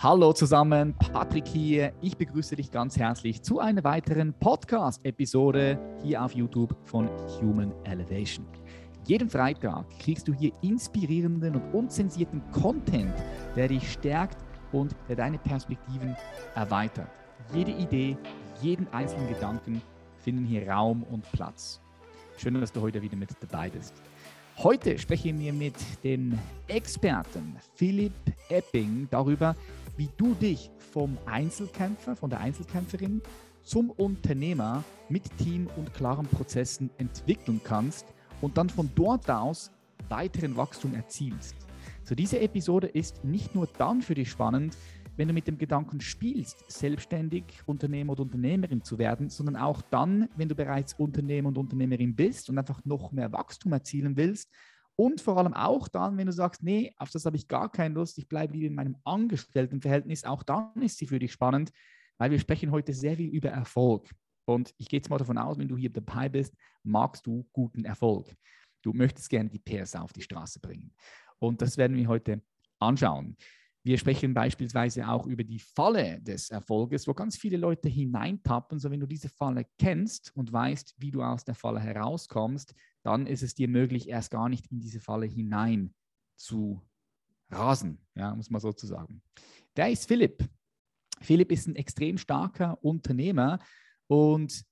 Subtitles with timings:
[0.00, 1.92] Hallo zusammen, Patrick hier.
[2.00, 7.08] Ich begrüße dich ganz herzlich zu einer weiteren Podcast-Episode hier auf YouTube von
[7.40, 8.46] Human Elevation.
[9.08, 13.12] Jeden Freitag kriegst du hier inspirierenden und unzensierten Content,
[13.56, 14.38] der dich stärkt
[14.70, 16.16] und der deine Perspektiven
[16.54, 17.10] erweitert.
[17.52, 18.16] Jede Idee,
[18.62, 19.82] jeden einzelnen Gedanken
[20.20, 21.80] finden hier Raum und Platz.
[22.36, 23.94] Schön, dass du heute wieder mit dabei bist.
[24.58, 28.12] Heute sprechen wir mit dem Experten Philipp
[28.48, 29.54] Epping darüber,
[29.98, 33.20] wie du dich vom Einzelkämpfer, von der Einzelkämpferin
[33.62, 38.06] zum Unternehmer mit Team und klaren Prozessen entwickeln kannst
[38.40, 39.72] und dann von dort aus
[40.08, 41.56] weiteren Wachstum erzielst.
[42.04, 44.76] So, diese Episode ist nicht nur dann für dich spannend,
[45.16, 50.28] wenn du mit dem Gedanken spielst, selbstständig Unternehmer oder Unternehmerin zu werden, sondern auch dann,
[50.36, 54.48] wenn du bereits Unternehmer und Unternehmerin bist und einfach noch mehr Wachstum erzielen willst
[55.00, 57.94] und vor allem auch dann, wenn du sagst, nee, auf das habe ich gar keine
[57.94, 61.70] Lust, ich bleibe lieber in meinem Angestelltenverhältnis, auch dann ist sie für dich spannend,
[62.18, 64.10] weil wir sprechen heute sehr viel über Erfolg.
[64.44, 67.84] Und ich gehe jetzt mal davon aus, wenn du hier dabei bist, magst du guten
[67.84, 68.34] Erfolg.
[68.82, 70.92] Du möchtest gerne die PS auf die Straße bringen.
[71.38, 72.42] Und das werden wir heute
[72.80, 73.36] anschauen.
[73.84, 78.80] Wir sprechen beispielsweise auch über die Falle des Erfolges, wo ganz viele Leute hineintappen.
[78.80, 82.74] So, wenn du diese Falle kennst und weißt, wie du aus der Falle herauskommst,
[83.08, 85.94] dann ist es dir möglich, erst gar nicht in diese Falle hinein
[86.36, 86.86] zu
[87.50, 89.22] rasen, ja, muss man so zu sagen.
[89.76, 90.46] Der ist Philipp.
[91.22, 93.60] Philipp ist ein extrem starker Unternehmer
[94.08, 94.62] und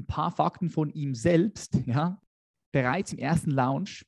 [0.00, 1.78] ein paar Fakten von ihm selbst.
[1.86, 2.20] Ja,
[2.72, 4.04] bereits im ersten Launch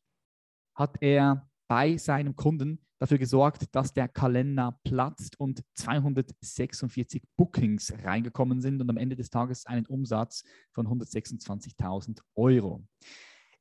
[0.75, 8.61] hat er bei seinem Kunden dafür gesorgt, dass der Kalender platzt und 246 Bookings reingekommen
[8.61, 12.85] sind und am Ende des Tages einen Umsatz von 126.000 Euro.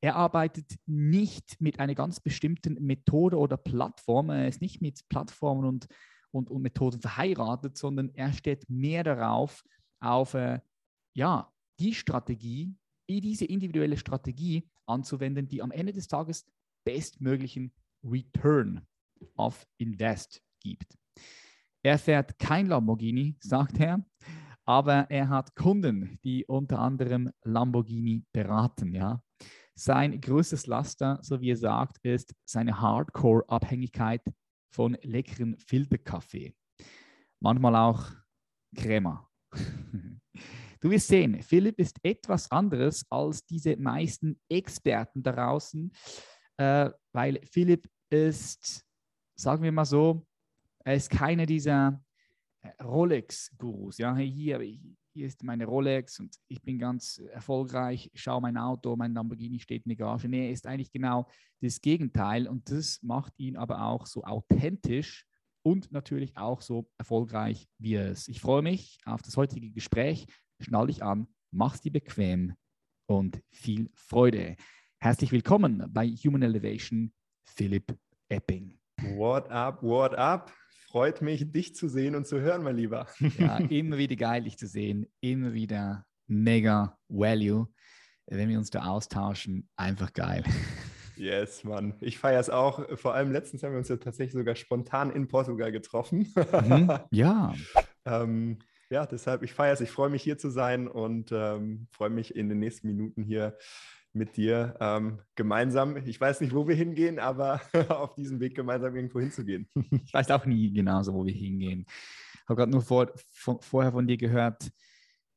[0.04, 4.32] Er arbeitet nicht mit einer ganz bestimmten Methode oder Plattform.
[4.32, 5.88] Er ist nicht mit Plattformen und,
[6.32, 9.64] und, und Methoden verheiratet, sondern er steht mehr darauf,
[10.02, 10.60] auf äh,
[11.16, 12.76] ja, die Strategie,
[13.10, 16.46] diese individuelle Strategie anzuwenden, die am Ende des Tages
[16.86, 17.72] bestmöglichen
[18.04, 18.86] Return
[19.38, 20.98] of Invest gibt.
[21.82, 24.06] Er fährt kein Lamborghini, sagt er,
[24.66, 28.94] aber er hat Kunden, die unter anderem Lamborghini beraten.
[28.94, 29.24] Ja?
[29.76, 34.22] Sein größtes Laster, so wie er sagt, ist seine Hardcore-Abhängigkeit
[34.72, 36.54] von leckeren Filterkaffee.
[37.40, 38.06] Manchmal auch
[38.76, 39.28] Crema.
[40.80, 45.90] Du wirst sehen, Philipp ist etwas anderes als diese meisten Experten da draußen,
[46.58, 48.86] äh, weil Philipp ist,
[49.34, 50.28] sagen wir mal so,
[50.84, 52.04] er ist keiner dieser
[52.62, 53.98] äh, Rolex-Gurus.
[54.00, 54.60] Ja, hier,
[55.14, 59.86] hier ist meine Rolex und ich bin ganz erfolgreich, schau mein Auto, mein Lamborghini steht
[59.86, 60.28] in der Garage.
[60.28, 61.28] Nee, er ist eigentlich genau
[61.62, 65.26] das Gegenteil und das macht ihn aber auch so authentisch
[65.62, 68.28] und natürlich auch so erfolgreich wie ist.
[68.28, 70.26] Ich freue mich auf das heutige Gespräch.
[70.60, 72.56] Schnall dich an, mach's dir bequem
[73.06, 74.56] und viel Freude.
[75.00, 77.14] Herzlich willkommen bei Human Elevation,
[77.46, 77.96] Philipp
[78.30, 78.80] Epping.
[79.16, 80.52] What up, what up?
[80.94, 83.08] Freut mich, dich zu sehen und zu hören, mein Lieber.
[83.40, 85.08] Ja, immer wieder geil, dich zu sehen.
[85.22, 87.68] Immer wieder mega Value.
[88.28, 90.44] Wenn wir uns da austauschen, einfach geil.
[91.16, 91.94] Yes, Mann.
[92.02, 92.98] Ich feiere es auch.
[92.98, 96.34] Vor allem letztens haben wir uns ja tatsächlich sogar spontan in Portugal getroffen.
[96.36, 97.54] Mhm, ja.
[98.06, 98.58] ähm,
[98.90, 99.82] ja, deshalb, ich feiere es.
[99.82, 103.56] Ich freue mich hier zu sein und ähm, freue mich in den nächsten Minuten hier
[104.14, 108.96] mit dir ähm, gemeinsam, ich weiß nicht, wo wir hingehen, aber auf diesem Weg gemeinsam
[108.96, 109.68] irgendwo hinzugehen.
[109.92, 111.86] ich weiß auch nie genauso, wo wir hingehen.
[111.88, 114.72] Ich habe gerade nur vor, vor, vorher von dir gehört,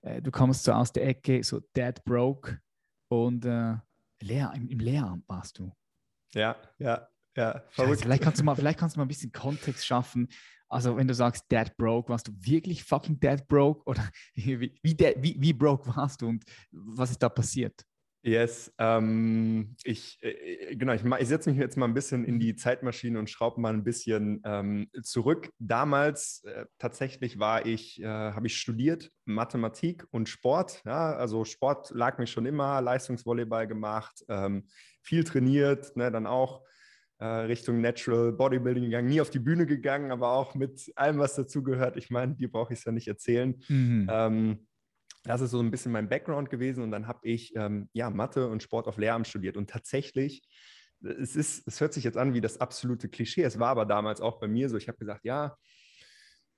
[0.03, 2.61] äh, du kommst so aus der Ecke, so dead broke
[3.09, 3.77] und äh,
[4.21, 5.73] leer, im, im Lehramt warst du.
[6.35, 7.63] Ja, ja, ja.
[7.71, 10.29] Scheiße, vielleicht, kannst du mal, vielleicht kannst du mal ein bisschen Kontext schaffen.
[10.69, 13.83] Also, wenn du sagst, dead broke, warst du wirklich fucking dead broke?
[13.87, 17.85] Oder wie, wie, dead, wie, wie broke warst du und was ist da passiert?
[18.27, 22.57] Yes, ähm, ich, äh, genau, ich, ich setze mich jetzt mal ein bisschen in die
[22.57, 25.51] Zeitmaschine und schraube mal ein bisschen ähm, zurück.
[25.61, 30.83] Damals äh, tatsächlich war ich, äh, habe ich studiert Mathematik und Sport.
[30.85, 34.67] Ja, also Sport lag mich schon immer, Leistungsvolleyball gemacht, ähm,
[35.03, 36.65] viel trainiert, ne, dann auch
[37.19, 41.37] äh, Richtung Natural Bodybuilding gegangen, nie auf die Bühne gegangen, aber auch mit allem, was
[41.37, 41.97] dazugehört.
[41.97, 43.55] Ich meine, dir brauche ich es ja nicht erzählen.
[43.69, 44.07] Mhm.
[45.27, 48.49] Das ist so ein bisschen mein Background gewesen und dann habe ich ähm, ja Mathe
[48.49, 49.57] und Sport auf Lehramt studiert.
[49.57, 50.43] Und tatsächlich
[51.03, 53.43] es ist es hört sich jetzt an wie das absolute Klischee.
[53.43, 54.77] Es war aber damals auch bei mir so.
[54.77, 55.57] Ich habe gesagt ja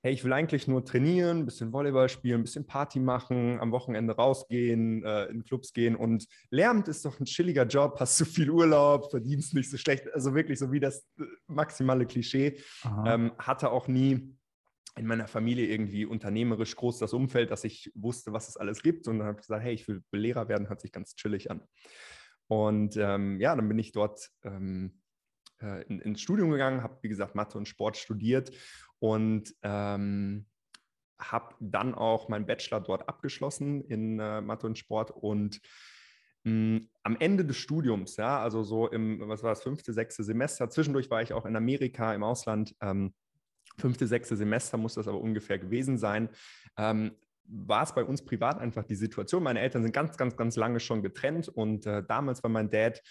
[0.02, 3.72] hey ich will eigentlich nur trainieren ein bisschen Volleyball spielen ein bisschen Party machen am
[3.72, 5.96] Wochenende rausgehen äh, in Clubs gehen.
[5.96, 10.04] Und Lehramt ist doch ein chilliger Job hast zu viel Urlaub verdienst nicht so schlecht.
[10.14, 12.60] Also wirklich so wie das äh, maximale Klischee.
[13.06, 14.37] Ähm, hatte auch nie
[14.98, 19.08] in meiner Familie irgendwie unternehmerisch groß das Umfeld, dass ich wusste, was es alles gibt.
[19.08, 21.62] Und dann habe ich gesagt, hey, ich will Lehrer werden, hört sich ganz chillig an.
[22.48, 25.00] Und ähm, ja, dann bin ich dort ähm,
[25.60, 28.50] äh, in, ins Studium gegangen, habe, wie gesagt, Mathe und Sport studiert
[28.98, 30.46] und ähm,
[31.20, 35.60] habe dann auch meinen Bachelor dort abgeschlossen in äh, Mathe und Sport und
[36.44, 40.24] mh, hm, am Ende des Studiums, ja, also so im, was war das, fünfte, sechste
[40.24, 43.14] Semester, zwischendurch war ich auch in Amerika im Ausland, ähm,
[43.78, 46.28] fünfte, sechste Semester muss das aber ungefähr gewesen sein,
[46.76, 47.12] ähm,
[47.48, 49.42] war es bei uns privat einfach die Situation.
[49.42, 53.02] Meine Eltern sind ganz, ganz, ganz lange schon getrennt und äh, damals war mein Dad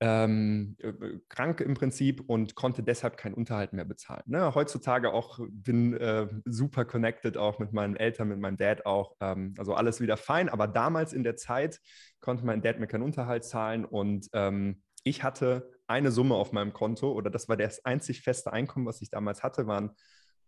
[0.00, 0.92] ähm, äh,
[1.28, 4.22] krank im Prinzip und konnte deshalb keinen Unterhalt mehr bezahlen.
[4.26, 4.54] Ne?
[4.54, 9.16] Heutzutage auch bin äh, super connected auch mit meinen Eltern, mit meinem Dad auch.
[9.20, 10.48] Ähm, also alles wieder fein.
[10.48, 11.80] Aber damals in der Zeit
[12.20, 16.72] konnte mein Dad mir keinen Unterhalt zahlen und ähm, ich hatte eine Summe auf meinem
[16.72, 19.90] Konto oder das war das einzig feste Einkommen, was ich damals hatte, waren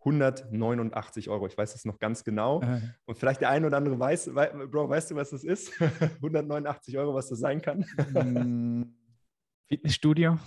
[0.00, 1.46] 189 Euro.
[1.46, 2.62] Ich weiß es noch ganz genau.
[2.62, 2.80] Äh.
[3.04, 4.30] Und vielleicht der eine oder andere weiß,
[4.70, 5.72] Bro, weißt du, was das ist?
[6.16, 7.84] 189 Euro, was das sein kann?
[8.12, 8.94] Hm,
[9.68, 10.38] Fitnessstudio?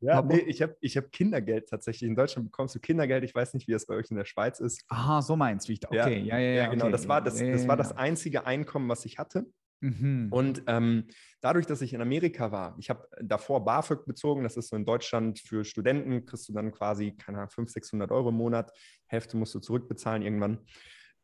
[0.00, 2.08] Ja, nee, ich habe ich hab Kindergeld tatsächlich.
[2.08, 3.24] In Deutschland bekommst du Kindergeld.
[3.24, 4.84] Ich weiß nicht, wie es bei euch in der Schweiz ist.
[4.88, 5.72] Aha, so meinst du.
[5.72, 6.48] Okay, ja, ja, ja.
[6.48, 6.92] ja genau, okay.
[6.92, 9.46] das war das, das war das einzige Einkommen, was ich hatte.
[9.80, 10.28] Mhm.
[10.30, 11.08] Und ähm,
[11.40, 14.84] dadurch, dass ich in Amerika war, ich habe davor BAföG bezogen, das ist so in
[14.84, 18.72] Deutschland für Studenten, kriegst du dann quasi, keine Ahnung, 500, 600 Euro im Monat,
[19.06, 20.58] Hälfte musst du zurückbezahlen irgendwann.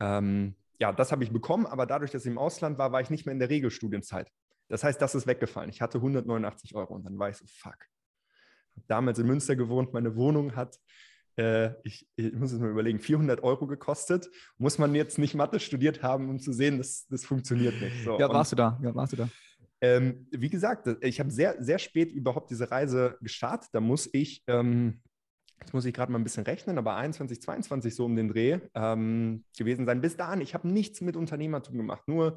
[0.00, 3.10] Ähm, ja, das habe ich bekommen, aber dadurch, dass ich im Ausland war, war ich
[3.10, 4.30] nicht mehr in der Regelstudienzeit.
[4.68, 5.70] Das heißt, das ist weggefallen.
[5.70, 7.76] Ich hatte 189 Euro und dann war ich so, fuck.
[8.74, 10.78] Habe damals in Münster gewohnt, meine Wohnung hat
[11.36, 14.28] äh, ich, ich, muss es mal überlegen, 400 Euro gekostet.
[14.58, 18.04] Muss man jetzt nicht Mathe studiert haben, um zu sehen, dass das funktioniert nicht.
[18.04, 18.78] So, ja, warst du da?
[18.82, 19.28] Ja, warst du da?
[19.80, 23.70] Ähm, wie gesagt, ich habe sehr, sehr spät überhaupt diese Reise gestartet.
[23.72, 25.00] Da muss ich, ähm,
[25.60, 28.60] jetzt muss ich gerade mal ein bisschen rechnen, aber 21, 22 so um den Dreh
[28.74, 30.00] ähm, gewesen sein.
[30.00, 32.36] Bis dahin, ich habe nichts mit Unternehmertum gemacht, nur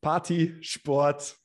[0.00, 1.36] Party, Sport,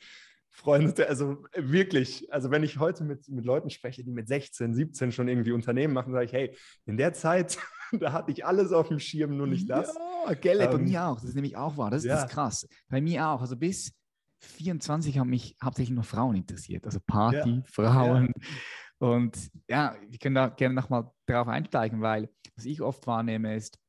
[0.53, 5.11] Freunde, also wirklich, also wenn ich heute mit, mit Leuten spreche, die mit 16, 17
[5.11, 7.57] schon irgendwie Unternehmen machen, sage ich, hey, in der Zeit,
[7.99, 9.95] da hatte ich alles auf dem Schirm, nur nicht das.
[10.27, 12.23] Ja, gell, ähm, bei mir auch, das ist nämlich auch wahr, das, ja.
[12.23, 12.67] ist krass.
[12.89, 13.93] Bei mir auch, also bis
[14.39, 17.63] 24 haben mich hauptsächlich nur Frauen interessiert, also Party, ja.
[17.65, 18.33] Frauen.
[18.35, 19.07] Ja.
[19.07, 19.37] Und
[19.67, 23.79] ja, wir können da gerne nochmal darauf einsteigen, weil was ich oft wahrnehme ist,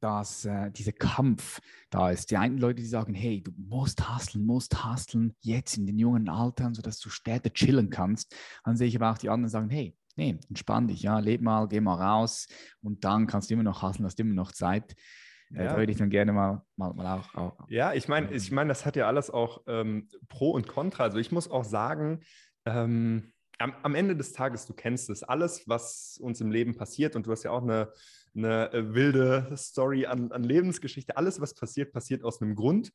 [0.00, 1.60] dass äh, dieser Kampf
[1.90, 2.30] da ist.
[2.30, 6.28] Die einen Leute, die sagen, hey, du musst hustlen, musst hustlen, jetzt in den jungen
[6.28, 8.34] Altern, sodass du später chillen kannst.
[8.64, 11.68] Dann sehe ich aber auch die anderen, sagen, hey, nee, entspann dich, ja, leb mal,
[11.68, 12.48] geh mal raus
[12.82, 14.94] und dann kannst du immer noch hustlen, hast immer noch Zeit.
[15.54, 15.70] Äh, ja.
[15.70, 17.68] Da würde ich dann gerne mal, mal, mal auch, auch.
[17.68, 21.04] Ja, ich meine, ich meine, das hat ja alles auch ähm, Pro und Contra.
[21.04, 22.20] Also ich muss auch sagen,
[22.64, 27.16] ähm, am, am, Ende des Tages, du kennst es, alles, was uns im Leben passiert,
[27.16, 27.92] und du hast ja auch eine,
[28.36, 32.92] eine äh, wilde Story an, an, Lebensgeschichte, alles, was passiert, passiert aus einem Grund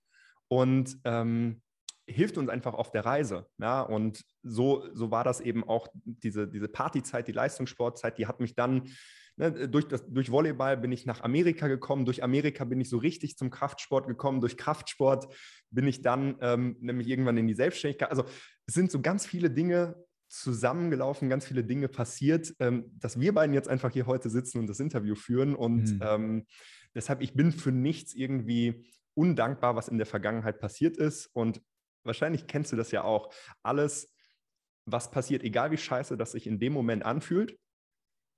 [0.47, 1.61] und ähm,
[2.07, 3.47] hilft uns einfach auf der Reise.
[3.57, 3.81] Ja?
[3.81, 8.55] Und so, so war das eben auch, diese, diese Partyzeit, die Leistungssportzeit, die hat mich
[8.55, 8.89] dann
[9.37, 12.97] Ne, durch, das, durch Volleyball bin ich nach Amerika gekommen, durch Amerika bin ich so
[12.97, 15.33] richtig zum Kraftsport gekommen, durch Kraftsport
[15.69, 18.09] bin ich dann ähm, nämlich irgendwann in die Selbstständigkeit.
[18.09, 18.25] Also
[18.67, 19.95] es sind so ganz viele Dinge,
[20.31, 24.67] zusammengelaufen, ganz viele Dinge passiert, ähm, dass wir beiden jetzt einfach hier heute sitzen und
[24.67, 25.55] das Interview führen.
[25.55, 25.99] Und mhm.
[26.01, 26.45] ähm,
[26.95, 31.27] deshalb, ich bin für nichts irgendwie undankbar, was in der Vergangenheit passiert ist.
[31.33, 31.61] Und
[32.03, 33.33] wahrscheinlich kennst du das ja auch.
[33.61, 34.13] Alles,
[34.85, 37.59] was passiert, egal wie scheiße das sich in dem Moment anfühlt,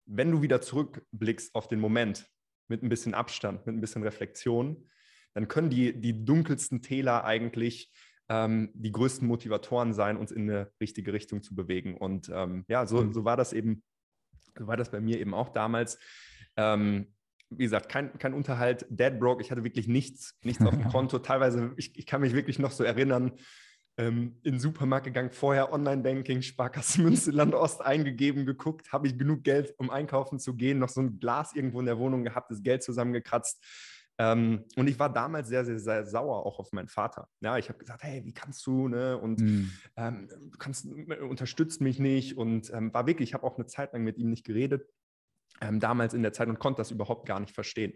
[0.05, 2.27] wenn du wieder zurückblickst auf den Moment
[2.67, 4.89] mit ein bisschen Abstand, mit ein bisschen Reflexion,
[5.35, 7.91] dann können die, die dunkelsten Täler eigentlich
[8.29, 11.97] ähm, die größten Motivatoren sein, uns in eine richtige Richtung zu bewegen.
[11.97, 13.13] Und ähm, ja, so, mhm.
[13.13, 13.83] so war das eben,
[14.57, 15.99] so war das bei mir eben auch damals.
[16.55, 17.13] Ähm,
[17.49, 21.19] wie gesagt, kein, kein Unterhalt, dead broke, ich hatte wirklich nichts, nichts auf dem Konto.
[21.19, 23.33] Teilweise, ich, ich kann mich wirklich noch so erinnern,
[23.97, 29.43] ähm, in den Supermarkt gegangen, vorher Online-Banking, Sparkasse Münsterland Ost eingegeben, geguckt, habe ich genug
[29.43, 32.63] Geld, um einkaufen zu gehen, noch so ein Glas irgendwo in der Wohnung gehabt, das
[32.63, 33.63] Geld zusammengekratzt
[34.20, 37.27] ähm, und ich war damals sehr, sehr, sehr sauer auch auf meinen Vater.
[37.41, 39.17] Ja, ich habe gesagt, hey, wie kannst du, ne?
[39.17, 39.72] Und mhm.
[39.96, 42.38] ähm, du kannst, äh, unterstützt mich nicht.
[42.38, 44.88] Und ähm, war wirklich, ich habe auch eine Zeit lang mit ihm nicht geredet.
[45.62, 47.93] Ähm, damals in der Zeit und konnte das überhaupt gar nicht verstehen.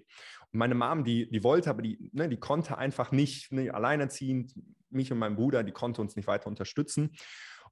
[0.52, 4.54] Und meine Mom, die, die wollte, aber die, ne, die konnte einfach nicht ne, alleinerziehend,
[4.90, 7.16] mich und mein Bruder, die konnte uns nicht weiter unterstützen.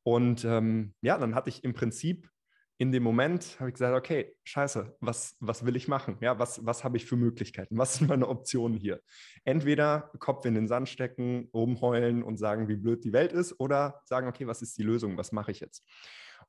[0.03, 2.29] Und ähm, ja, dann hatte ich im Prinzip
[2.77, 6.17] in dem Moment habe ich gesagt, okay, scheiße, was, was will ich machen?
[6.19, 7.77] Ja, was, was habe ich für Möglichkeiten?
[7.77, 9.01] Was sind meine Optionen hier?
[9.45, 14.01] Entweder Kopf in den Sand stecken, rumheulen und sagen, wie blöd die Welt ist, oder
[14.05, 15.17] sagen, okay, was ist die Lösung?
[15.17, 15.85] Was mache ich jetzt?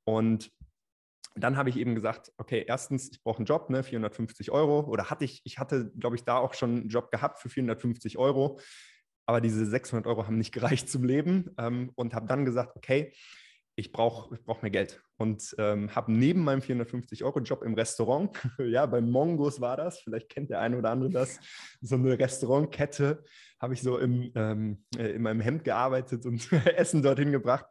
[0.05, 0.51] Und
[1.37, 4.81] dann habe ich eben gesagt, okay, erstens, ich brauche einen Job, ne, 450 Euro.
[4.81, 8.19] Oder hatte ich, ich hatte, glaube ich, da auch schon einen Job gehabt für 450
[8.19, 8.59] Euro.
[9.27, 13.13] Aber diese 600 Euro haben nicht gereicht zum Leben ähm, und habe dann gesagt, okay,
[13.77, 15.03] ich brauche ich brauch mehr Geld.
[15.19, 20.51] Und ähm, habe neben meinem 450-Euro-Job im Restaurant, ja, bei Mongos war das, vielleicht kennt
[20.51, 21.39] der eine oder andere das,
[21.81, 23.23] so eine Restaurantkette,
[23.61, 27.67] habe ich so im, ähm, äh, in meinem Hemd gearbeitet und Essen dorthin gebracht.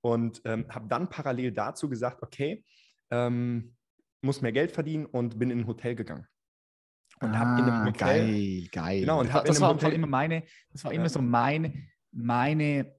[0.00, 2.62] Und ähm, habe dann parallel dazu gesagt, okay,
[3.10, 3.74] ähm,
[4.20, 6.26] muss mehr Geld verdienen und bin in ein Hotel gegangen.
[7.20, 8.26] Und ah, habe in einem Hotel.
[8.26, 9.00] Geil, geil.
[9.00, 10.42] Genau, und das, das war Hotel, immer meine,
[10.72, 11.72] das war immer so meine,
[12.10, 12.93] meine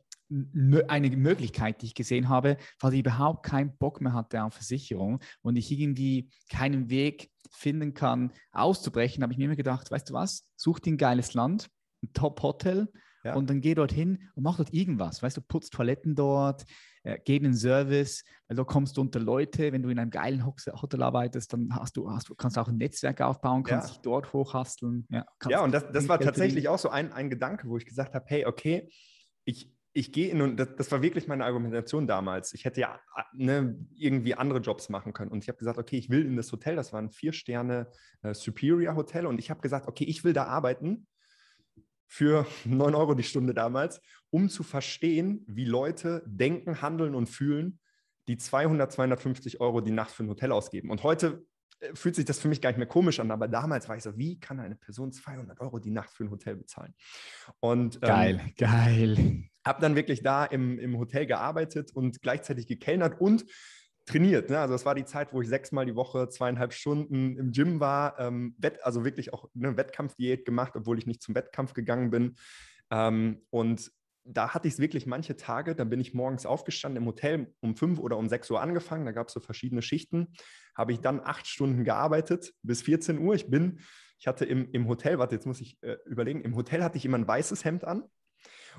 [0.87, 5.19] eine Möglichkeit, die ich gesehen habe, weil ich überhaupt keinen Bock mehr hatte auf Versicherung
[5.41, 10.13] und ich irgendwie keinen Weg finden kann, auszubrechen, habe ich mir immer gedacht, weißt du
[10.13, 11.69] was, such dir ein geiles Land,
[12.03, 12.91] ein Top-Hotel
[13.23, 13.35] ja.
[13.35, 15.21] und dann geh dorthin und mach dort irgendwas.
[15.21, 16.65] Weißt du, putz Toiletten dort,
[17.03, 19.71] äh, geh in den Service, weil da kommst du unter Leute.
[19.71, 22.77] Wenn du in einem geilen Hotel arbeitest, dann hast du, hast kannst du auch ein
[22.77, 23.93] Netzwerk aufbauen, kannst ja.
[23.93, 25.07] dich dort hochhasteln.
[25.09, 28.13] Ja, ja und das, das war tatsächlich auch so ein, ein Gedanke, wo ich gesagt
[28.13, 28.89] habe, hey, okay,
[29.43, 32.53] ich, ich gehe in und das, das, war wirklich meine Argumentation damals.
[32.53, 32.99] Ich hätte ja
[33.33, 35.31] ne, irgendwie andere Jobs machen können.
[35.31, 37.89] Und ich habe gesagt, okay, ich will in das Hotel, das war ein Vier-Sterne
[38.21, 39.25] äh, Superior Hotel.
[39.25, 41.07] Und ich habe gesagt, okay, ich will da arbeiten
[42.07, 47.79] für 9 Euro die Stunde damals, um zu verstehen, wie Leute denken, handeln und fühlen,
[48.27, 50.89] die 200, 250 Euro die Nacht für ein Hotel ausgeben.
[50.89, 51.45] Und heute
[51.79, 54.03] äh, fühlt sich das für mich gar nicht mehr komisch an, aber damals war ich
[54.03, 56.93] so, wie kann eine Person 200 Euro die Nacht für ein Hotel bezahlen?
[57.61, 63.19] Und, ähm, geil, geil habe dann wirklich da im, im Hotel gearbeitet und gleichzeitig gekellnert
[63.19, 63.45] und
[64.05, 64.49] trainiert.
[64.49, 64.59] Ne?
[64.59, 68.19] Also das war die Zeit, wo ich sechsmal die Woche zweieinhalb Stunden im Gym war,
[68.19, 72.35] ähm, also wirklich auch eine Wettkampfdiät gemacht, obwohl ich nicht zum Wettkampf gegangen bin.
[72.91, 73.91] Ähm, und
[74.23, 77.75] da hatte ich es wirklich manche Tage, da bin ich morgens aufgestanden im Hotel um
[77.75, 80.33] fünf oder um sechs Uhr angefangen, da gab es so verschiedene Schichten,
[80.75, 83.35] habe ich dann acht Stunden gearbeitet bis 14 Uhr.
[83.35, 83.79] Ich bin,
[84.19, 87.05] ich hatte im, im Hotel, warte, jetzt muss ich äh, überlegen, im Hotel hatte ich
[87.05, 88.03] immer ein weißes Hemd an,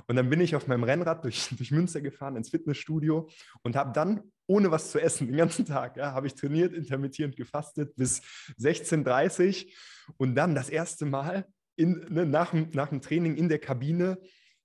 [0.07, 3.29] und dann bin ich auf meinem Rennrad durch, durch Münster gefahren ins Fitnessstudio
[3.62, 7.37] und habe dann ohne was zu essen den ganzen Tag, ja, habe ich trainiert, intermittierend
[7.37, 8.23] gefastet bis
[8.61, 9.73] 16.30 Uhr
[10.19, 14.19] und dann das erste Mal in, ne, nach, nach dem Training in der Kabine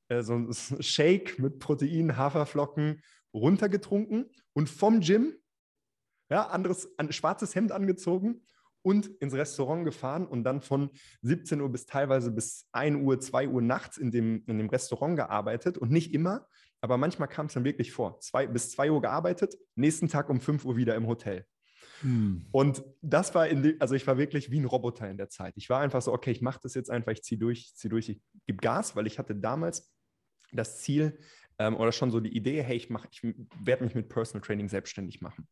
[0.08, 3.02] äh, so ein Shake mit Protein, Haferflocken
[3.34, 5.34] runtergetrunken und vom Gym
[6.30, 8.42] ja, anderes, ein schwarzes Hemd angezogen
[8.84, 10.90] und ins Restaurant gefahren und dann von
[11.22, 15.16] 17 Uhr bis teilweise bis 1 Uhr, 2 Uhr nachts in dem, in dem Restaurant
[15.16, 16.48] gearbeitet und nicht immer,
[16.82, 18.20] aber manchmal kam es dann wirklich vor.
[18.20, 21.46] Zwei, bis 2 Uhr gearbeitet, nächsten Tag um 5 Uhr wieder im Hotel.
[22.02, 22.48] Hm.
[22.52, 25.54] Und das war, in also ich war wirklich wie ein Roboter in der Zeit.
[25.56, 27.90] Ich war einfach so, okay, ich mache das jetzt einfach, ich ziehe durch, ich ziehe
[27.90, 29.94] durch, ich gebe Gas, weil ich hatte damals
[30.52, 31.20] das Ziel
[31.60, 35.22] ähm, oder schon so die Idee, hey, ich, ich werde mich mit Personal Training selbstständig
[35.22, 35.48] machen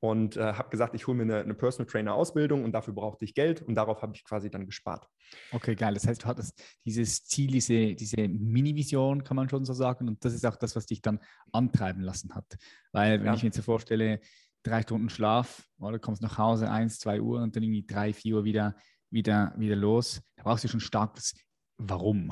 [0.00, 3.24] und äh, habe gesagt, ich hole mir eine, eine, Personal Trainer Ausbildung und dafür brauchte
[3.24, 5.06] ich Geld und darauf habe ich quasi dann gespart.
[5.52, 5.94] Okay, geil.
[5.94, 10.08] Das heißt, du hattest dieses Ziel, diese, diese Mini-Vision, kann man schon so sagen.
[10.08, 11.20] Und das ist auch das, was dich dann
[11.52, 12.56] antreiben lassen hat.
[12.92, 13.34] Weil, wenn ja.
[13.34, 14.20] ich mir jetzt so vorstelle,
[14.62, 18.36] drei Stunden Schlaf, oder kommst nach Hause, eins, zwei Uhr und dann irgendwie drei, vier
[18.36, 18.76] Uhr wieder,
[19.10, 21.34] wieder, wieder los, da brauchst du schon starkes
[21.76, 22.28] Warum.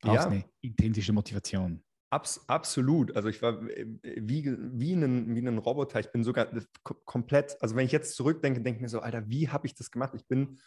[0.00, 0.30] Du brauchst ja.
[0.30, 1.82] eine intrinsische Motivation.
[2.10, 3.14] Abs absolut.
[3.14, 6.00] Also ich war äh, wie, wie, ein, wie ein Roboter.
[6.00, 6.48] Ich bin sogar
[6.82, 9.92] komplett, also wenn ich jetzt zurückdenke, denke ich mir so, Alter, wie habe ich das
[9.92, 10.12] gemacht?
[10.16, 10.58] Ich bin,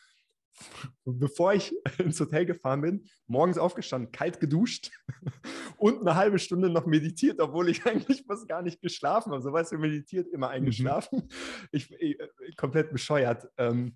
[1.06, 4.92] bevor ich ins Hotel gefahren bin, morgens aufgestanden, kalt geduscht
[5.78, 9.42] und eine halbe Stunde noch meditiert, obwohl ich eigentlich fast gar nicht geschlafen habe.
[9.42, 10.54] So weißt du, meditiert, immer mhm.
[10.54, 11.20] eingeschlafen.
[11.20, 11.30] Mhm.
[11.72, 13.50] Ich, ich, äh, komplett bescheuert.
[13.58, 13.96] Ähm,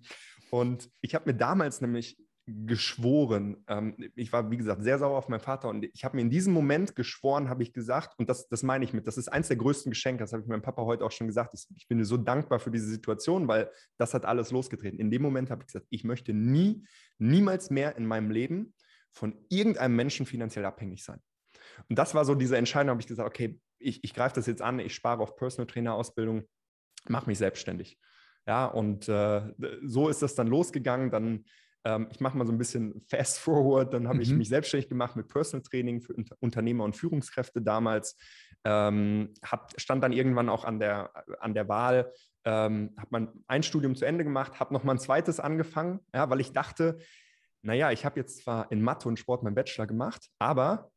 [0.50, 3.62] und ich habe mir damals nämlich geschworen.
[3.68, 6.30] Ähm, ich war, wie gesagt, sehr sauer auf meinen Vater und ich habe mir in
[6.30, 9.48] diesem Moment geschworen, habe ich gesagt, und das, das meine ich mit, das ist eins
[9.48, 11.54] der größten Geschenke, das habe ich meinem Papa heute auch schon gesagt.
[11.54, 14.98] Ich, ich bin so dankbar für diese Situation, weil das hat alles losgetreten.
[14.98, 16.86] In dem Moment habe ich gesagt, ich möchte nie,
[17.18, 18.74] niemals mehr in meinem Leben
[19.10, 21.20] von irgendeinem Menschen finanziell abhängig sein.
[21.88, 24.62] Und das war so diese Entscheidung, habe ich gesagt, okay, ich, ich greife das jetzt
[24.62, 26.44] an, ich spare auf Personal Trainer Ausbildung,
[27.08, 27.98] mache mich selbstständig.
[28.46, 29.42] Ja, und äh,
[29.82, 31.10] so ist das dann losgegangen.
[31.10, 31.44] Dann
[31.88, 33.94] ähm, ich mache mal so ein bisschen fast forward.
[33.94, 34.22] Dann habe mhm.
[34.22, 38.16] ich mich selbstständig gemacht mit Personal Training für Unternehmer und Führungskräfte damals.
[38.64, 42.12] Ähm, hab, stand dann irgendwann auch an der, an der Wahl,
[42.44, 46.40] ähm, habe man ein Studium zu Ende gemacht, habe nochmal ein zweites angefangen, ja, weil
[46.40, 46.98] ich dachte,
[47.62, 50.90] naja, ich habe jetzt zwar in Mathe und Sport meinen Bachelor gemacht, aber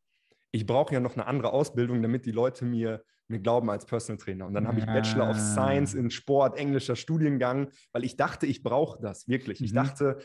[0.51, 4.17] ich brauche ja noch eine andere Ausbildung, damit die Leute mir, mir glauben als Personal
[4.17, 4.47] Trainer.
[4.47, 8.63] Und dann habe ich Bachelor of Science in Sport, englischer Studiengang, weil ich dachte, ich
[8.63, 9.59] brauche das wirklich.
[9.59, 9.65] Mhm.
[9.65, 10.17] Ich dachte,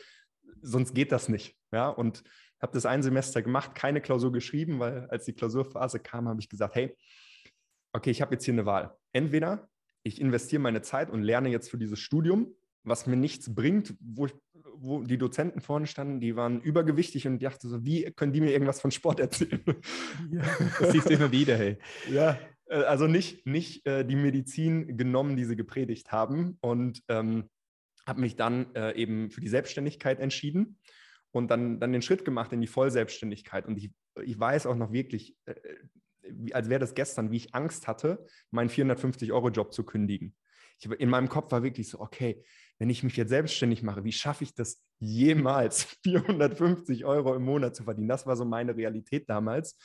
[0.63, 1.57] sonst geht das nicht.
[1.73, 2.23] Ja, und
[2.61, 6.49] habe das ein Semester gemacht, keine Klausur geschrieben, weil als die Klausurphase kam, habe ich
[6.49, 6.97] gesagt, hey,
[7.93, 8.97] okay, ich habe jetzt hier eine Wahl.
[9.13, 9.69] Entweder
[10.03, 14.27] ich investiere meine Zeit und lerne jetzt für dieses Studium, was mir nichts bringt, wo,
[14.27, 18.33] ich, wo die Dozenten vorne standen, die waren übergewichtig und ich dachte so, wie können
[18.33, 19.63] die mir irgendwas von Sport erzählen?
[20.31, 20.45] Ja,
[20.79, 21.79] das siehst du immer wieder, hey.
[22.11, 27.49] Ja, äh, also nicht, nicht äh, die Medizin genommen, die sie gepredigt haben und ähm,
[28.07, 30.79] habe mich dann äh, eben für die Selbstständigkeit entschieden
[31.33, 33.67] und dann, dann den Schritt gemacht in die Vollselbstständigkeit.
[33.67, 35.55] Und ich, ich weiß auch noch wirklich, äh,
[36.53, 40.35] als wäre das gestern, wie ich Angst hatte, meinen 450-Euro-Job zu kündigen.
[40.79, 42.45] Ich, in meinem Kopf war wirklich so, okay,
[42.79, 47.75] wenn ich mich jetzt selbstständig mache, wie schaffe ich das jemals, 450 Euro im Monat
[47.75, 48.09] zu verdienen?
[48.09, 49.79] Das war so meine Realität damals.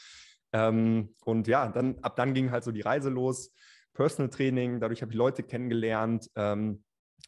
[0.54, 3.54] Ähm, und ja, dann, ab dann ging halt so die Reise los.
[3.94, 6.30] Personal Training, dadurch habe ich Leute kennengelernt.
[6.36, 6.84] Ähm,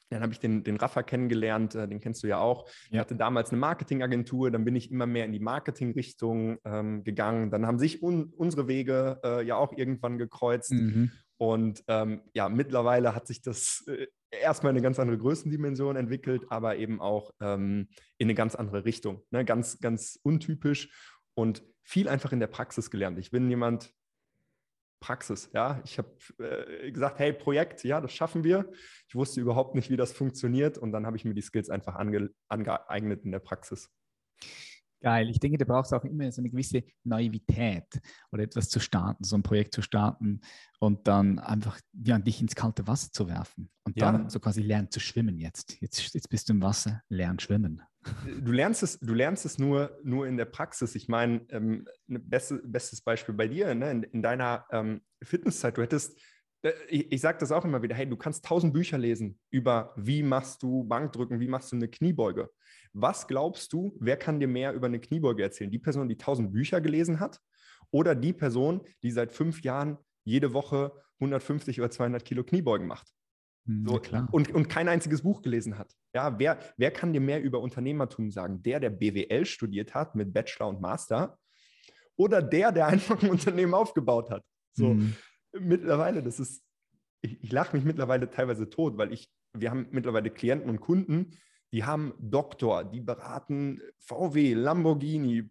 [0.09, 2.69] dann habe ich den, den Rafa kennengelernt, äh, den kennst du ja auch.
[2.91, 7.51] Er hatte damals eine Marketingagentur, dann bin ich immer mehr in die Marketingrichtung ähm, gegangen.
[7.51, 10.71] Dann haben sich un, unsere Wege äh, ja auch irgendwann gekreuzt.
[10.71, 11.11] Mhm.
[11.37, 16.45] Und ähm, ja, mittlerweile hat sich das äh, erstmal in eine ganz andere Größendimension entwickelt,
[16.49, 19.23] aber eben auch ähm, in eine ganz andere Richtung.
[19.31, 19.43] Ne?
[19.45, 20.89] Ganz, ganz untypisch
[21.33, 23.19] und viel einfach in der Praxis gelernt.
[23.19, 23.93] Ich bin jemand,
[25.03, 25.49] Praxis.
[25.53, 26.07] Ja, ich habe
[26.39, 28.71] äh, gesagt, hey, Projekt, ja, das schaffen wir.
[29.09, 31.95] Ich wusste überhaupt nicht, wie das funktioniert und dann habe ich mir die Skills einfach
[31.95, 33.91] ange angeeignet in der Praxis.
[35.03, 35.29] Geil.
[35.29, 37.99] Ich denke, da braucht es auch immer so eine gewisse Naivität
[38.31, 40.39] oder etwas zu starten, so ein Projekt zu starten
[40.79, 44.29] und dann einfach ja, dich ins kalte Wasser zu werfen und dann ja.
[44.29, 45.75] so quasi lernen zu schwimmen jetzt.
[45.81, 46.13] jetzt.
[46.13, 47.81] Jetzt bist du im Wasser, lern schwimmen.
[48.41, 50.95] Du lernst es, du lernst es nur, nur in der Praxis.
[50.95, 53.91] Ich meine, ähm, ein beste, bestes Beispiel bei dir, ne?
[53.91, 56.17] in, in deiner ähm, Fitnesszeit, du hättest
[56.63, 59.93] äh, ich, ich sage das auch immer wieder, hey, du kannst tausend Bücher lesen über,
[59.97, 62.49] wie machst du Bankdrücken, wie machst du eine Kniebeuge.
[62.93, 65.71] Was glaubst du, wer kann dir mehr über eine Kniebeuge erzählen?
[65.71, 67.39] Die Person, die tausend Bücher gelesen hat
[67.91, 73.11] oder die Person, die seit fünf Jahren jede Woche 150 oder 200 Kilo Kniebeugen macht?
[73.65, 75.93] Hm, so, und, und kein einziges Buch gelesen hat.
[76.13, 78.61] Ja, wer, wer kann dir mehr über Unternehmertum sagen?
[78.61, 81.37] Der, der BWL studiert hat mit Bachelor und Master
[82.15, 84.43] oder der, der einfach ein Unternehmen aufgebaut hat?
[84.73, 85.15] So, mhm.
[85.53, 86.63] mittlerweile, das ist,
[87.21, 91.31] ich, ich lache mich mittlerweile teilweise tot, weil ich, wir haben mittlerweile Klienten und Kunden,
[91.73, 95.49] die haben Doktor, die beraten VW, Lamborghini,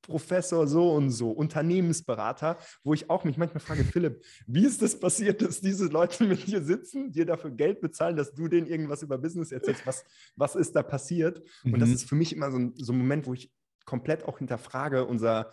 [0.00, 4.98] Professor so und so, Unternehmensberater, wo ich auch mich manchmal frage, Philipp, wie ist das
[4.98, 9.02] passiert, dass diese Leute mit dir sitzen, dir dafür Geld bezahlen, dass du denen irgendwas
[9.02, 9.84] über Business erzählst?
[9.84, 10.04] Was,
[10.36, 11.42] was ist da passiert?
[11.64, 11.74] Mhm.
[11.74, 11.94] Und das mhm.
[11.96, 13.52] ist für mich immer so ein, so ein Moment, wo ich
[13.84, 15.50] komplett auch hinterfrage, unser,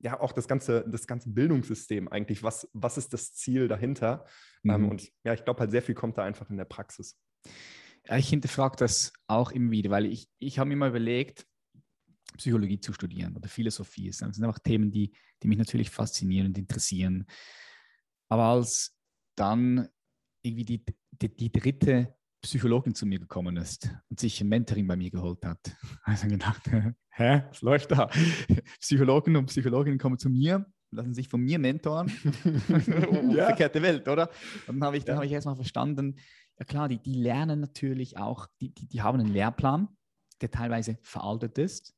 [0.00, 2.42] ja, auch das ganze, das ganze Bildungssystem eigentlich.
[2.42, 4.24] Was, was ist das Ziel dahinter?
[4.64, 4.88] Ähm, mhm.
[4.88, 7.16] Und ja, ich glaube halt, sehr viel kommt da einfach in der Praxis.
[8.08, 11.46] Ja, ich hinterfrage das auch immer wieder, weil ich, ich habe mir mal überlegt,
[12.36, 14.08] Psychologie zu studieren oder Philosophie.
[14.08, 15.12] Das sind einfach Themen, die,
[15.42, 17.26] die mich natürlich faszinieren und interessieren.
[18.28, 18.96] Aber als
[19.36, 19.88] dann
[20.42, 24.96] irgendwie die, die, die dritte Psychologin zu mir gekommen ist und sich ein Mentoring bei
[24.96, 26.62] mir geholt hat, habe ich dann gedacht,
[27.10, 28.08] hä, was läuft da?
[28.80, 32.08] Psychologen und Psychologinnen kommen zu mir, lassen sich von mir mentoren.
[33.30, 33.46] ja.
[33.46, 34.28] Verkehrte Welt, oder?
[34.66, 35.16] Und dann habe ich, ja.
[35.16, 36.16] hab ich erstmal verstanden,
[36.62, 39.88] ja klar, die, die lernen natürlich auch, die, die, die haben einen Lehrplan,
[40.40, 41.92] der teilweise veraltet ist.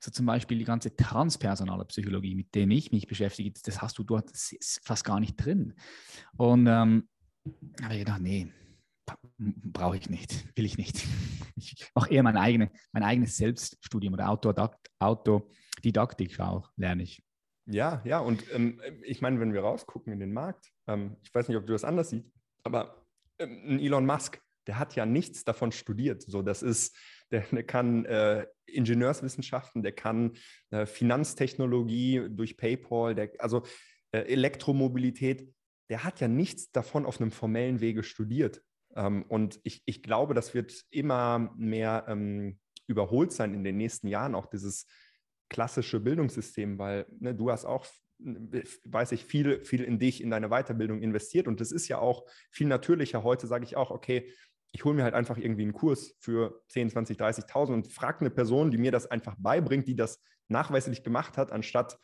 [0.00, 4.02] So zum Beispiel die ganze transpersonale Psychologie, mit dem ich mich beschäftige, das hast du
[4.02, 4.32] dort
[4.82, 5.74] fast gar nicht drin.
[6.36, 7.08] Und ähm,
[7.80, 8.52] habe ich gedacht, nee,
[9.36, 11.06] brauche ich nicht, will ich nicht.
[11.54, 17.22] Ich mache eher mein, eigene, mein eigenes Selbststudium oder Autodidaktik auch, lerne ich.
[17.66, 21.46] Ja, ja, und ähm, ich meine, wenn wir rausgucken in den Markt, ähm, ich weiß
[21.46, 22.28] nicht, ob du das anders siehst,
[22.64, 23.01] aber
[23.44, 26.22] ein Elon Musk, der hat ja nichts davon studiert.
[26.22, 26.96] So, das ist,
[27.30, 30.32] der, der kann äh, Ingenieurswissenschaften, der kann
[30.70, 33.62] äh, Finanztechnologie durch PayPal, der, also
[34.12, 35.48] äh, Elektromobilität,
[35.90, 38.62] der hat ja nichts davon auf einem formellen Wege studiert.
[38.94, 44.08] Ähm, und ich, ich glaube, das wird immer mehr ähm, überholt sein in den nächsten
[44.08, 44.86] Jahren, auch dieses
[45.48, 47.86] klassische Bildungssystem, weil ne, du hast auch
[48.84, 51.48] weiß ich, viel, viel in dich, in deine Weiterbildung investiert.
[51.48, 53.22] Und das ist ja auch viel natürlicher.
[53.22, 54.30] Heute sage ich auch, okay,
[54.72, 58.30] ich hole mir halt einfach irgendwie einen Kurs für 10, 20, 30.000 und frage eine
[58.30, 61.98] Person, die mir das einfach beibringt, die das nachweislich gemacht hat, anstatt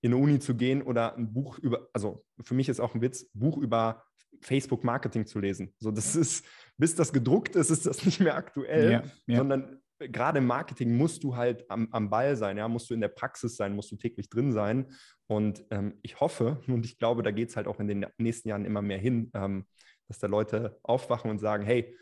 [0.00, 3.02] in eine Uni zu gehen oder ein Buch über, also für mich ist auch ein
[3.02, 4.04] Witz, Buch über
[4.40, 5.74] Facebook Marketing zu lesen.
[5.78, 6.46] So, das ist,
[6.78, 9.36] bis das gedruckt ist, ist das nicht mehr aktuell, ja, ja.
[9.36, 13.00] sondern gerade im Marketing musst du halt am, am Ball sein, ja, musst du in
[13.00, 14.92] der Praxis sein, musst du täglich drin sein.
[15.26, 18.48] Und ähm, ich hoffe und ich glaube, da geht es halt auch in den nächsten
[18.48, 19.66] Jahren immer mehr hin, ähm,
[20.08, 21.96] dass da Leute aufwachen und sagen, hey,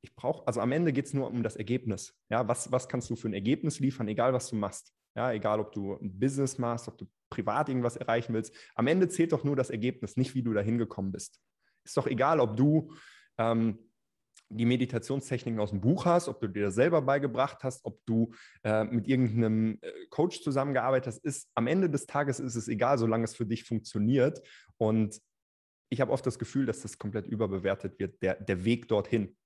[0.00, 2.16] ich brauche, also am Ende geht es nur um das Ergebnis.
[2.30, 4.92] Ja, was, was kannst du für ein Ergebnis liefern, egal was du machst.
[5.16, 8.54] Ja, egal ob du ein Business machst, ob du privat irgendwas erreichen willst.
[8.74, 11.40] Am Ende zählt doch nur das Ergebnis, nicht wie du da hingekommen bist.
[11.84, 12.92] Ist doch egal, ob du
[13.38, 13.87] ähm,
[14.50, 18.32] die Meditationstechniken aus dem Buch hast, ob du dir das selber beigebracht hast, ob du
[18.62, 22.98] äh, mit irgendeinem äh, Coach zusammengearbeitet hast, ist am Ende des Tages ist es egal,
[22.98, 24.40] solange es für dich funktioniert.
[24.78, 25.20] Und
[25.90, 29.36] ich habe oft das Gefühl, dass das komplett überbewertet wird, der, der Weg dorthin.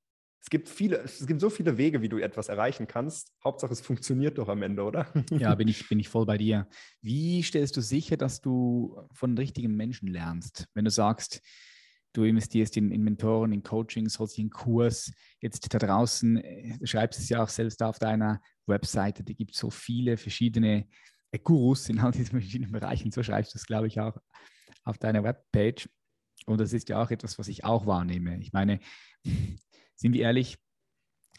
[0.41, 3.33] Es gibt viele, es gibt so viele Wege, wie du etwas erreichen kannst.
[3.45, 5.07] Hauptsache, es funktioniert doch am Ende, oder?
[5.31, 6.69] Ja, bin ich, bin ich voll bei dir.
[7.01, 10.67] Wie stellst du sicher, dass du von richtigen Menschen lernst?
[10.75, 11.43] Wenn du sagst,
[12.13, 16.87] du investierst in, in Mentoren, in Coachings, holst einen Kurs, jetzt da draußen, äh, du
[16.87, 20.87] schreibst es ja auch selbst auf deiner Webseite, da gibt so viele verschiedene
[21.31, 23.11] äh, Gurus in all diesen verschiedenen Bereichen.
[23.11, 24.17] So schreibst du es, glaube ich, auch
[24.85, 25.89] auf deiner Webpage.
[26.47, 28.39] Und das ist ja auch etwas, was ich auch wahrnehme.
[28.41, 28.81] Ich meine,
[29.95, 30.59] sind wir ehrlich,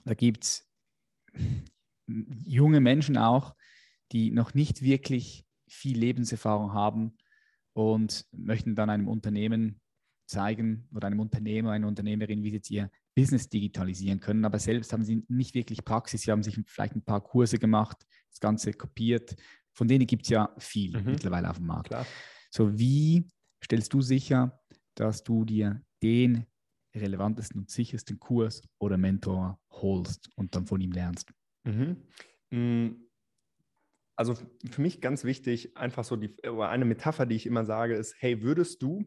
[0.06, 0.70] da gibt es
[2.46, 3.56] junge Menschen auch,
[4.12, 7.18] die noch nicht wirklich viel Lebenserfahrung haben
[7.74, 9.82] und möchten dann einem Unternehmen
[10.26, 14.46] zeigen oder einem Unternehmer, einer Unternehmerin, wie sie jetzt ihr Business digitalisieren können.
[14.46, 16.22] Aber selbst haben sie nicht wirklich Praxis.
[16.22, 19.36] Sie haben sich vielleicht ein paar Kurse gemacht, das Ganze kopiert.
[19.74, 21.12] Von denen gibt es ja viel mhm.
[21.12, 21.88] mittlerweile auf dem Markt.
[21.88, 22.06] Klar.
[22.50, 23.28] So, wie
[23.64, 24.60] stellst du sicher,
[24.96, 26.46] dass du dir den
[26.96, 31.34] relevantesten und sichersten Kurs oder Mentor holst und dann von ihm lernst?
[31.64, 31.98] Mhm.
[32.52, 32.90] Mm,
[34.16, 34.36] also
[34.70, 38.42] für mich ganz wichtig, einfach so die, eine Metapher, die ich immer sage, ist, hey,
[38.42, 39.04] würdest du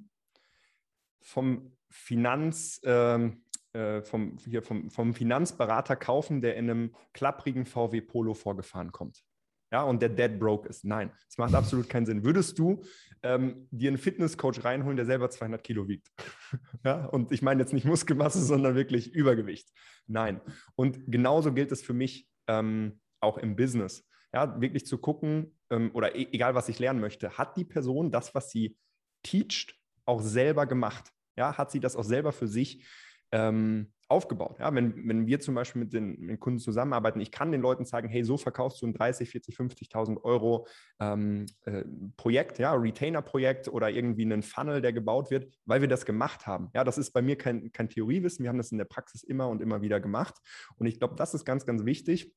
[1.22, 8.00] vom Finanz, ähm, äh, vom, hier vom, vom Finanzberater kaufen, der in einem klapprigen VW
[8.00, 9.24] Polo vorgefahren kommt?
[9.72, 10.84] ja, und der dead broke ist.
[10.84, 12.24] Nein, das macht absolut keinen Sinn.
[12.24, 12.82] Würdest du
[13.22, 16.08] ähm, dir einen Fitnesscoach reinholen, der selber 200 Kilo wiegt?
[16.84, 19.68] ja, und ich meine jetzt nicht Muskelmasse, sondern wirklich Übergewicht.
[20.06, 20.40] Nein.
[20.76, 24.08] Und genauso gilt es für mich ähm, auch im Business.
[24.32, 28.10] Ja, wirklich zu gucken, ähm, oder e egal was ich lernen möchte, hat die Person
[28.10, 28.76] das, was sie
[29.22, 29.74] teacht,
[30.06, 31.12] auch selber gemacht?
[31.36, 32.86] Ja, hat sie das auch selber für sich
[33.32, 34.58] ähm, aufgebaut.
[34.60, 37.60] Ja, wenn, wenn wir zum Beispiel mit den, mit den, Kunden zusammenarbeiten, ich kann den
[37.60, 40.66] Leuten sagen, hey, so verkaufst du ein 30, 40, 50.000 Euro
[41.00, 41.82] ähm, äh,
[42.16, 46.70] Projekt, ja, Retainer-Projekt oder irgendwie einen Funnel, der gebaut wird, weil wir das gemacht haben.
[46.74, 49.48] Ja, das ist bei mir kein, kein Theoriewissen, wir haben das in der Praxis immer
[49.48, 50.36] und immer wieder gemacht.
[50.76, 52.32] Und ich glaube, das ist ganz, ganz wichtig.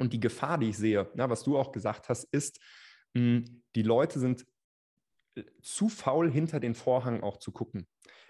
[0.00, 2.58] Und die Gefahr, die ich sehe, ja, was du auch gesagt hast, ist,
[3.14, 4.44] mh, hm, die Leute sind
[5.62, 7.86] zu faul, hinter den Vorhang auch zu gucken.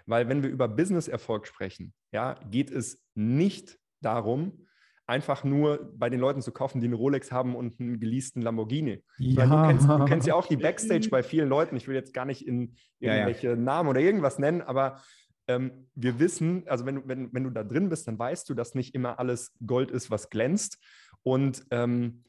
[0.06, 4.66] Weil wenn wir über Business-Erfolg sprechen, ja, geht es nicht darum,
[5.06, 9.02] einfach nur bei den Leuten zu kaufen, die eine Rolex haben und einen geleasten Lamborghini.
[9.18, 9.46] Ja.
[9.46, 11.76] Du, kennst, du, kennst, ja auch die Backstage bei vielen Leuten.
[11.76, 13.60] Ich will jetzt gar nicht in irgendwelche ja, ja.
[13.60, 15.02] Namen oder irgendwas nennen, aber
[15.46, 18.74] ähm, wir wissen, also wenn, wenn, wenn du da drin bist, dann weißt du, dass
[18.74, 20.78] nicht immer alles Gold ist, was glänzt.
[21.22, 22.24] Und ähm,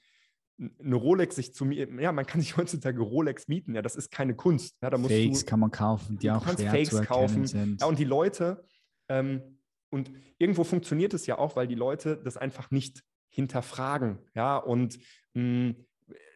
[0.57, 4.11] eine Rolex sich zu mir, ja, man kann sich heutzutage Rolex mieten, ja, das ist
[4.11, 4.77] keine Kunst.
[4.81, 7.45] Ja, da musst Fakes du, kann man kaufen, die auch schwer Fakes zu kaufen.
[7.45, 7.81] sind.
[7.81, 8.63] Ja, und die Leute,
[9.09, 14.57] ähm, und irgendwo funktioniert es ja auch, weil die Leute das einfach nicht hinterfragen, ja,
[14.57, 14.97] und
[15.33, 15.85] mh, hm,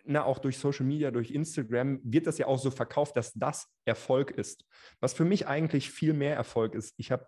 [0.06, 3.68] na, auch durch Social Media, durch Instagram wird das ja auch so verkauft, dass das
[3.86, 4.66] Erfolg ist.
[5.00, 6.96] Was für mich eigentlich viel mehr Erfolg ist.
[6.98, 7.28] Ich habe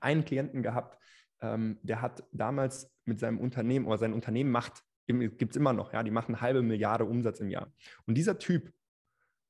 [0.00, 0.98] einen Klienten gehabt,
[1.42, 5.92] ähm, der hat damals mit seinem Unternehmen oder sein Unternehmen macht gibt es immer noch,
[5.92, 7.72] ja, die machen eine halbe Milliarde Umsatz im Jahr.
[8.06, 8.72] Und dieser Typ,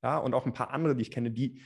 [0.02, 1.62] ja, und auch ein paar andere, die ich kenne, die,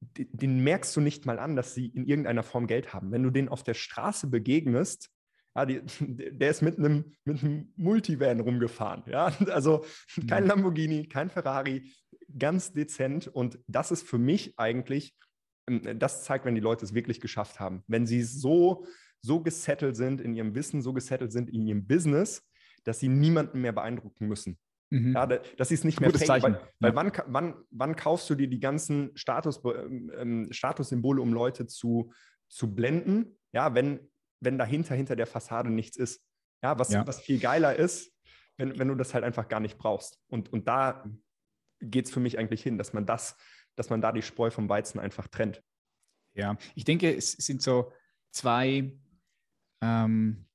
[0.00, 3.12] die, den merkst du nicht mal an, dass sie in irgendeiner Form Geld haben.
[3.12, 5.10] Wenn du den auf der Straße begegnest,
[5.56, 9.04] ja, die, der ist mit einem, mit einem Multivan rumgefahren.
[9.06, 9.32] Ja?
[9.50, 9.84] Also
[10.28, 10.50] kein mhm.
[10.50, 11.92] Lamborghini, kein Ferrari,
[12.38, 13.26] ganz dezent.
[13.26, 15.16] Und das ist für mich eigentlich,
[15.68, 17.82] ähm, das zeigt, wenn die Leute es wirklich geschafft haben.
[17.86, 18.86] Wenn sie so,
[19.22, 22.42] so gesettelt sind in ihrem Wissen, so gesettelt sind in ihrem Business,
[22.86, 24.58] dass sie niemanden mehr beeindrucken müssen.
[24.90, 25.14] Mhm.
[25.14, 26.96] Ja, dass sie es nicht mehr Gutes fake, weil, weil ja.
[26.96, 32.12] wann, wann, wann kaufst du dir die ganzen Status, ähm, ähm, Statussymbole, um Leute zu,
[32.48, 33.36] zu blenden?
[33.52, 34.08] Ja, wenn,
[34.40, 36.22] wenn dahinter, hinter der Fassade nichts ist.
[36.62, 37.06] Ja, was, ja.
[37.06, 38.12] was viel geiler ist,
[38.56, 40.20] wenn, wenn du das halt einfach gar nicht brauchst.
[40.28, 41.04] Und, und da
[41.80, 43.36] geht es für mich eigentlich hin, dass man das,
[43.74, 45.62] dass man da die Spreu vom Weizen einfach trennt.
[46.34, 47.92] Ja, ich denke, es sind so
[48.30, 48.92] zwei
[49.82, 50.46] ähm,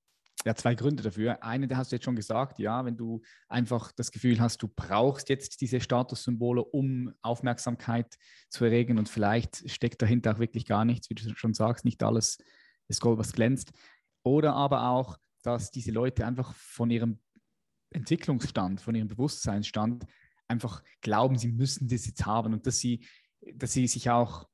[0.45, 1.43] ja, zwei Gründe dafür.
[1.43, 4.67] Eine, der hast du jetzt schon gesagt, ja, wenn du einfach das Gefühl hast, du
[4.67, 8.17] brauchst jetzt diese Statussymbole, um Aufmerksamkeit
[8.49, 12.01] zu erregen und vielleicht steckt dahinter auch wirklich gar nichts, wie du schon sagst, nicht
[12.03, 12.39] alles
[12.87, 13.71] ist Gold, was glänzt.
[14.23, 17.19] Oder aber auch, dass diese Leute einfach von ihrem
[17.91, 20.05] Entwicklungsstand, von ihrem Bewusstseinsstand
[20.47, 23.05] einfach glauben, sie müssen das jetzt haben und dass sie,
[23.53, 24.47] dass sie sich auch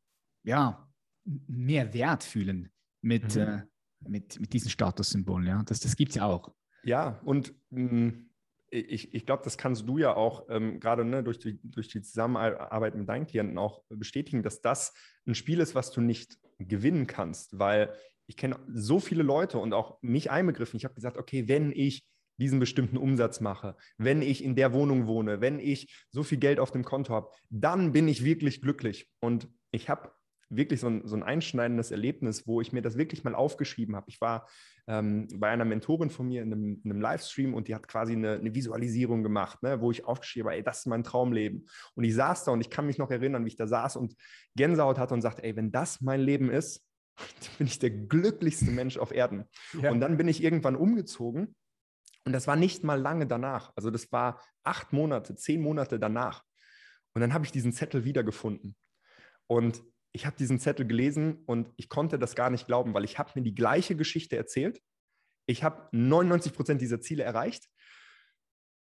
[0.43, 0.89] ja,
[1.23, 3.41] mehr wert fühlen mit, mhm.
[3.41, 3.61] äh,
[4.01, 5.47] mit, mit diesen Statussymbolen.
[5.47, 5.63] Ja?
[5.63, 6.53] Das, das gibt es ja auch.
[6.83, 8.29] Ja, und mh, hm,
[8.69, 12.01] ich, ich glaube, das kannst du ja auch ähm, gerade ne, durch, die, durch die
[12.01, 14.93] Zusammenarbeit mit deinen Klienten auch bestätigen, dass das
[15.25, 17.93] ein Spiel ist, was du nicht gewinnen kannst, weil
[18.27, 20.77] ich kenne so viele Leute und auch mich einbegriffen.
[20.77, 22.05] Ich habe gesagt, okay, wenn ich
[22.39, 26.59] diesen bestimmten Umsatz mache, wenn ich in der Wohnung wohne, wenn ich so viel Geld
[26.59, 29.09] auf dem Konto habe, dann bin ich wirklich glücklich.
[29.19, 30.11] Und ich habe
[30.49, 34.05] wirklich so ein, so ein einschneidendes Erlebnis, wo ich mir das wirklich mal aufgeschrieben habe.
[34.09, 34.47] Ich war
[34.87, 38.13] ähm, bei einer Mentorin von mir in einem, in einem, Livestream und die hat quasi
[38.13, 41.67] eine, eine Visualisierung gemacht, ne, wo ich aufgeschrieben habe, ey, das ist mein Traumleben.
[41.95, 44.15] Und ich saß da und ich kann mich noch erinnern, wie ich da saß und
[44.55, 46.85] Gänsehaut hatte und sagte, ey, wenn das mein Leben ist,
[47.17, 49.45] dann bin ich der glücklichste Mensch auf Erden.
[49.81, 49.91] Ja.
[49.91, 51.55] Und dann bin ich irgendwann umgezogen
[52.27, 53.71] und das war nicht mal lange danach.
[53.75, 56.43] Also das war acht Monate, zehn Monate danach.
[57.13, 58.75] Und dann habe ich diesen Zettel wiedergefunden.
[59.47, 59.81] Und
[60.17, 63.29] ich habe diesen Zettel gelesen und ich konnte das gar nicht glauben, weil ich habe
[63.35, 64.81] mir die gleiche Geschichte erzählt.
[65.45, 67.69] Ich habe 99 Prozent dieser Ziele erreicht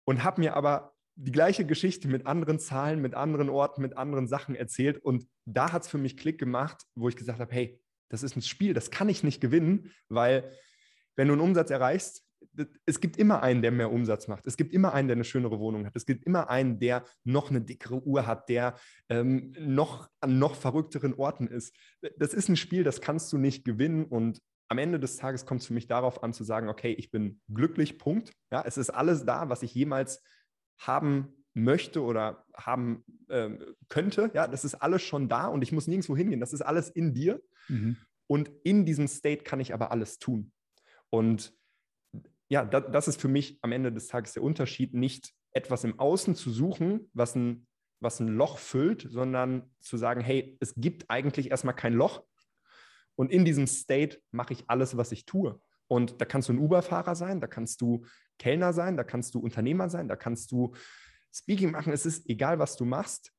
[0.07, 4.27] und habe mir aber die gleiche Geschichte mit anderen Zahlen, mit anderen Orten, mit anderen
[4.27, 5.05] Sachen erzählt.
[5.05, 8.35] Und da hat es für mich Klick gemacht, wo ich gesagt habe, hey, das ist
[8.35, 10.51] ein Spiel, das kann ich nicht gewinnen, weil
[11.14, 12.25] wenn du einen Umsatz erreichst,
[12.87, 14.46] es gibt immer einen, der mehr Umsatz macht.
[14.46, 15.94] Es gibt immer einen, der eine schönere Wohnung hat.
[15.96, 18.77] Es gibt immer einen, der noch eine dickere Uhr hat, der
[19.09, 21.74] ähm, noch an noch verrückteren Orten ist.
[22.16, 24.05] Das ist ein Spiel, das kannst du nicht gewinnen.
[24.05, 27.11] Und am Ende des Tages kommt es für mich darauf an zu sagen, okay, ich
[27.11, 28.33] bin glücklich, Punkt.
[28.51, 30.22] Ja, es ist alles da, was ich jemals
[30.79, 33.51] haben möchte oder haben äh,
[33.88, 34.31] könnte.
[34.35, 36.40] Ja, das ist alles schon da und ich muss nirgendwo hingehen.
[36.40, 37.40] Das ist alles in dir.
[37.68, 37.96] Mhm.
[38.27, 40.53] Und in diesem State kann ich aber alles tun.
[41.11, 41.58] Und
[42.48, 45.98] ja, da, das ist für mich am Ende des Tages der Unterschied, nicht etwas im
[45.98, 47.66] Außen zu suchen, was ein,
[48.00, 52.24] was ein Loch füllt, sondern zu sagen, hey, es gibt eigentlich erstmal kein Loch.
[53.16, 55.61] Und in diesem State mache ich alles, was ich tue.
[55.88, 58.04] Und da kannst du ein Uber-Fahrer sein, da kannst du
[58.38, 60.74] Kellner sein, da kannst du Unternehmer sein, da kannst du
[61.32, 61.92] Speaking machen.
[61.92, 63.32] Es ist egal, was du machst.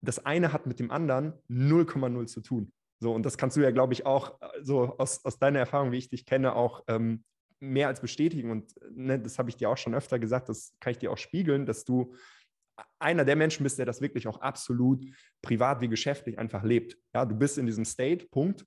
[0.00, 2.72] Das eine hat mit dem anderen 0,0 zu tun.
[3.00, 5.92] So, und das kannst du ja, glaube ich, auch äh, so aus, aus deiner Erfahrung,
[5.92, 7.24] wie ich dich kenne, auch ähm,
[7.70, 8.50] mehr als bestätigen.
[8.50, 11.18] Und ne, das habe ich dir auch schon öfter gesagt, das kann ich dir auch
[11.18, 12.14] spiegeln, dass du
[12.98, 15.04] einer der Menschen bist, der das wirklich auch absolut
[15.42, 16.98] privat wie geschäftlich einfach lebt.
[17.14, 18.66] Ja, du bist in diesem State, Punkt,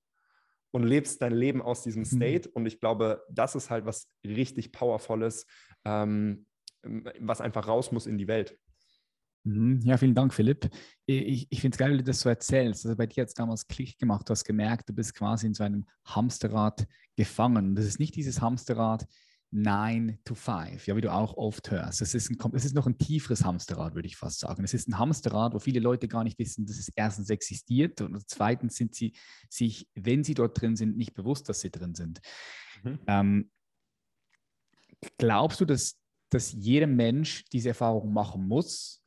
[0.72, 2.06] und lebst dein Leben aus diesem mhm.
[2.06, 2.50] State.
[2.50, 2.54] Mhm.
[2.54, 5.46] Und ich glaube, das ist halt was richtig Powervolles,
[5.86, 6.46] ähm,
[6.84, 8.58] was einfach raus muss in die Welt.
[9.48, 9.80] Mhm.
[9.84, 10.70] Ja, vielen Dank, Philipp.
[11.06, 12.86] Ich, ich finde es geil, wie du das so erzählst.
[12.86, 15.54] Also bei dir hat es damals Klick gemacht, du hast gemerkt, du bist quasi in
[15.54, 17.74] so einem Hamsterrad gefangen.
[17.76, 19.08] Das ist nicht dieses Hamsterrad
[19.52, 22.02] 9 to 5, ja, wie du auch oft hörst.
[22.02, 24.66] Es ist, es ist noch ein tieferes Hamsterrad, würde ich fast sagen.
[24.66, 28.22] Es ist ein Hamsterrad, wo viele Leute gar nicht wissen, dass es erstens existiert und
[28.28, 29.14] zweitens sind sie
[29.50, 32.20] sich, wenn sie dort drin sind, nicht bewusst, dass sie drin sind.
[32.84, 33.00] Mhm.
[33.08, 33.52] Ähm,
[35.18, 35.98] glaubst du, dass,
[36.30, 39.02] dass jeder Mensch diese Erfahrung machen muss?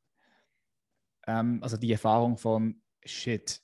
[1.27, 3.61] Ähm, also die Erfahrung von, shit,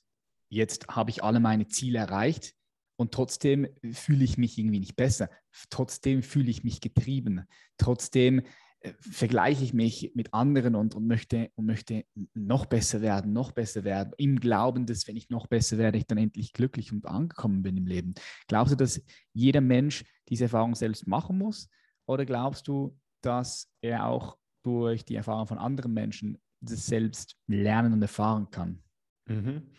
[0.49, 2.53] jetzt habe ich alle meine Ziele erreicht
[2.97, 5.29] und trotzdem fühle ich mich irgendwie nicht besser.
[5.69, 7.45] Trotzdem fühle ich mich getrieben.
[7.77, 8.41] Trotzdem
[8.79, 13.51] äh, vergleiche ich mich mit anderen und, und, möchte, und möchte noch besser werden, noch
[13.51, 17.05] besser werden, im Glauben, dass wenn ich noch besser werde, ich dann endlich glücklich und
[17.05, 18.13] angekommen bin im Leben.
[18.47, 19.01] Glaubst du, dass
[19.33, 21.69] jeder Mensch diese Erfahrung selbst machen muss?
[22.07, 27.93] Oder glaubst du, dass er auch durch die Erfahrung von anderen Menschen das selbst lernen
[27.93, 28.83] und erfahren kann.
[29.25, 29.71] Mhm.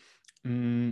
[0.44, 0.90] Mm,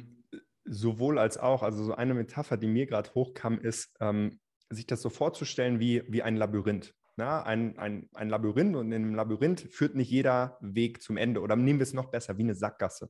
[0.65, 5.03] sowohl als auch, also so eine Metapher, die mir gerade hochkam, ist, ähm, sich das
[5.03, 6.95] so vorzustellen wie, wie ein Labyrinth.
[7.19, 11.41] Na, ein, ein, ein Labyrinth und in einem Labyrinth führt nicht jeder Weg zum Ende.
[11.41, 13.09] Oder nehmen wir es noch besser, wie eine Sackgasse.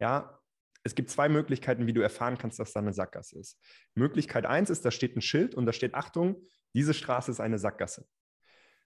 [0.00, 0.40] Ja,
[0.84, 3.60] es gibt zwei Möglichkeiten, wie du erfahren kannst, dass da eine Sackgasse ist.
[3.94, 6.42] Möglichkeit eins ist, da steht ein Schild und da steht, Achtung,
[6.74, 8.06] diese Straße ist eine Sackgasse.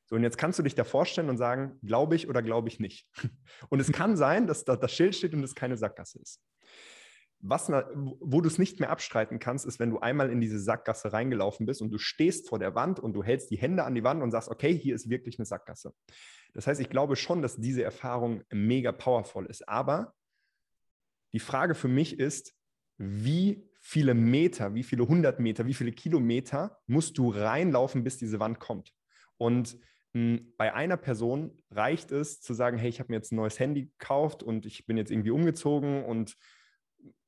[0.07, 2.79] So, und jetzt kannst du dich da vorstellen und sagen, glaube ich oder glaube ich
[2.79, 3.09] nicht.
[3.69, 6.40] Und es kann sein, dass da das Schild steht und es keine Sackgasse ist.
[7.40, 11.12] Was, wo du es nicht mehr abstreiten kannst, ist, wenn du einmal in diese Sackgasse
[11.12, 14.05] reingelaufen bist und du stehst vor der Wand und du hältst die Hände an die
[14.05, 15.92] Wand und sagst, okay, hier ist wirklich eine Sackgasse.
[16.55, 19.69] Das heißt, ich glaube schon, dass diese Erfahrung mega powerful ist.
[19.69, 20.14] Aber
[21.33, 22.55] die Frage für mich ist,
[22.97, 28.40] wie viele Meter, wie viele hundert Meter, wie viele Kilometer musst du reinlaufen, bis diese
[28.40, 28.95] Wand kommt?
[29.37, 29.79] Und
[30.57, 33.87] bei einer Person reicht es zu sagen, hey, ich habe mir jetzt ein neues Handy
[33.87, 36.37] gekauft und ich bin jetzt irgendwie umgezogen und,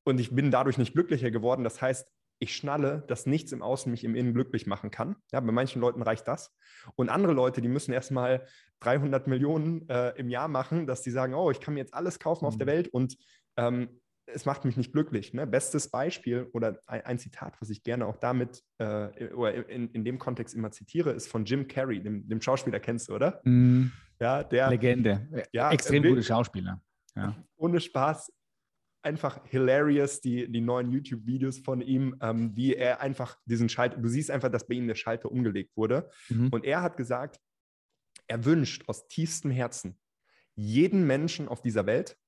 [0.05, 1.65] und ich bin dadurch nicht glücklicher geworden.
[1.65, 2.09] Das heißt,
[2.41, 5.17] ich schnalle, dass nichts im Außen mich im Innen glücklich machen kann.
[5.33, 6.55] Ja, bei manchen Leuten reicht das.
[6.95, 8.47] Und andere Leute, die müssen erstmal
[8.81, 12.19] 300 Millionen äh, im Jahr machen, dass die sagen, oh, ich kann mir jetzt alles
[12.19, 12.49] kaufen mhm.
[12.49, 12.71] auf der mhm.
[12.71, 13.17] Welt und
[13.57, 14.01] ähm,
[14.35, 15.33] es macht mich nicht glücklich.
[15.35, 15.47] Ne?
[15.47, 20.05] Bestes Beispiel oder ein, ein, Zitat, was ich gerne auch damit äh, oder in, in
[20.05, 23.41] dem Kontext immer zitiere, ist von Jim Carrey, dem, dem Schauspieler kennst du, oder?
[23.45, 23.87] Mm,
[24.21, 25.47] ja, der Legende.
[25.53, 26.81] Ja, Extrem gute Schauspieler.
[27.15, 27.37] Ja.
[27.57, 28.33] Ohne Spaß.
[29.03, 34.09] einfach hilarious, die, die neuen YouTube-Videos von ihm, ähm, wie er einfach diesen Schalter, du
[34.09, 36.11] siehst einfach, dass bei ihm der Schalter umgelegt wurde.
[36.29, 36.49] Mhm.
[36.49, 37.39] Und er hat gesagt,
[38.27, 39.99] er wünscht aus tiefstem Herzen
[40.55, 42.19] jeden Menschen auf dieser Welt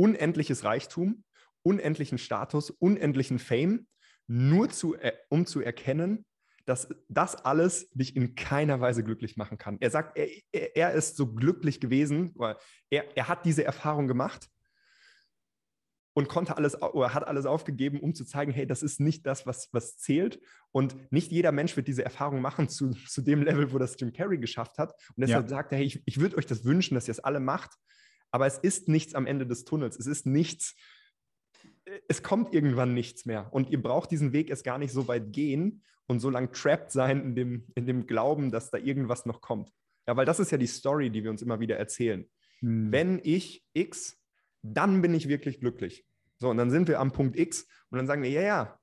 [0.00, 1.24] unendliches Reichtum,
[1.62, 3.86] unendlichen Status, unendlichen Fame,
[4.26, 4.96] nur zu,
[5.28, 6.24] um zu erkennen,
[6.64, 9.76] dass das alles dich in keiner Weise glücklich machen kann.
[9.80, 12.34] Er sagt, er, er ist so glücklich gewesen,
[12.88, 14.48] er, er hat diese Erfahrung gemacht
[16.14, 19.46] und konnte alles oder hat alles aufgegeben, um zu zeigen, hey, das ist nicht das,
[19.46, 20.40] was, was zählt.
[20.72, 24.12] Und nicht jeder Mensch wird diese Erfahrung machen zu, zu dem Level, wo das Jim
[24.12, 24.92] Carrey geschafft hat.
[25.14, 25.48] Und deshalb ja.
[25.48, 27.74] sagt er, hey, ich, ich würde euch das wünschen, dass ihr es alle macht.
[28.30, 29.98] Aber es ist nichts am Ende des Tunnels.
[29.98, 30.76] Es ist nichts,
[32.08, 33.52] es kommt irgendwann nichts mehr.
[33.52, 36.90] Und ihr braucht diesen Weg erst gar nicht so weit gehen und so lang trapped
[36.90, 39.72] sein in dem, in dem Glauben, dass da irgendwas noch kommt.
[40.06, 42.28] Ja, weil das ist ja die Story, die wir uns immer wieder erzählen.
[42.60, 42.92] Hm.
[42.92, 44.18] Wenn ich X,
[44.62, 46.06] dann bin ich wirklich glücklich.
[46.38, 48.80] So, und dann sind wir am Punkt X und dann sagen wir, ja, ja,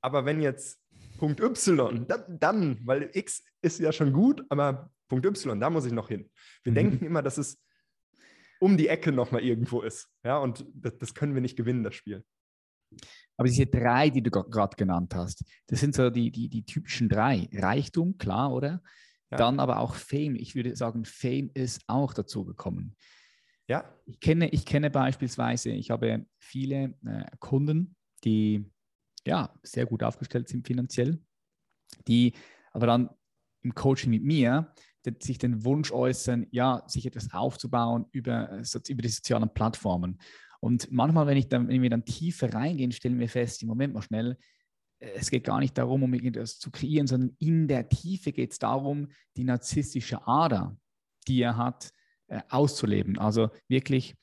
[0.00, 0.80] aber wenn jetzt
[1.18, 5.84] Punkt Y, dann, dann, weil X ist ja schon gut, aber Punkt Y, da muss
[5.84, 6.30] ich noch hin.
[6.62, 6.76] Wir mhm.
[6.76, 7.60] denken immer, dass es
[8.60, 10.08] um die Ecke nochmal irgendwo ist.
[10.22, 12.24] Ja, und das, das, können wir nicht gewinnen, das Spiel.
[13.36, 17.08] Aber diese drei, die du gerade genannt hast, das sind so die, die, die typischen
[17.08, 17.48] drei.
[17.52, 18.82] Reichtum, klar, oder?
[19.30, 19.38] Ja.
[19.38, 20.36] Dann aber auch Fame.
[20.36, 22.96] Ich würde sagen, Fame ist auch dazu gekommen.
[23.66, 23.84] Ja.
[24.06, 28.70] Ich kenne, ich kenne beispielsweise, ich habe viele äh, Kunden, die
[29.24, 31.20] ja sehr gut aufgestellt sind finanziell,
[32.08, 32.34] die
[32.72, 33.10] aber dann
[33.62, 34.74] im Coaching mit mir
[35.20, 40.18] sich den Wunsch äußern, ja, sich etwas aufzubauen über, äh, über die sozialen Plattformen.
[40.60, 43.94] Und manchmal, wenn, ich dann, wenn wir dann tiefer reingehen, stellen wir fest, im Moment
[43.94, 44.36] mal schnell,
[44.98, 48.52] äh, es geht gar nicht darum, um irgendwas zu kreieren, sondern in der Tiefe geht
[48.52, 50.76] es darum, die narzisstische Ader,
[51.26, 51.92] die er hat,
[52.28, 53.18] äh, auszuleben.
[53.18, 54.14] Also wirklich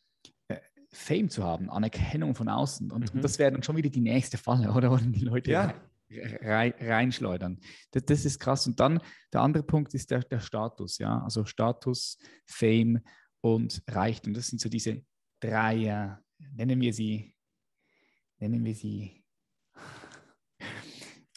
[0.93, 2.91] Fame zu haben, Anerkennung von außen.
[2.91, 3.17] Und, mhm.
[3.17, 4.89] und das wäre dann schon wieder die nächste Falle, oder?
[4.89, 5.73] Wo die Leute ja
[6.10, 7.60] rein, reinschleudern.
[7.91, 8.67] Das, das, ist krass.
[8.67, 9.02] Und dann
[9.34, 11.22] der andere Punkt ist der, der Status, ja.
[11.22, 13.02] Also Status, Fame
[13.41, 14.34] und Reichtum.
[14.34, 15.04] Das sind so diese
[15.39, 17.36] drei, äh, nennen wir sie,
[18.39, 19.24] nennen wir sie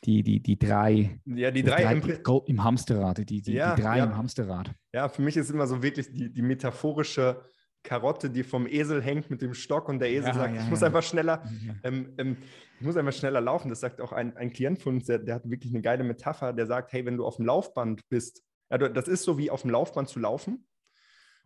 [0.05, 3.83] die, die, die drei, ja, die drei, drei im, im, Hamsterrad, die, die, ja, die
[3.83, 4.05] drei ja.
[4.05, 4.75] im Hamsterrad.
[4.95, 7.45] Ja, für mich ist immer so wirklich die, die metaphorische
[7.83, 10.69] Karotte, die vom Esel hängt mit dem Stock und der Esel ja, sagt, ja, ich
[10.69, 11.43] muss einfach schneller,
[11.85, 12.37] ähm, ähm,
[12.79, 13.69] ich muss einfach schneller laufen.
[13.69, 16.53] Das sagt auch ein, ein Klient von uns, der, der, hat wirklich eine geile Metapher,
[16.53, 19.63] der sagt, hey, wenn du auf dem Laufband bist, ja, das ist so wie auf
[19.63, 20.67] dem Laufband zu laufen.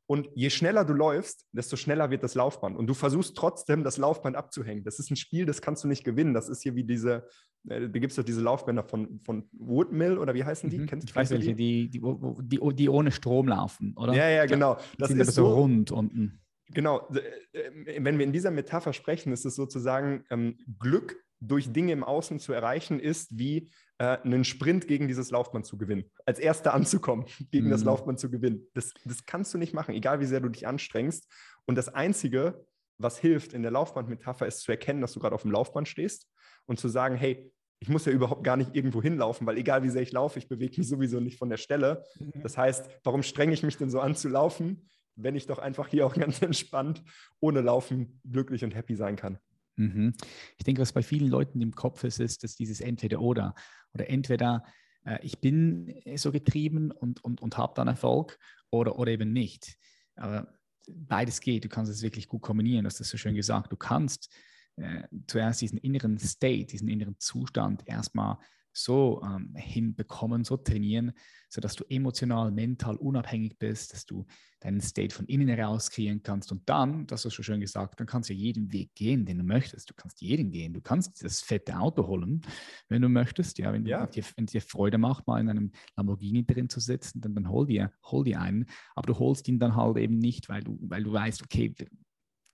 [0.07, 2.77] Und je schneller du läufst, desto schneller wird das Laufband.
[2.77, 4.85] Und du versuchst trotzdem, das Laufband abzuhängen.
[4.85, 6.35] Das ist ein Spiel, das kannst du nicht gewinnen.
[6.35, 7.27] Das ist hier wie diese,
[7.65, 10.79] da gibt es doch diese Laufbänder von, von Woodmill oder wie heißen die?
[10.79, 10.87] Mhm.
[10.87, 12.01] Kennst, ich weiß welche, die, die,
[12.43, 14.15] die, die, ohne Strom laufen, oder?
[14.15, 14.77] Ja, ja, genau.
[14.99, 16.41] Das die sind ist so rund unten.
[16.69, 17.09] Genau.
[17.53, 22.05] Äh, wenn wir in dieser Metapher sprechen, ist es sozusagen ähm, Glück durch Dinge im
[22.05, 26.05] Außen zu erreichen, ist wie äh, einen Sprint gegen dieses Laufband zu gewinnen.
[26.27, 27.71] Als Erster anzukommen, gegen mhm.
[27.71, 28.67] das Laufband zu gewinnen.
[28.75, 31.31] Das, das kannst du nicht machen, egal wie sehr du dich anstrengst.
[31.65, 32.67] Und das Einzige,
[32.99, 36.29] was hilft in der Laufbandmetapher, ist zu erkennen, dass du gerade auf dem Laufband stehst
[36.67, 39.91] und zu sagen, hey, ich muss ja überhaupt gar nicht irgendwo hinlaufen, weil egal wie
[39.91, 42.05] sehr ich laufe, ich bewege mich sowieso nicht von der Stelle.
[42.19, 42.43] Mhm.
[42.43, 45.89] Das heißt, warum strenge ich mich denn so an zu laufen, wenn ich doch einfach
[45.89, 47.03] hier auch ganz entspannt
[47.41, 49.39] ohne Laufen glücklich und happy sein kann?
[49.77, 50.15] Mhm.
[50.57, 53.55] Ich denke, was bei vielen Leuten im Kopf ist, ist, dass dieses Entweder-Oder
[53.93, 54.65] oder entweder
[55.05, 58.39] äh, ich bin so getrieben und, und, und habe dann Erfolg
[58.71, 59.77] oder, oder eben nicht.
[60.17, 60.55] Aber
[60.89, 61.65] beides geht.
[61.65, 62.85] Du kannst es wirklich gut kombinieren.
[62.85, 63.73] Du hast das so schön gesagt.
[63.73, 64.33] Du kannst
[64.77, 68.39] äh, zuerst diesen inneren State, diesen inneren Zustand erstmal
[68.75, 71.13] so ähm, hinbekommen, so trainieren,
[71.49, 74.27] sodass du emotional, mental unabhängig bist, dass du
[74.61, 76.51] deinen State von innen heraus kreieren kannst.
[76.51, 79.39] Und dann, das hast du schon schön gesagt, dann kannst du jeden Weg gehen, den
[79.39, 79.91] du möchtest.
[79.91, 80.73] Du kannst jeden gehen.
[80.73, 82.41] Du kannst das fette Auto holen,
[82.89, 83.59] wenn du möchtest.
[83.59, 84.07] Ja, wenn, ja.
[84.07, 87.67] Dir, wenn dir Freude macht, mal in einem Lamborghini drin zu sitzen, dann, dann hol
[87.67, 88.67] dir, hol dir einen.
[88.97, 91.75] Aber du holst ihn dann halt eben nicht, weil du, weil du weißt, okay,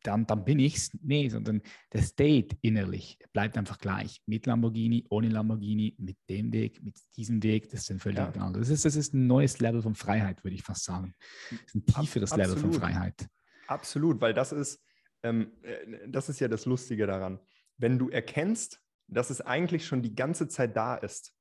[0.02, 0.90] dann, dann bin ich's.
[1.02, 4.22] Nee, sondern der State innerlich bleibt einfach gleich.
[4.26, 8.50] Mit Lamborghini, ohne Lamborghini, mit dem Weg, mit diesem Weg, das ist ein völlig ja.
[8.50, 11.14] Das ist, das ist ein neues Level von Freiheit, würde ich fast sagen.
[11.50, 12.56] Das ist ein tieferes Absolut.
[12.56, 13.28] Level von Freiheit.
[13.66, 14.82] Absolut, weil das ist,
[15.22, 17.38] ähm, äh, das ist ja das Lustige daran.
[17.76, 21.32] Wenn du erkennst, dass es eigentlich schon die ganze Zeit da ist,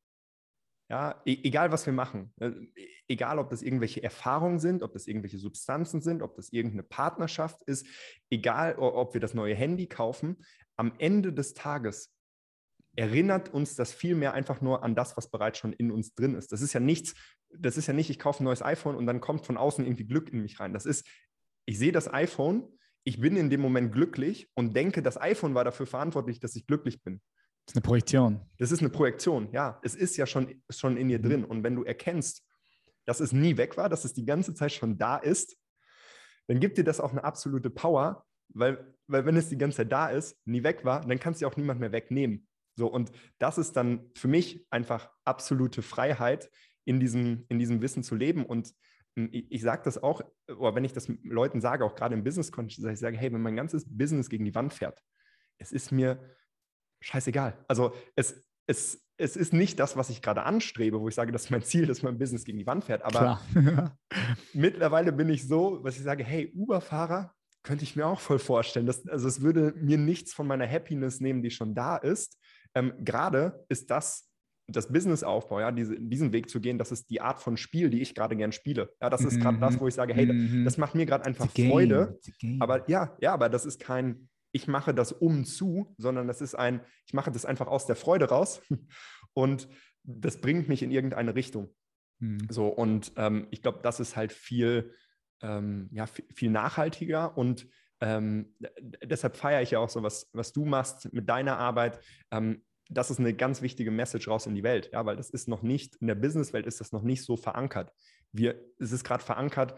[0.90, 4.94] ja, e egal was wir machen, äh, e egal ob das irgendwelche Erfahrungen sind, ob
[4.94, 7.86] das irgendwelche Substanzen sind, ob das irgendeine Partnerschaft ist,
[8.30, 10.38] egal ob wir das neue Handy kaufen,
[10.76, 12.12] am Ende des Tages
[12.96, 16.52] erinnert uns das vielmehr einfach nur an das, was bereits schon in uns drin ist.
[16.52, 17.14] Das ist ja nichts,
[17.50, 20.06] das ist ja nicht, ich kaufe ein neues iPhone und dann kommt von außen irgendwie
[20.06, 20.74] Glück in mich rein.
[20.74, 21.08] Das ist,
[21.66, 22.68] ich sehe das iPhone,
[23.04, 26.68] ich bin in dem Moment glücklich und denke, das iPhone war dafür verantwortlich, dass ich
[26.68, 27.22] glücklich bin.
[27.70, 28.42] Das ist eine Projektion.
[28.58, 29.80] Das ist eine Projektion, ja.
[29.84, 31.24] Es ist ja schon, schon in dir mhm.
[31.24, 31.46] drin.
[31.46, 32.44] Und wenn du erkennst,
[33.06, 35.56] dass es nie weg war, dass es die ganze Zeit schon da ist,
[36.48, 39.92] dann gibt dir das auch eine absolute Power, weil, weil wenn es die ganze Zeit
[39.92, 42.48] da ist, nie weg war, dann kannst du auch niemand mehr wegnehmen.
[42.76, 46.50] So, und das ist dann für mich einfach absolute Freiheit,
[46.86, 48.48] in diesem, in diesem Wissen zu leben.
[48.48, 48.74] Und
[49.16, 52.24] hm, ich, ich sage das auch, oder wenn ich das Leuten sage, auch gerade im
[52.24, 55.04] Business-Kontext, ich sage, hey, wenn mein ganzes Business gegen die Wand fährt,
[55.60, 56.20] es ist mir
[57.02, 57.58] scheißegal.
[57.68, 61.46] Also es, es, es ist nicht das, was ich gerade anstrebe, wo ich sage, das
[61.46, 63.04] ist mein Ziel, dass mein Business gegen die Wand fährt.
[63.04, 63.42] Aber
[64.54, 67.34] mittlerweile bin ich so, was ich sage, hey, Uber-Fahrer
[67.64, 68.86] könnte ich mir auch voll vorstellen.
[68.86, 72.40] Das, also es würde mir nichts von meiner Happiness nehmen, die schon da ist.
[72.74, 74.30] Ähm, gerade ist das
[74.72, 78.02] das Businessaufbau, ja, diese, diesen Weg zu gehen, das ist die Art von Spiel, die
[78.02, 78.94] ich gerade gern spiele.
[79.02, 79.80] Ja, das ist gerade das, mhm.
[79.80, 80.66] wo ich sage, hey, mhm.
[80.66, 82.20] das macht mir gerade einfach Freude.
[82.60, 86.56] Aber ja, ja, aber das ist kein, ich mache das um zu, sondern das ist
[86.56, 88.62] ein, ich mache das einfach aus der Freude raus
[89.34, 89.68] und
[90.04, 91.74] das bringt mich in irgendeine Richtung.
[92.20, 92.48] Mhm.
[92.50, 94.94] So, und ähm, ich glaube, das ist halt viel,
[95.42, 97.68] ähm, ja, viel nachhaltiger und
[98.02, 98.56] ähm,
[99.04, 102.00] deshalb feiere ich ja auch so, was, was du machst mit deiner Arbeit.
[102.32, 105.48] Ähm, das ist eine ganz wichtige Message raus in die Welt, ja, weil das ist
[105.48, 107.94] noch nicht, in der Businesswelt ist das noch nicht so verankert.
[108.32, 109.76] Wir, es ist gerade verankert,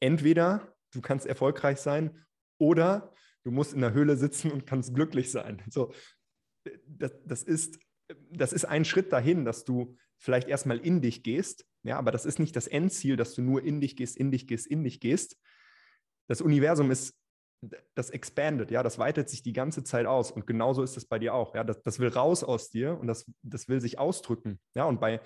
[0.00, 2.24] entweder du kannst erfolgreich sein
[2.58, 3.12] oder
[3.46, 5.62] du musst in der Höhle sitzen und kannst glücklich sein.
[5.70, 5.92] So,
[6.88, 7.78] das, das, ist,
[8.32, 12.26] das ist ein Schritt dahin, dass du vielleicht erstmal in dich gehst, ja, aber das
[12.26, 14.98] ist nicht das Endziel, dass du nur in dich gehst, in dich gehst, in dich
[14.98, 15.38] gehst.
[16.28, 17.14] Das Universum ist
[17.94, 20.32] das expandet, ja, das weitet sich die ganze Zeit aus.
[20.32, 21.54] Und genauso ist es bei dir auch.
[21.54, 24.60] Ja, das, das will raus aus dir und das, das will sich ausdrücken.
[24.74, 25.20] Ja, und bei,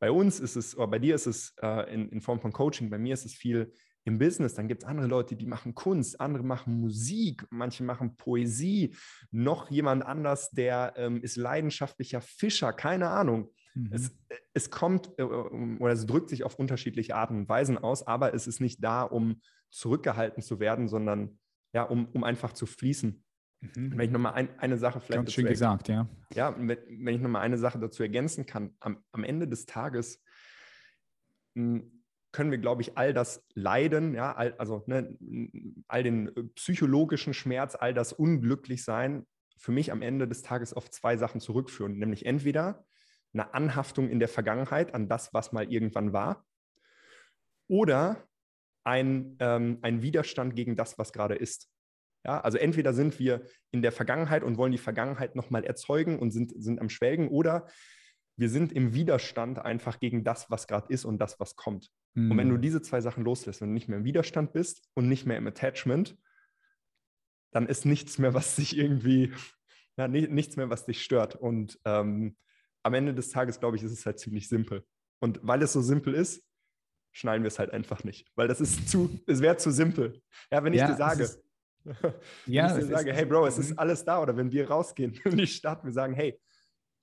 [0.00, 2.88] bei uns ist es, oder bei dir ist es äh, in, in Form von Coaching,
[2.88, 4.54] bei mir ist es viel im Business.
[4.54, 8.94] Dann gibt es andere Leute, die machen Kunst, andere machen Musik, manche machen Poesie,
[9.30, 13.50] noch jemand anders, der ähm, ist leidenschaftlicher Fischer, keine Ahnung.
[13.74, 13.90] Mhm.
[13.92, 14.10] Es,
[14.54, 18.46] es kommt äh, oder es drückt sich auf unterschiedliche Arten und Weisen aus, aber es
[18.46, 19.40] ist nicht da, um
[19.70, 21.38] zurückgehalten zu werden, sondern
[21.74, 23.22] ja, um, um einfach zu fließen.
[23.60, 23.92] Mhm.
[23.92, 25.18] Wenn ich nochmal ein, eine Sache vielleicht.
[25.18, 26.08] Ganz schön gesagt, ja.
[26.32, 30.22] Ja, wenn ich nochmal eine Sache dazu ergänzen kann, am, am Ende des Tages
[31.54, 31.82] mh,
[32.32, 35.16] können wir, glaube ich, all das Leiden, ja, all, also ne,
[35.88, 39.26] all den äh, psychologischen Schmerz, all das Unglücklichsein
[39.56, 41.98] für mich am Ende des Tages auf zwei Sachen zurückführen.
[41.98, 42.84] Nämlich entweder
[43.32, 46.44] eine Anhaftung in der Vergangenheit an das, was mal irgendwann war,
[47.66, 48.24] oder
[48.84, 51.68] ein, ähm, ein Widerstand gegen das, was gerade ist.
[52.24, 56.30] Ja, also entweder sind wir in der Vergangenheit und wollen die Vergangenheit nochmal erzeugen und
[56.30, 57.66] sind, sind am Schwelgen, oder
[58.38, 61.90] wir sind im Widerstand einfach gegen das, was gerade ist und das, was kommt.
[62.14, 62.30] Mhm.
[62.30, 62.62] Und wenn du hm.
[62.62, 65.46] diese zwei Sachen loslässt, wenn du nicht mehr im Widerstand bist und nicht mehr im
[65.46, 66.16] Attachment,
[67.50, 69.32] dann ist nichts mehr, was dich irgendwie,
[69.96, 71.34] ja, nichts mehr, was dich stört.
[71.34, 72.36] Und ähm,
[72.84, 74.84] am Ende des Tages, glaube ich, ist es halt ziemlich simpel.
[75.20, 76.44] Und weil es so simpel ist,
[77.10, 80.22] schneiden wir es halt einfach nicht, weil das ist zu, es wäre zu simpel.
[80.52, 81.42] Ja, wenn ich ja, dir sage, ist,
[82.46, 83.78] ja, wenn ich dir sage, hey Bro, es ist mhm.
[83.78, 86.38] alles da, oder wenn wir rausgehen in die Stadt, wir sagen, hey,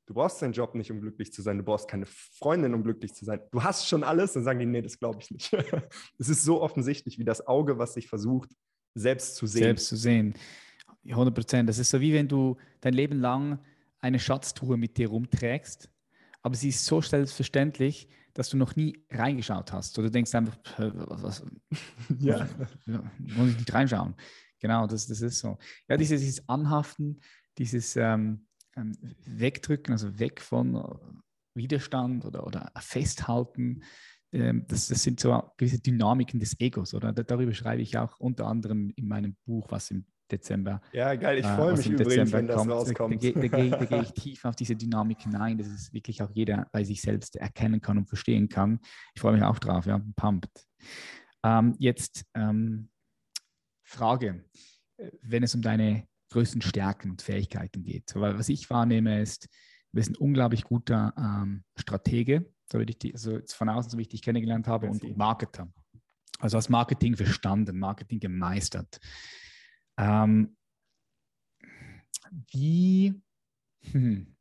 [0.06, 3.14] du brauchst deinen Job nicht, um glücklich zu sein, du brauchst keine Freundin, um glücklich
[3.14, 3.42] zu sein.
[3.52, 5.52] Du hast schon alles, dann sagen die, nee, das glaube ich nicht.
[6.20, 8.50] Es ist so offensichtlich, wie das Auge, was sich versucht,
[8.94, 9.64] selbst zu sehen.
[9.64, 10.36] Selbst zu sehen.
[11.08, 11.70] 100 Prozent.
[11.70, 13.60] Das ist so wie wenn du dein Leben lang
[14.00, 15.90] eine Schatztruhe mit dir rumträgst,
[16.42, 19.98] aber sie ist so selbstverständlich, dass du noch nie reingeschaut hast.
[19.98, 21.44] Oder du denkst einfach, was, was,
[22.20, 22.48] ja.
[22.86, 24.14] muss ich nicht reinschauen.
[24.60, 25.58] Genau, das, das ist so.
[25.88, 27.20] Ja, dieses, dieses Anhaften,
[27.58, 28.46] dieses ähm,
[28.76, 28.94] ähm
[29.26, 33.84] Wegdrücken, also weg von äh, Widerstand oder, oder Festhalten,
[34.32, 37.14] ähm, das, das, sind so gewisse Dynamiken des Egos, oder?
[37.14, 40.82] Darüber schreibe ich auch unter anderem in meinem Buch, was im Dezember.
[40.92, 42.72] Ja, geil, ich äh, freue mich übrigens, Dezember wenn das kommt.
[42.72, 43.24] rauskommt.
[43.24, 46.22] Da, da, da, gehe, da gehe ich tief auf diese Dynamik hinein, dass es wirklich
[46.22, 48.80] auch jeder bei sich selbst erkennen kann und verstehen kann.
[49.14, 50.68] Ich freue mich auch drauf, ja, pumped.
[51.44, 52.90] Ähm, jetzt ähm,
[53.84, 54.44] Frage,
[55.22, 58.14] wenn es um deine größten Stärken und Fähigkeiten geht.
[58.16, 59.50] Weil was ich wahrnehme ist, du
[59.94, 64.04] bist ein unglaublich guter ähm, Stratege, so wie ich die, also von außen, so wie
[64.04, 65.72] ich dich kennengelernt habe, und Marketer.
[66.40, 69.00] Also hast Marketing verstanden, Marketing gemeistert.
[69.98, 70.58] Ähm,
[72.52, 73.22] wie,
[73.92, 74.36] hm,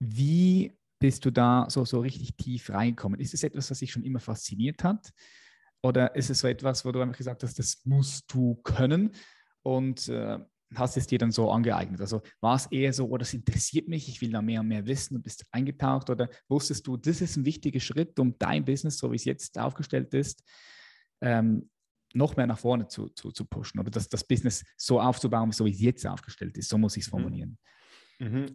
[0.00, 3.20] wie bist du da so, so richtig tief reingekommen?
[3.20, 5.12] Ist es etwas, was dich schon immer fasziniert hat?
[5.84, 9.10] Oder ist es so etwas, wo du einfach gesagt hast, das musst du können
[9.62, 10.38] und äh,
[10.74, 12.00] hast es dir dann so angeeignet?
[12.00, 14.86] Also war es eher so, oh, das interessiert mich, ich will da mehr und mehr
[14.86, 16.08] wissen und bist eingetaucht?
[16.08, 19.58] Oder wusstest du, das ist ein wichtiger Schritt, um dein Business, so wie es jetzt
[19.58, 20.42] aufgestellt ist,
[21.20, 21.68] ähm,
[22.14, 25.66] noch mehr nach vorne zu, zu, zu pushen oder das, das Business so aufzubauen, so
[25.66, 26.70] wie es jetzt aufgestellt ist.
[26.70, 27.10] So muss ich es mhm.
[27.10, 27.50] formulieren.
[27.50, 27.58] Mhm,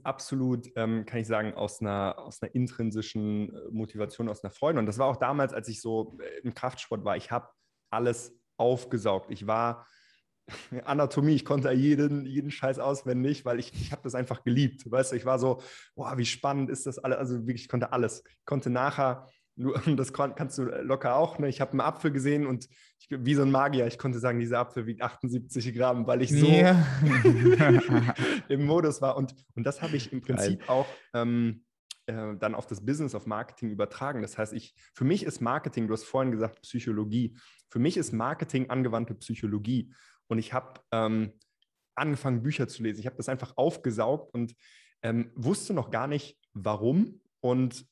[0.04, 4.80] absolut, ähm, kann ich sagen, aus einer, aus einer intrinsischen äh, Motivation, aus einer Freude.
[4.80, 7.18] Und das war auch damals, als ich so äh, im Kraftsport war.
[7.18, 7.50] Ich habe
[7.90, 9.32] alles aufgesaugt.
[9.32, 9.86] Ich war
[10.86, 14.90] Anatomie, ich konnte jeden, jeden Scheiß auswendig, weil ich, ich habe das einfach geliebt.
[14.90, 15.62] Weißt du, ich war so,
[15.96, 17.18] boah, wie spannend ist das alles.
[17.18, 18.24] Also wirklich, ich konnte alles.
[18.30, 19.28] Ich konnte nachher
[19.98, 21.38] das kannst du locker auch.
[21.38, 21.50] Ne?
[21.50, 22.68] Ich habe einen Apfel gesehen und
[23.00, 26.32] ich, wie so ein Magier, ich konnte sagen, dieser Apfel wiegt 78 Gramm, weil ich
[26.32, 26.86] so yeah.
[28.48, 29.18] im Modus war.
[29.18, 30.70] Und, und das habe ich im Prinzip Geil.
[30.70, 31.66] auch ähm,
[32.06, 34.22] äh, dann auf das Business of Marketing übertragen.
[34.22, 37.38] Das heißt, ich, für mich ist Marketing, du hast vorhin gesagt, Psychologie.
[37.68, 39.94] Für mich ist Marketing angewandte Psychologie.
[40.28, 41.34] Und ich habe ähm,
[41.96, 43.00] angefangen, Bücher zu lesen.
[43.02, 44.56] Ich habe das einfach aufgesaugt und
[45.02, 47.22] ähm, wusste noch gar nicht, warum.
[47.42, 47.86] Und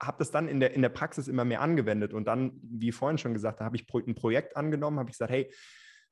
[0.00, 2.12] habe das dann in der, in der Praxis immer mehr angewendet.
[2.12, 5.32] Und dann, wie vorhin schon gesagt, da habe ich ein Projekt angenommen, habe ich gesagt,
[5.32, 5.52] hey,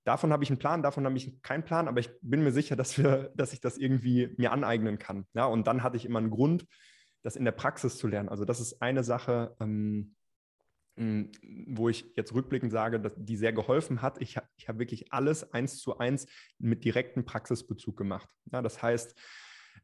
[0.04, 2.76] davon habe ich einen Plan, davon habe ich keinen Plan, aber ich bin mir sicher,
[2.76, 5.26] dass, wir, dass ich das irgendwie mir aneignen kann.
[5.34, 6.66] Ja, und dann hatte ich immer einen Grund,
[7.22, 8.28] das in der Praxis zu lernen.
[8.28, 10.14] Also das ist eine Sache, ähm,
[10.96, 14.20] wo ich jetzt rückblickend sage, dass die sehr geholfen hat.
[14.22, 16.26] Ich, ich habe wirklich alles eins zu eins
[16.58, 18.28] mit direktem Praxisbezug gemacht.
[18.50, 19.14] Ja, das heißt,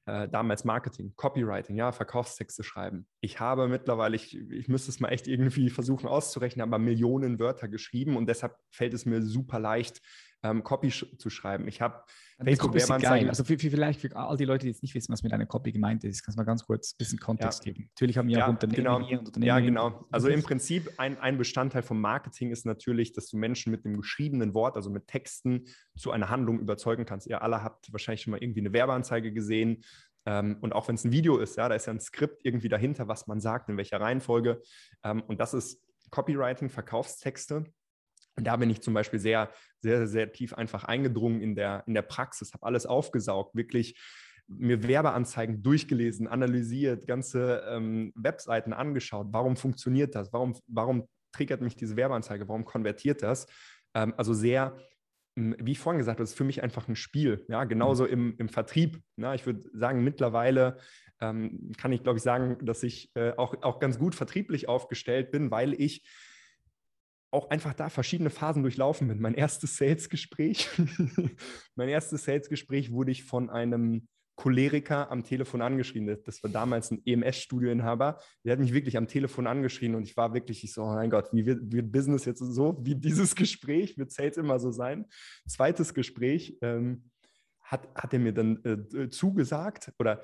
[0.06, 3.06] äh, damals Marketing, Copywriting, ja, Verkaufstexte schreiben.
[3.20, 7.68] Ich habe mittlerweile, ich, ich müsste es mal echt irgendwie versuchen auszurechnen, aber Millionen Wörter
[7.68, 10.00] geschrieben und deshalb fällt es mir super leicht,
[10.42, 11.68] ähm, Copy sch zu schreiben.
[11.68, 12.02] Ich habe
[12.42, 13.28] Facebook Werbeanzeigen.
[13.28, 15.46] Also für, für, vielleicht für all die Leute, die jetzt nicht wissen, was mit einer
[15.46, 17.72] Copy gemeint ist, kannst du mal ganz kurz ein bisschen Kontext ja.
[17.72, 17.88] geben.
[17.94, 19.06] Natürlich haben wir ja, auch Unternehmen genau.
[19.06, 19.48] hier und Unternehmen.
[19.48, 20.06] Ja, genau.
[20.10, 23.96] Also im Prinzip ein, ein Bestandteil vom Marketing ist natürlich, dass du Menschen mit dem
[23.96, 25.66] geschriebenen Wort, also mit Texten,
[25.96, 27.26] zu einer Handlung überzeugen kannst.
[27.26, 29.84] Ihr alle habt wahrscheinlich schon mal irgendwie eine Werbeanzeige gesehen.
[30.24, 32.68] Ähm, und auch wenn es ein Video ist, ja, da ist ja ein Skript irgendwie
[32.68, 34.62] dahinter, was man sagt, in welcher Reihenfolge.
[35.04, 35.80] Ähm, und das ist
[36.10, 37.64] Copywriting, Verkaufstexte.
[38.36, 41.94] Und da bin ich zum Beispiel sehr, sehr, sehr tief einfach eingedrungen in der, in
[41.94, 44.00] der Praxis, habe alles aufgesaugt, wirklich
[44.48, 49.28] mir Werbeanzeigen durchgelesen, analysiert, ganze ähm, Webseiten angeschaut.
[49.30, 50.32] Warum funktioniert das?
[50.32, 52.48] Warum, warum triggert mich diese Werbeanzeige?
[52.48, 53.46] Warum konvertiert das?
[53.94, 54.76] Ähm, also sehr,
[55.34, 57.44] wie ich vorhin gesagt das ist für mich einfach ein Spiel.
[57.48, 59.00] Ja, genauso im, im Vertrieb.
[59.16, 60.78] Na, ich würde sagen, mittlerweile
[61.20, 65.30] ähm, kann ich, glaube ich, sagen, dass ich äh, auch, auch ganz gut vertrieblich aufgestellt
[65.30, 66.04] bin, weil ich
[67.32, 69.20] auch einfach da verschiedene Phasen durchlaufen bin.
[69.20, 70.68] Mein erstes Sales-Gespräch,
[71.74, 74.06] mein erstes Sales-Gespräch wurde ich von einem
[74.36, 76.18] Choleriker am Telefon angeschrien.
[76.24, 78.18] Das war damals ein EMS-Studioinhaber.
[78.44, 81.10] Der hat mich wirklich am Telefon angeschrien und ich war wirklich, ich so, oh mein
[81.10, 85.06] Gott, wie wird, wird Business jetzt so, wie dieses Gespräch, wird Sales immer so sein?
[85.46, 87.10] Zweites Gespräch ähm,
[87.60, 90.22] hat, hat er mir dann äh, zugesagt oder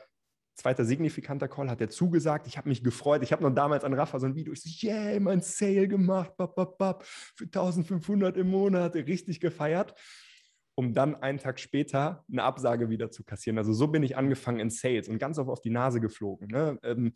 [0.58, 2.46] zweiter signifikanter Call, hat er zugesagt.
[2.46, 3.22] Ich habe mich gefreut.
[3.22, 6.36] Ich habe noch damals an Rafa so ein Video, ich so, yeah, mein Sale gemacht,
[6.36, 9.94] bap, bap, bap, für 1500 im Monat, richtig gefeiert,
[10.78, 13.58] um dann einen Tag später eine Absage wieder zu kassieren.
[13.58, 16.46] Also so bin ich angefangen in Sales und ganz oft auf die Nase geflogen.
[16.46, 16.78] Ne?
[16.84, 17.14] Ähm,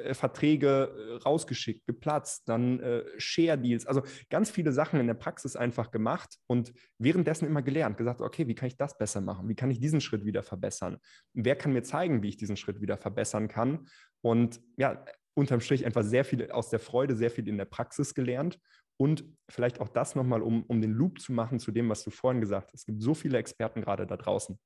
[0.00, 5.54] äh, Verträge äh, rausgeschickt, geplatzt, dann äh, Share-Deals, also ganz viele Sachen in der Praxis
[5.54, 9.48] einfach gemacht und währenddessen immer gelernt, gesagt, okay, wie kann ich das besser machen?
[9.48, 10.98] Wie kann ich diesen Schritt wieder verbessern?
[11.34, 13.86] Wer kann mir zeigen, wie ich diesen Schritt wieder verbessern kann?
[14.22, 15.04] Und ja,
[15.34, 18.58] unterm Strich einfach sehr viel aus der Freude, sehr viel in der Praxis gelernt
[18.96, 22.10] und vielleicht auch das nochmal, um, um den Loop zu machen zu dem, was du
[22.10, 22.80] vorhin gesagt hast.
[22.80, 24.58] Es gibt so viele Experten gerade da draußen.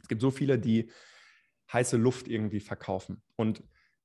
[0.00, 0.90] Es gibt so viele, die
[1.72, 3.22] heiße Luft irgendwie verkaufen.
[3.36, 3.62] Und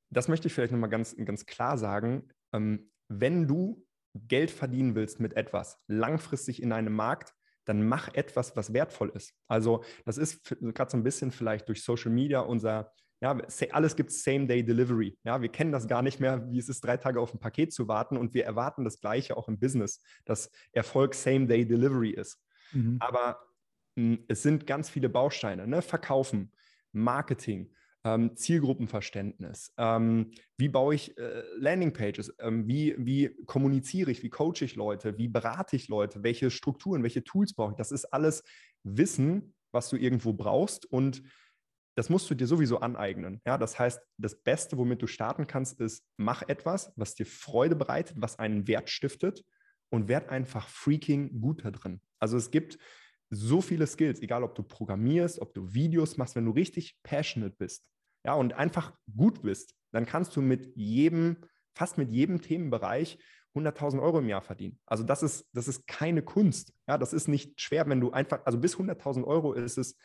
[0.09, 2.29] das möchte ich vielleicht nochmal ganz, ganz klar sagen.
[2.53, 7.33] Ähm, wenn du Geld verdienen willst mit etwas langfristig in einem Markt,
[7.65, 9.33] dann mach etwas, was wertvoll ist.
[9.47, 13.37] Also das ist gerade so ein bisschen vielleicht durch Social Media unser, ja,
[13.71, 15.17] alles gibt Same-Day-Delivery.
[15.23, 17.73] Ja, wir kennen das gar nicht mehr, wie es ist, drei Tage auf ein Paket
[17.73, 22.39] zu warten und wir erwarten das Gleiche auch im Business, dass Erfolg Same-Day-Delivery ist.
[22.73, 22.97] Mhm.
[22.99, 23.39] Aber
[23.95, 25.81] mh, hm, es sind ganz viele Bausteine, ne?
[25.81, 26.51] Verkaufen,
[26.91, 34.29] Marketing, ähm, Zielgruppenverständnis, ähm, wie baue ich äh, Landingpages, ähm, wie, wie kommuniziere ich, wie
[34.29, 37.77] coache ich Leute, wie berate ich Leute, welche Strukturen, welche Tools brauche ich.
[37.77, 38.43] Das ist alles
[38.83, 41.23] Wissen, was du irgendwo brauchst und
[41.97, 43.41] das musst du dir sowieso aneignen.
[43.43, 47.75] Ja, das heißt, das Beste, womit du starten kannst, ist, mach etwas, was dir Freude
[47.75, 49.43] bereitet, was einen Wert stiftet
[49.89, 51.99] und werd einfach freaking gut da drin.
[52.19, 52.77] Also es gibt
[53.31, 57.55] so viele Skills, egal ob du programmierst, ob du Videos machst, wenn du richtig passionate
[57.57, 57.89] bist,
[58.23, 61.37] ja, und einfach gut bist, dann kannst du mit jedem,
[61.73, 63.17] fast mit jedem Themenbereich
[63.55, 64.79] 100.000 Euro im Jahr verdienen.
[64.85, 66.75] Also das ist, das ist keine Kunst.
[66.87, 69.97] Ja, das ist nicht schwer, wenn du einfach, also bis 100.000 Euro ist es,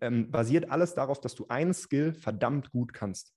[0.00, 3.34] ähm, basiert alles darauf, dass du einen Skill verdammt gut kannst.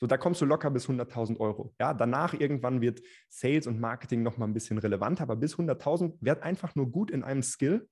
[0.00, 1.74] So, da kommst du locker bis 100.000 Euro.
[1.80, 6.42] Ja, danach irgendwann wird Sales und Marketing nochmal ein bisschen relevanter, aber bis 100.000 werd
[6.42, 7.88] einfach nur gut in einem Skill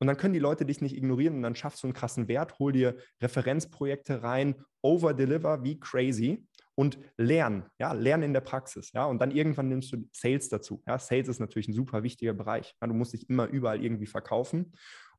[0.00, 2.58] und dann können die Leute dich nicht ignorieren und dann schaffst du einen krassen Wert,
[2.58, 9.04] hol dir Referenzprojekte rein, over-deliver wie crazy und lernen, ja, lernen in der Praxis, ja,
[9.04, 10.82] und dann irgendwann nimmst du Sales dazu.
[10.86, 12.74] Ja, Sales ist natürlich ein super wichtiger Bereich.
[12.80, 14.72] Ja, du musst dich immer überall irgendwie verkaufen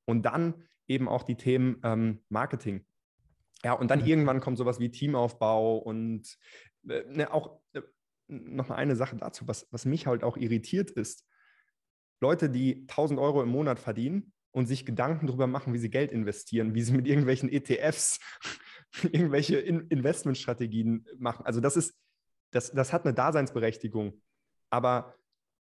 [0.06, 2.86] und dann eben auch die Themen ähm, Marketing.
[3.64, 4.08] Ja, und dann mhm.
[4.08, 6.38] irgendwann kommt sowas wie Teamaufbau und
[6.88, 7.82] äh, ne, auch äh,
[8.28, 11.26] noch eine Sache dazu, was, was mich halt auch irritiert ist.
[12.22, 16.12] Leute, die 1000 Euro im Monat verdienen, und sich Gedanken darüber machen, wie sie Geld
[16.12, 18.20] investieren, wie sie mit irgendwelchen ETFs
[19.04, 21.46] irgendwelche In Investmentstrategien machen.
[21.46, 21.98] Also das ist,
[22.52, 24.22] das, das hat eine Daseinsberechtigung.
[24.70, 25.16] Aber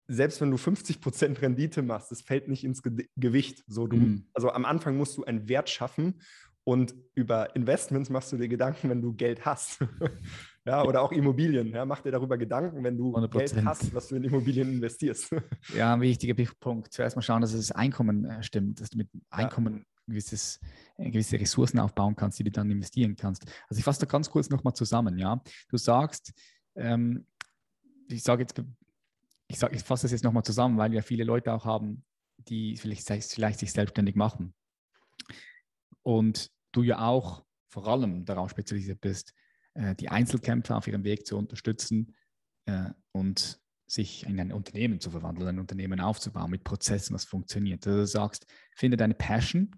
[0.08, 3.64] selbst wenn du 50 Prozent Rendite machst, das fällt nicht ins Ge Gewicht.
[3.68, 4.28] So, du, mhm.
[4.34, 6.22] Also am Anfang musst du einen Wert schaffen
[6.66, 9.80] und über Investments machst du dir Gedanken, wenn du Geld hast.
[10.66, 11.68] ja, oder auch Immobilien.
[11.68, 13.38] Ja, mach dir darüber Gedanken, wenn du 100%.
[13.38, 15.36] Geld hast, was du in Immobilien investierst.
[15.76, 16.94] ja, ein wichtiger Punkt.
[16.94, 19.84] Zuerst mal schauen, dass das Einkommen äh, stimmt, dass du mit Einkommen ja.
[20.08, 20.60] gewisses,
[20.98, 23.46] äh, gewisse Ressourcen aufbauen kannst, die du dann investieren kannst.
[23.68, 25.18] Also ich fasse da ganz kurz nochmal zusammen.
[25.18, 26.32] Ja, du sagst,
[26.76, 27.26] ähm,
[28.08, 28.56] ich sage jetzt,
[29.54, 32.04] ich, sag, ich fasse das jetzt nochmal zusammen, weil wir viele Leute auch haben,
[32.38, 34.54] die vielleicht, vielleicht sich selbstständig machen.
[36.02, 39.34] Und du ja auch vor allem darauf spezialisiert bist,
[39.76, 42.16] äh, die Einzelkämpfer auf ihrem Weg zu unterstützen
[42.66, 47.86] äh, und sich in ein Unternehmen zu verwandeln, ein Unternehmen aufzubauen mit Prozessen, was funktioniert.
[47.86, 49.72] Also du sagst, finde deine Passion,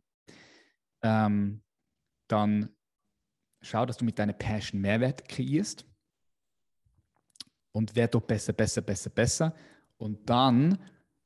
[1.03, 1.61] ähm,
[2.30, 2.69] dann
[3.61, 5.86] schau, dass du mit deiner Passion Mehrwert kreierst
[7.76, 9.53] und werd doch besser, besser, besser, besser.
[9.97, 10.80] Und dann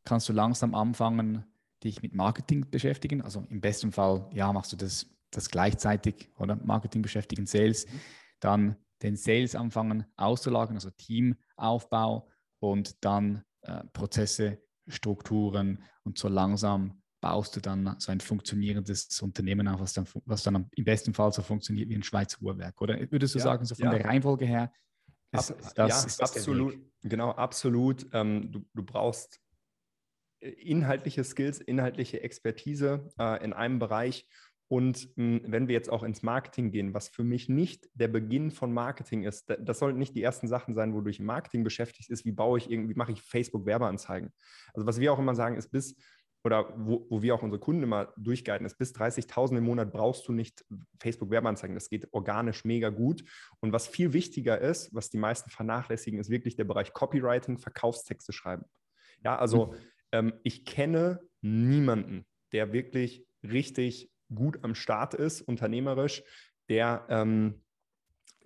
[0.03, 1.45] kannst du langsam anfangen,
[1.83, 3.21] dich mit Marketing beschäftigen.
[3.21, 6.55] Also im besten Fall, ja, machst du das, das gleichzeitig, oder?
[6.55, 7.85] Marketing beschäftigen, Sales.
[8.39, 12.27] Dann den Sales anfangen auszulagern, also Teamaufbau
[12.59, 19.67] und dann äh, Prozesse, Strukturen und so langsam baust du dann so ein funktionierendes Unternehmen
[19.67, 22.97] auf, was dann, was dann im besten Fall so funktioniert wie ein Schweizer Uhrwerk, oder?
[23.11, 23.91] Würdest du ja, sagen, so von ja.
[23.91, 24.71] der Reihenfolge her?
[25.31, 26.77] Ist, ist das, ja, ist das absolut.
[27.03, 28.07] Genau, absolut.
[28.13, 29.39] Ähm, du, du brauchst
[30.41, 34.27] äh, inhaltliche Skills, inhaltliche Expertise äh, in einem Bereich
[34.71, 38.07] und mh, hm, wenn wir jetzt auch ins Marketing gehen, was für mich nicht der
[38.07, 42.23] Beginn von Marketing ist, das sollten nicht die ersten Sachen sein, wodurch Marketing beschäftigt ist,
[42.23, 44.31] wie baue ich irgendwie, mache ich Facebook-Werbeanzeigen.
[44.73, 45.95] Also was wir auch immer sagen, ist bis,
[46.43, 50.27] oder wo, wo wir auch unsere Kunden immer durchgehalten ist, bis 30.000 im Monat brauchst
[50.27, 50.63] du nicht
[50.99, 51.75] Facebook-Werbeanzeigen.
[51.75, 53.23] Das geht organisch mega gut.
[53.59, 58.31] Und was viel wichtiger ist, was die meisten vernachlässigen, ist wirklich der Bereich Copywriting, Verkaufstexte
[58.31, 58.65] schreiben.
[59.23, 59.75] Ja, also mhm.
[60.13, 66.23] ähm, ich kenne niemanden, der wirklich richtig gut am Start ist, unternehmerisch,
[66.69, 67.61] der, ähm,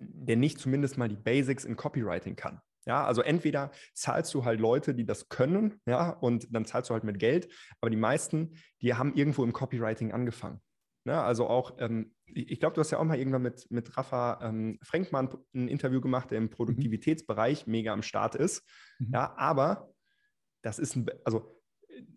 [0.00, 2.60] der nicht zumindest mal die Basics in Copywriting kann.
[2.86, 6.94] Ja, also entweder zahlst du halt Leute, die das können, ja, und dann zahlst du
[6.94, 7.48] halt mit Geld,
[7.80, 10.60] aber die meisten, die haben irgendwo im Copywriting angefangen.
[11.06, 14.40] Ja, also auch, ähm, ich glaube, du hast ja auch mal irgendwann mit, mit Rafa
[14.42, 16.50] ähm, Frenkmann ein Interview gemacht, der im mhm.
[16.50, 18.66] Produktivitätsbereich mega am Start ist.
[18.98, 19.10] Mhm.
[19.12, 19.92] Ja, aber
[20.62, 21.60] das ist ein, also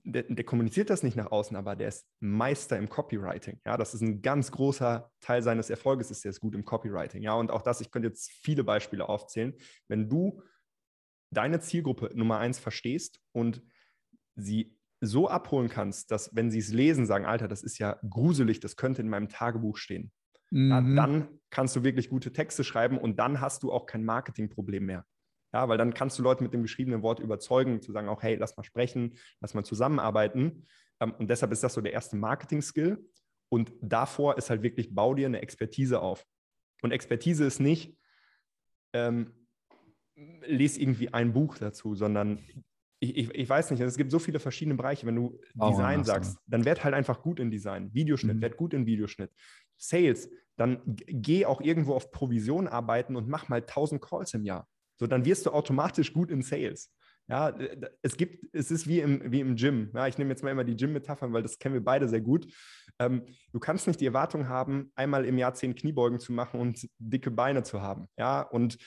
[0.04, 3.60] der, der, kommuniziert das nicht nach außen, aber der ist Meister im Copywriting.
[3.66, 7.22] Ja, das ist ein ganz großer Teil seines Erfolges, ist der ist gut im Copywriting.
[7.22, 9.54] Ja, und auch das, ich könnte jetzt viele Beispiele aufzählen.
[9.88, 10.42] Wenn du
[11.32, 13.62] deine Zielgruppe Nummer eins verstehst und
[14.36, 18.60] sie so abholen kannst, dass wenn sie es lesen, sagen, Alter, das ist ja gruselig,
[18.60, 20.12] das könnte in meinem Tagebuch stehen.
[20.50, 20.70] Mhm.
[20.70, 24.86] Ja, dann kannst du wirklich gute Texte schreiben und dann hast du auch kein Marketingproblem
[24.86, 25.06] mehr.
[25.54, 28.36] Ja, weil dann kannst du Leute mit dem geschriebenen Wort überzeugen, zu sagen auch, hey,
[28.36, 30.66] lass mal sprechen, lass mal zusammenarbeiten.
[31.00, 33.04] Ähm, und deshalb ist das so der erste Marketing-Skill.
[33.50, 36.26] Und davor ist halt wirklich, bau dir eine Expertise auf.
[36.82, 37.98] Und Expertise ist nicht,
[38.94, 39.47] ähm,
[40.46, 42.40] lese irgendwie ein Buch dazu, sondern
[43.00, 45.06] ich, ich, ich, weiß nicht, es gibt so viele verschiedene Bereiche.
[45.06, 47.94] Wenn du oh, Design sagst, dann werd halt einfach gut in Design.
[47.94, 48.42] Videoschnitt, mhm.
[48.42, 49.32] werd gut in Videoschnitt.
[49.78, 54.68] Sales, dann geh auch irgendwo auf Provision arbeiten und mach mal 1000 Calls im Jahr.
[54.96, 56.92] So, dann wirst du automatisch gut in Sales.
[57.30, 57.56] Ja,
[58.02, 59.92] es gibt, es ist wie im, wie im Gym.
[59.94, 62.48] Ja, ich nehme jetzt mal immer die Gym-Metaphern, weil das kennen wir beide sehr gut.
[63.00, 66.88] Ähm, du kannst nicht die Erwartung haben, einmal im Jahr zehn Kniebeugen zu machen und
[67.00, 68.08] dicke Beine zu haben.
[68.18, 68.78] Ja, und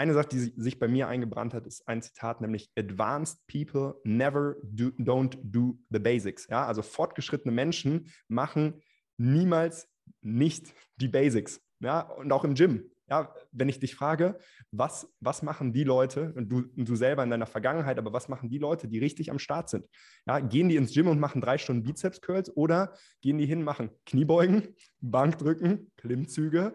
[0.00, 4.56] eine Sache, die sich bei mir eingebrannt hat, ist ein Zitat, nämlich Advanced people never
[4.62, 6.46] do, don't do the basics.
[6.48, 8.82] Ja, also fortgeschrittene Menschen machen
[9.18, 9.88] niemals
[10.22, 11.60] nicht die Basics.
[11.80, 14.38] Ja, und auch im Gym ja, wenn ich dich frage,
[14.70, 18.28] was, was machen die Leute, und du, und du selber in deiner Vergangenheit, aber was
[18.28, 19.84] machen die Leute, die richtig am Start sind?
[20.26, 23.90] Ja, gehen die ins Gym und machen drei Stunden Bizeps-Curls oder gehen die hin, machen
[24.06, 26.74] Kniebeugen, Bankdrücken, Klimmzüge,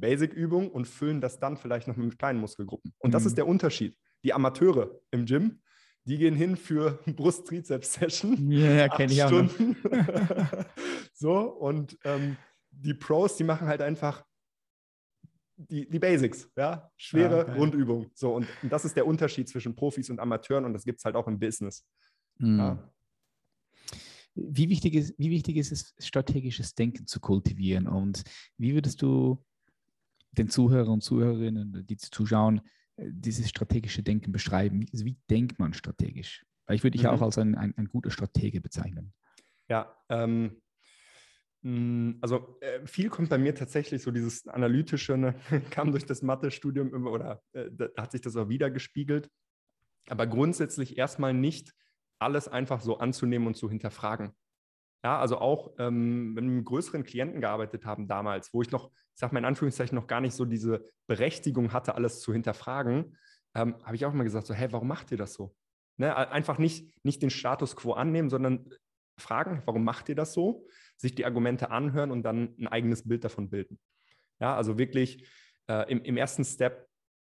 [0.00, 2.92] Basic-Übung und füllen das dann vielleicht noch mit kleinen Muskelgruppen.
[2.98, 3.26] Und das Mhm.
[3.28, 3.96] ist der Unterschied.
[4.24, 5.60] Die Amateure im Gym,
[6.04, 8.50] die gehen hin für Brust-Trizeps-Session.
[8.50, 9.28] Ja, kenne ich auch.
[9.28, 9.76] Stunden.
[11.12, 12.36] so, und ähm,
[12.70, 14.24] die Pros, die machen halt einfach
[15.58, 17.56] die, die Basics, ja, schwere Ja, geil.
[17.56, 18.10] Grundübung.
[18.14, 21.04] So, und, und das ist der Unterschied zwischen Profis und Amateuren und das gibt es
[21.04, 21.86] halt auch im Business.
[22.38, 22.58] Mhm.
[22.58, 22.92] Ja.
[24.34, 27.88] Wie wichtig, ist, wie wichtig ist es, strategisches Denken zu kultivieren?
[27.88, 28.22] Und
[28.58, 29.42] wie würdest du
[30.38, 32.60] den Zuhörern und Zuhörerinnen, die zuschauen,
[32.96, 34.82] äh, dieses strategische Denken beschreiben?
[34.82, 36.44] Wie- Also wie denkt man strategisch?
[36.66, 37.16] Weil ich würde dich ja Mhm.
[37.16, 39.12] auch als ein, ein, ein guter Stratege bezeichnen.
[39.68, 40.60] Ja, ähm,
[41.62, 45.34] mh, also äh, viel kommt bei mir tatsächlich so dieses analytische, ne,
[45.70, 49.30] kam durch das Mathe-Studium immer oder äh, da hat sich das auch wieder gespiegelt.
[50.08, 51.74] Aber grundsätzlich erstmal nicht
[52.18, 54.32] alles einfach so anzunehmen und zu hinterfragen.
[55.06, 59.32] Ja, also auch, ähm, mit größeren Klienten gearbeitet haben damals, wo ich noch, ich sage
[59.32, 63.16] mal in Anführungszeichen, noch gar nicht so diese Berechtigung hatte, alles zu hinterfragen,
[63.54, 65.54] ähm, habe ich auch immer gesagt, so, hey, warum macht ihr das so?
[65.96, 68.68] Ne, einfach nicht, nicht den Status quo annehmen, sondern
[69.16, 70.66] fragen, warum macht ihr das so?
[70.96, 73.78] Sich die Argumente anhören und dann ein eigenes Bild davon bilden.
[74.40, 75.24] Ja, also wirklich
[75.68, 76.85] äh, im, im ersten Step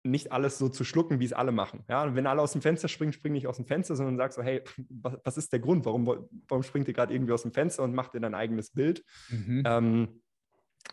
[0.03, 1.83] nicht alles so zu schlucken, wie es alle machen.
[1.89, 4.37] Ja, und wenn alle aus dem Fenster springen, spring nicht aus dem Fenster, sondern sagst
[4.37, 5.85] so, hey, was, was ist der Grund?
[5.85, 6.05] Warum,
[6.47, 9.03] warum springt ihr gerade irgendwie aus dem Fenster und macht ihr dein eigenes Bild?
[9.65, 10.21] Ähm,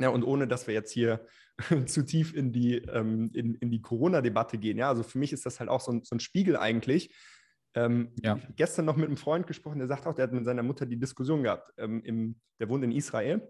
[0.00, 1.26] ja, und ohne, dass wir jetzt hier
[1.86, 4.78] zu tief in die, ähm, in, in die Corona-Debatte gehen.
[4.78, 7.14] Ja, also für mich ist das halt auch so ein, so ein Spiegel eigentlich.
[7.74, 8.36] Ähm, Ja.
[8.36, 10.62] Ich habe gestern noch mit einem Freund gesprochen, der sagt auch, der hat mit seiner
[10.62, 11.72] Mutter die Diskussion gehabt.
[11.78, 13.46] Ähm, im, der wohnt in Israel.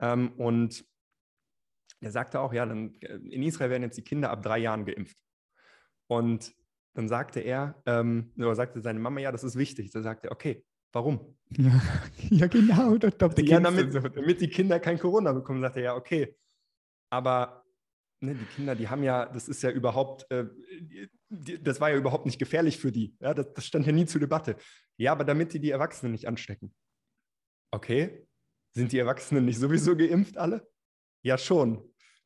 [0.00, 0.84] Ähm, und
[2.00, 4.84] der sagte auch, ja, dann, äh, in Israel werden jetzt die Kinder ab drei Jahren
[4.84, 5.18] geimpft.
[6.06, 6.54] Und
[6.94, 9.90] dann sagte er, ähm, oder sagte seine Mama, ja, das ist wichtig.
[9.90, 11.36] Da sagte er, okay, warum?
[11.50, 11.80] Ja,
[12.30, 12.96] ja genau.
[12.96, 16.36] Da, da, da Ja, damit, damit die Kinder kein Corona bekommen, sagt er, ja, okay.
[17.10, 17.64] Aber
[18.20, 20.46] ne, die Kinder, die haben ja, das ist ja überhaupt, äh,
[21.28, 23.16] die, das war ja überhaupt nicht gefährlich für die.
[23.20, 24.56] Ja, das, das stand ja nie zur Debatte.
[24.96, 26.74] Ja, aber damit die die Erwachsenen nicht anstecken.
[27.70, 28.26] Okay,
[28.74, 30.66] sind die Erwachsenen nicht sowieso geimpft alle?
[31.28, 31.82] Ja, schon.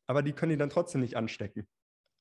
[0.07, 1.67] Aber die können die dann trotzdem nicht anstecken.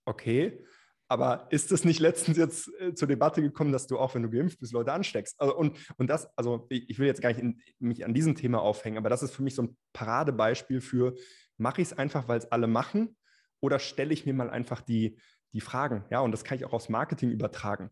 [0.05, 0.65] Okay,
[1.07, 4.31] aber ist das nicht letztens jetzt äh, zur Debatte gekommen, dass du auch, wenn du
[4.31, 5.41] geimpft bist, Leute ansteckst?
[5.41, 8.35] Also, und, und das, also ich, ich will jetzt gar nicht in, mich an diesem
[8.35, 11.15] Thema aufhängen, aber das ist für mich so ein Paradebeispiel für,
[11.57, 13.17] mache ich es einfach, weil es alle machen
[13.61, 15.21] oder stelle ich mir mal einfach die,
[15.53, 16.05] die Fragen?
[16.11, 17.91] Ja, und das kann ich auch aufs Marketing übertragen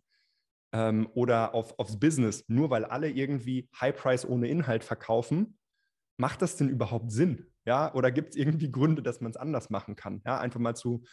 [0.73, 2.45] ähm, oder auf, aufs Business.
[2.49, 5.59] Nur weil alle irgendwie High Price ohne Inhalt verkaufen,
[6.21, 7.47] macht das denn überhaupt Sinn?
[7.65, 10.23] Ja, oder gibt es irgendwie Gründe, dass man es anders machen kann?
[10.25, 11.05] Ja, einfach mal zu,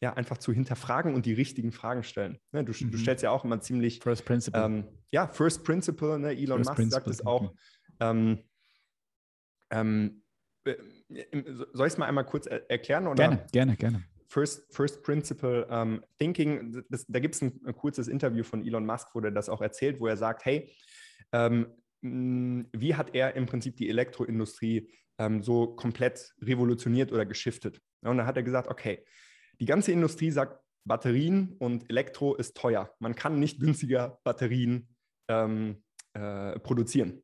[0.00, 2.38] ja, einfach zu hinterfragen und die richtigen Fragen stellen.
[2.52, 2.90] Ne, du, Mhm.
[2.90, 4.62] du stellst ja auch immer ziemlich, First Principle.
[4.62, 7.52] ähm, ja, First Principle, ne, Elon First Musk sagt Principle es auch.
[8.00, 8.44] Ähm,
[9.70, 10.22] ähm,
[10.64, 10.74] äh,
[11.72, 13.06] soll ich es mal einmal kurz er erklären?
[13.06, 13.16] Oder?
[13.28, 14.04] Gerne, gerne, gerne.
[14.28, 18.84] First, First Principle ähm, Thinking, das, da gibt es ein, ein kurzes Interview von Elon
[18.86, 20.72] Musk, wo der das auch erzählt, wo er sagt, hey,
[21.32, 21.66] ähm,
[22.04, 27.80] wie hat er im Prinzip die Elektroindustrie ähm, so komplett revolutioniert oder geschiftet?
[28.02, 29.04] Und dann hat er gesagt, okay,
[29.60, 32.90] die ganze Industrie sagt, Batterien und Elektro ist teuer.
[32.98, 34.88] Man kann nicht günstiger Batterien
[35.28, 35.82] ähm,
[36.12, 37.22] äh, produzieren.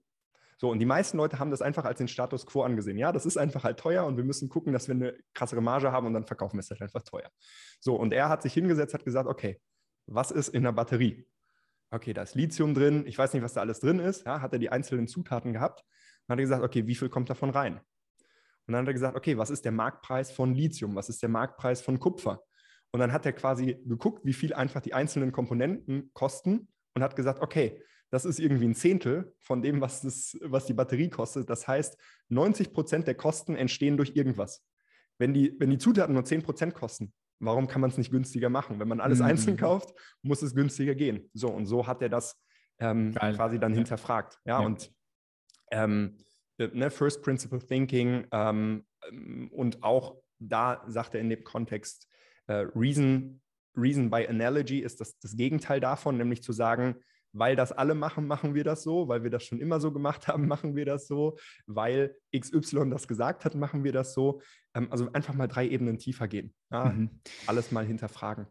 [0.56, 2.98] So, und die meisten Leute haben das einfach als den Status quo angesehen.
[2.98, 5.92] Ja, das ist einfach halt teuer und wir müssen gucken, dass wir eine krassere Marge
[5.92, 7.30] haben und dann verkaufen wir es halt einfach teuer.
[7.80, 9.60] So, und er hat sich hingesetzt, hat gesagt, okay,
[10.06, 11.26] was ist in der Batterie?
[11.92, 14.24] Okay, da ist Lithium drin, ich weiß nicht, was da alles drin ist.
[14.24, 15.80] Ja, hat er die einzelnen Zutaten gehabt
[16.26, 17.80] und hat er gesagt, okay, wie viel kommt davon rein?
[18.66, 20.94] Und dann hat er gesagt, okay, was ist der Marktpreis von Lithium?
[20.94, 22.44] Was ist der Marktpreis von Kupfer?
[22.92, 27.16] Und dann hat er quasi geguckt, wie viel einfach die einzelnen Komponenten kosten und hat
[27.16, 31.48] gesagt, okay, das ist irgendwie ein Zehntel von dem, was, das, was die Batterie kostet.
[31.48, 31.96] Das heißt,
[32.28, 34.64] 90 Prozent der Kosten entstehen durch irgendwas.
[35.18, 38.48] Wenn die, wenn die Zutaten nur 10 Prozent kosten, warum kann man es nicht günstiger
[38.48, 38.78] machen?
[38.78, 39.24] Wenn man alles Mhm.
[39.24, 41.28] einzeln kauft, muss es günstiger gehen.
[41.34, 42.40] So, und so hat er das
[42.78, 43.76] ähm, quasi dann Ja.
[43.78, 44.38] hinterfragt.
[44.44, 44.66] Ja, Ja.
[44.66, 44.90] und
[45.72, 46.16] ähm,
[46.58, 48.86] äh, ne, First Principle Thinking ähm,
[49.50, 52.08] und auch da sagt er in dem Kontext,
[52.46, 53.40] äh, Reason,
[53.76, 56.96] Reason by Analogy ist das, das Gegenteil davon, nämlich zu sagen,
[57.32, 60.28] weil das alle machen, machen wir das so, weil wir das schon immer so gemacht
[60.28, 64.40] haben, machen wir das so, weil XY das gesagt hat, machen wir das so.
[64.74, 66.54] Ähm, also einfach mal drei Ebenen tiefer gehen.
[66.70, 67.10] Ja, Mhm.
[67.46, 68.46] Alles mal hinterfragen.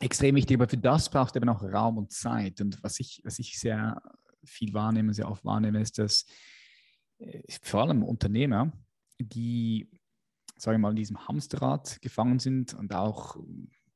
[0.00, 2.60] extrem wichtig, aber für das braucht eben auch Raum und Zeit.
[2.60, 4.00] Und was ich, was ich sehr
[4.44, 6.26] viel wahrnehme, sehr oft wahrnehme, ist, dass
[7.18, 8.72] äh, vor allem Unternehmer,
[9.18, 9.88] die,
[10.56, 13.36] sage ich mal, in diesem Hamsterrad gefangen sind und auch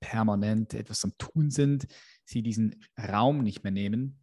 [0.01, 1.87] permanent etwas am Tun sind,
[2.25, 4.23] sie diesen Raum nicht mehr nehmen,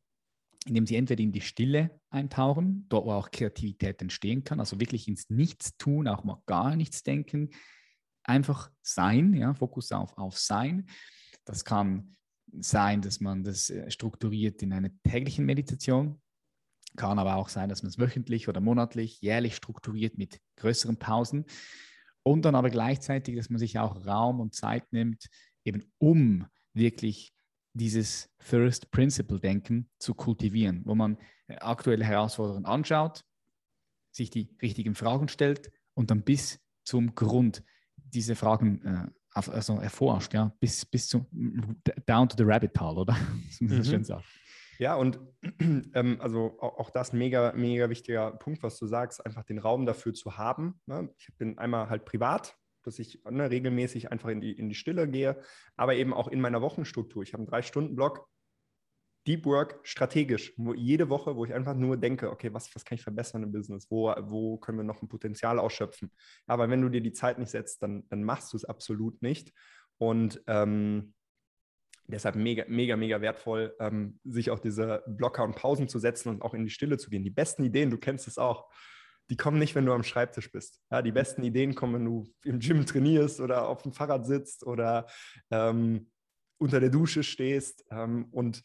[0.66, 5.08] indem sie entweder in die Stille eintauchen, dort wo auch Kreativität entstehen kann, also wirklich
[5.08, 7.52] ins Nichts tun, auch mal gar nichts denken,
[8.24, 10.88] einfach sein, ja, Fokus auf, auf sein.
[11.46, 12.16] Das kann
[12.60, 16.22] sein, dass man das äh, strukturiert in einer täglichen Meditation.
[16.96, 21.46] Kann aber auch sein, dass man es wöchentlich oder monatlich, jährlich strukturiert mit größeren Pausen.
[22.24, 25.28] Und dann aber gleichzeitig, dass man sich auch Raum und Zeit nimmt,
[25.68, 27.34] eben um wirklich
[27.74, 33.24] dieses First Principle Denken zu kultivieren, wo man äh, aktuelle Herausforderungen anschaut,
[34.12, 37.64] sich die richtigen Fragen stellt und dann bis zum Grund
[37.96, 41.28] diese Fragen äh, also erforscht, ja, bis, bis zu
[42.08, 43.16] down to the rabbit hole, oder?
[43.48, 43.84] Das muss man mhm.
[43.84, 44.24] schön sagen.
[44.80, 45.20] Ja, und
[45.94, 49.86] ähm, also auch, auch, das mega, mega wichtiger Punkt, was du sagst, einfach den Raum
[49.86, 50.80] dafür zu haben.
[50.86, 51.10] Ne?
[51.18, 52.58] Ich bin einmal halt privat,
[52.88, 55.40] dass ich ne, regelmäßig einfach in die, in die Stille gehe,
[55.76, 57.24] aber eben auch in meiner Wochenstruktur.
[57.24, 58.28] Ich habe einen Drei-Stunden-Block,
[59.28, 62.96] Deep Work strategisch, wo jede Woche, wo ich einfach nur denke, okay, was, was kann
[62.96, 63.92] ich verbessern im Business?
[63.92, 66.12] Wo, wo können wir noch ein Potenzial ausschöpfen?
[66.46, 69.52] Aber wenn du dir die Zeit nicht setzt, dann, dann machst du es absolut nicht.
[69.98, 71.14] Und ähm,
[72.08, 76.42] deshalb mega, mega, mega wertvoll, ähm, sich auch diese Blocker und Pausen zu setzen und
[76.42, 77.26] auch in die Stille zu gehen.
[77.26, 78.70] Die besten Ideen, du kennst es auch,
[79.30, 80.82] die kommen nicht, wenn du am Schreibtisch bist.
[80.90, 84.66] Ja, die besten Ideen kommen, wenn du im Gym trainierst oder auf dem Fahrrad sitzt
[84.66, 85.08] oder
[85.52, 86.10] ähm,
[86.58, 87.86] unter der Dusche stehst.
[87.92, 88.64] Ähm, und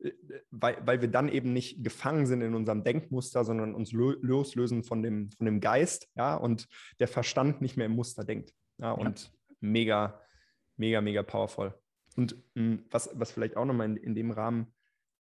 [0.00, 0.12] äh,
[0.50, 5.02] weil, weil wir dann eben nicht gefangen sind in unserem Denkmuster, sondern uns loslösen von
[5.02, 6.68] dem, von dem Geist, ja, und
[7.00, 8.52] der Verstand nicht mehr im Muster denkt.
[8.78, 9.56] Ja, und ja.
[9.60, 10.20] mega,
[10.76, 11.74] mega, mega powerful.
[12.16, 14.74] Und mh, hm, was, was vielleicht auch nochmal in, in dem Rahmen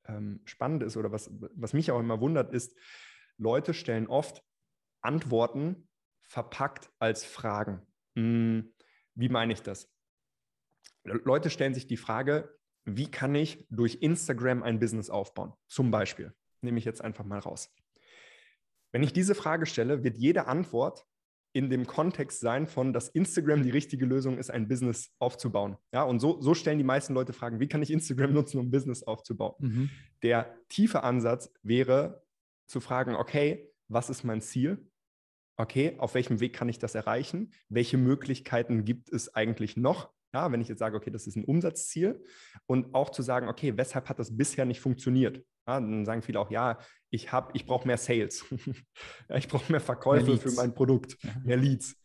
[0.07, 2.77] ähm, spannend ist oder was, was mich auch immer wundert, ist,
[3.37, 4.43] Leute stellen oft
[5.05, 5.87] Antworten
[6.23, 7.85] verpackt als Fragen.
[8.15, 8.73] Hm,
[9.13, 9.89] wie meine ich das?
[11.03, 15.53] Leute stellen sich die Frage, wie kann ich durch Instagram ein Business aufbauen?
[15.67, 16.33] Zum Beispiel.
[16.61, 17.73] Nehme ich jetzt einfach mal raus.
[18.91, 21.05] Wenn ich diese Frage stelle, wird jede Antwort
[21.53, 25.77] in dem Kontext sein von, dass Instagram die richtige Lösung ist, ein Business aufzubauen.
[25.93, 28.67] Ja, und so, so stellen die meisten Leute Fragen, wie kann ich Instagram nutzen, um
[28.67, 29.53] ein Business aufzubauen?
[29.59, 29.89] Mhm.
[30.21, 32.23] Der tiefe Ansatz wäre
[32.67, 34.85] zu fragen, okay, was ist mein Ziel?
[35.57, 37.51] Okay, auf welchem Weg kann ich das erreichen?
[37.69, 40.11] Welche Möglichkeiten gibt es eigentlich noch?
[40.33, 42.21] Ja, wenn ich jetzt sage, okay, das ist ein Umsatzziel
[42.65, 45.37] und auch zu sagen, okay, weshalb hat das bisher nicht funktioniert?
[45.65, 46.77] Ja, dann sagen viele auch, ja,
[47.09, 48.45] ich habe, ich brauche mehr Sales.
[49.29, 51.95] ja, ich brauche mehr Verkäufe mehr für mein Produkt, mehr Leads.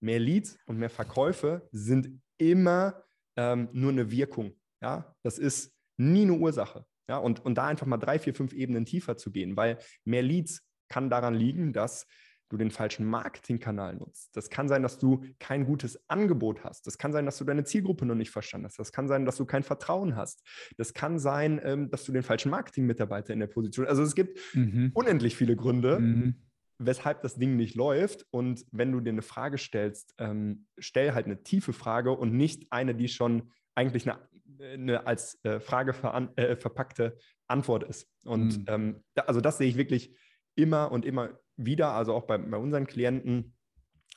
[0.00, 3.02] Mehr Leads und mehr Verkäufe sind immer
[3.36, 4.52] ähm, nur eine Wirkung.
[4.82, 6.84] Ja, das ist nie eine Ursache.
[7.08, 10.22] Ja, und, und da einfach mal drei, vier, fünf Ebenen tiefer zu gehen, weil mehr
[10.22, 12.06] Leads kann daran liegen, dass
[12.48, 14.34] du den falschen Marketingkanal nutzt.
[14.36, 16.86] Das kann sein, dass du kein gutes Angebot hast.
[16.86, 18.78] Das kann sein, dass du deine Zielgruppe noch nicht verstanden hast.
[18.78, 20.42] Das kann sein, dass du kein Vertrauen hast.
[20.76, 23.86] Das kann sein, ähm, dass du den falschen Marketingmitarbeiter in der Position.
[23.86, 24.90] Also es gibt mhm.
[24.94, 26.34] unendlich viele Gründe, mhm.
[26.78, 28.26] weshalb das Ding nicht läuft.
[28.30, 32.66] Und wenn du dir eine Frage stellst, ähm, stell halt eine tiefe Frage und nicht
[32.70, 34.18] eine, die schon eigentlich eine,
[34.60, 38.08] eine als äh, Frage ver äh, verpackte Antwort ist.
[38.24, 38.64] Und mhm.
[38.68, 40.16] ähm, also das sehe ich wirklich
[40.54, 43.54] immer und immer wieder, also auch bei, bei unseren Klienten,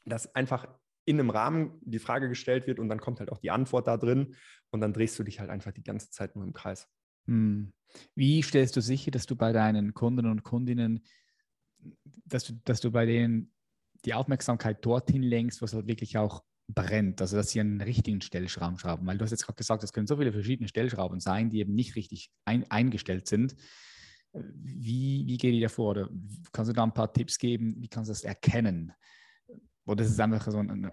[0.05, 0.67] dass einfach
[1.03, 3.97] in einem Rahmen die Frage gestellt wird und dann kommt halt auch die Antwort da
[3.97, 4.35] drin
[4.69, 6.87] und dann drehst du dich halt einfach die ganze Zeit nur im Kreis.
[7.25, 7.73] Hm.
[8.15, 11.03] Wie stellst du sicher, dass du bei deinen Kunden und Kundinnen,
[12.25, 13.51] dass du, dass du bei denen
[14.05, 18.77] die Aufmerksamkeit dorthin lenkst, was halt wirklich auch brennt, also dass sie einen richtigen Stellschrauben
[18.77, 21.59] schrauben, weil du hast jetzt gerade gesagt, es können so viele verschiedene Stellschrauben sein, die
[21.59, 23.55] eben nicht richtig ein, eingestellt sind.
[24.33, 25.91] Wie, wie geht ihr davor?
[25.91, 26.09] Oder
[26.51, 27.75] kannst du da ein paar Tipps geben?
[27.77, 28.93] Wie kannst du das erkennen?
[29.85, 30.89] Oder ist es einfach so ein,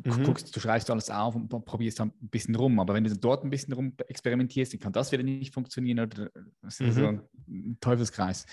[0.00, 0.24] du mhm.
[0.24, 2.80] guckst, du schreibst alles auf und probierst dann ein bisschen rum.
[2.80, 6.30] Aber wenn du dort ein bisschen rum experimentierst, dann kann das wieder nicht funktionieren oder
[6.62, 7.00] das ist mhm.
[7.00, 7.06] so
[7.48, 8.46] ein Teufelskreis.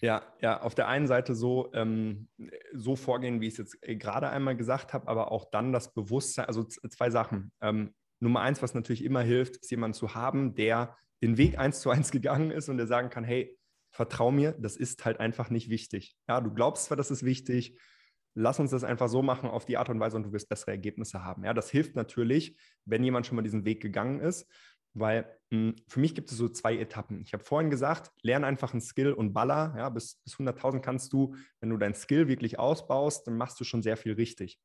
[0.00, 2.28] Ja, ja, auf der einen Seite so, ähm,
[2.74, 5.94] so vorgehen, wie ich es jetzt äh, gerade einmal gesagt habe, aber auch dann das
[5.94, 7.52] Bewusstsein, also zwei Sachen.
[7.62, 11.80] Ähm, Nummer eins, was natürlich immer hilft, ist jemanden zu haben, der den Weg eins
[11.80, 13.56] zu eins gegangen ist und der sagen kann, hey,
[13.90, 16.16] vertrau mir, das ist halt einfach nicht wichtig.
[16.28, 17.78] Ja, du glaubst zwar, das ist wichtig,
[18.34, 20.72] lass uns das einfach so machen auf die Art und Weise und du wirst bessere
[20.72, 21.44] Ergebnisse haben.
[21.44, 24.50] Ja, das hilft natürlich, wenn jemand schon mal diesen Weg gegangen ist.
[24.94, 27.20] Weil mh, hm, für mich gibt es so zwei Etappen.
[27.22, 29.74] Ich habe vorhin gesagt, lerne einfach einen Skill und baller.
[29.76, 33.64] Ja, bis, bis 100.000 kannst du, wenn du deinen Skill wirklich ausbaust, dann machst du
[33.64, 34.60] schon sehr viel richtig.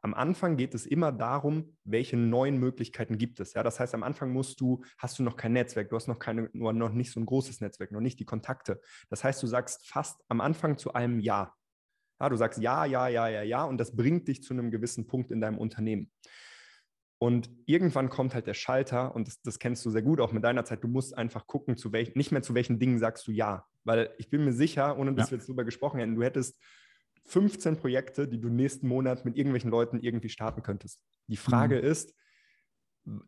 [0.00, 3.54] Am Anfang geht es immer darum, welche neuen Möglichkeiten gibt es.
[3.54, 6.18] Ja, das heißt, am Anfang musst du, hast du noch kein Netzwerk, du hast noch
[6.18, 8.80] keine, nur noch nicht so ein großes Netzwerk, noch nicht die Kontakte.
[9.10, 11.54] Das heißt, du sagst fast am Anfang zu einem Ja.
[12.20, 15.06] Ja, du sagst ja, ja, ja, ja, ja, und das bringt dich zu einem gewissen
[15.06, 16.10] Punkt in deinem Unternehmen.
[17.24, 20.44] Und irgendwann kommt halt der Schalter, und das, das, kennst du sehr gut auch mit
[20.44, 23.32] deiner Zeit, du musst einfach gucken, zu welch, nicht mehr zu welchen Dingen sagst du
[23.32, 23.64] ja.
[23.82, 25.30] Weil ich bin mir sicher, ohne dass ja.
[25.30, 26.60] wir jetzt darüber gesprochen hätten, du hättest
[27.24, 31.00] 15 Projekte, die du nächsten Monat mit irgendwelchen Leuten irgendwie starten könntest.
[31.28, 31.84] Die Frage mhm.
[31.84, 32.14] ist,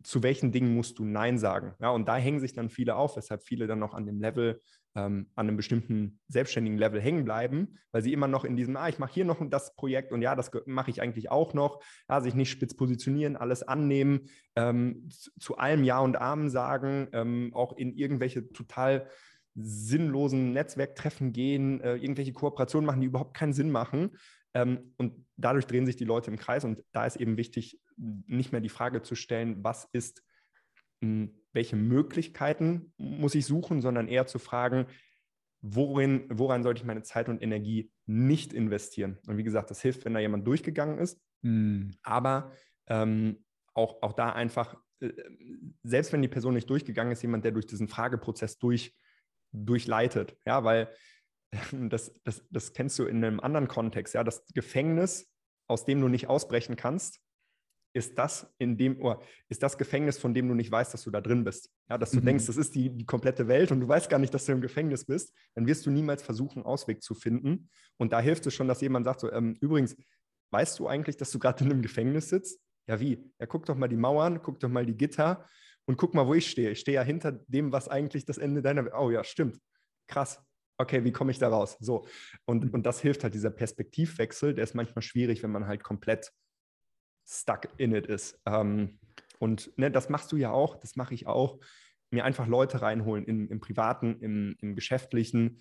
[0.03, 1.74] zu welchen Dingen musst du Nein sagen?
[1.81, 4.61] Ja, und da hängen sich dann viele auf, weshalb viele dann noch an dem Level,
[4.95, 8.89] ähm, an einem bestimmten selbstständigen Level hängen bleiben, weil sie immer noch in diesem, ah,
[8.89, 12.20] ich mache hier noch das Projekt und ja, das mache ich eigentlich auch noch, ja,
[12.20, 15.09] sich nicht spitz positionieren, alles annehmen, ähm,
[15.39, 19.09] zu, allem Ja und Amen sagen, ähm, auch in irgendwelche total
[19.55, 24.16] sinnlosen Netzwerktreffen gehen, äh, irgendwelche Kooperationen machen, die überhaupt keinen Sinn machen.
[24.57, 26.64] Ähm, und dadurch drehen sich die Leute im Kreis.
[26.64, 30.24] Und da ist eben wichtig, nicht mehr die Frage zu stellen, was ist,
[31.52, 34.86] welche Möglichkeiten muss ich suchen, sondern eher zu fragen,
[35.61, 39.18] worin, woran sollte ich meine Zeit und Energie nicht investieren?
[39.26, 41.20] Und wie gesagt, das hilft, wenn da jemand durchgegangen ist.
[41.42, 41.90] Mhm.
[42.02, 42.50] Aber
[42.86, 43.44] ähm,
[43.74, 45.12] auch, auch da einfach, äh,
[45.82, 48.96] selbst wenn die Person nicht durchgegangen ist, jemand, der durch diesen Frageprozess durch
[49.52, 50.34] durchleitet.
[50.46, 50.88] Ja, weil
[51.72, 54.14] das, das, das kennst du in einem anderen Kontext.
[54.14, 55.30] Ja, das Gefängnis,
[55.68, 57.20] aus dem du nicht ausbrechen kannst,
[57.97, 59.16] ist das in dem, oh,
[59.49, 61.70] ist das Gefängnis, von dem du nicht weißt, dass du da drin bist.
[61.88, 62.26] Ja, dass du mhm.
[62.26, 64.61] denkst, das ist die, die komplette Welt und du weißt gar nicht, dass du im
[64.61, 67.70] Gefängnis bist, dann wirst du niemals versuchen, Ausweg zu finden.
[67.97, 69.97] Und da hilft es schon, dass jemand sagt: so, ähm, übrigens,
[70.51, 72.61] weißt du eigentlich, dass du gerade in einem Gefängnis sitzt?
[72.86, 73.32] Ja, wie?
[73.40, 75.49] Ja, guck doch mal die Mauern, guck doch mal die Gitter
[75.86, 76.70] und guck mal, wo ich stehe.
[76.70, 78.90] Ich stehe ja hinter dem, was eigentlich das Ende deiner.
[79.01, 79.59] Oh ja, stimmt.
[80.07, 80.45] Krass.
[80.79, 81.77] Okay, wie komme ich da raus?
[81.81, 82.07] So.
[82.45, 82.70] Und, mhm.
[82.70, 86.33] und das hilft halt, dieser Perspektivwechsel, der ist manchmal schwierig, wenn man halt komplett
[87.27, 88.41] stuck in it ist.
[88.47, 88.99] Ähm,
[89.39, 91.59] und ne, das machst du ja auch, das mache ich auch.
[92.11, 95.61] Mir einfach Leute reinholen im, im Privaten, im, im Geschäftlichen,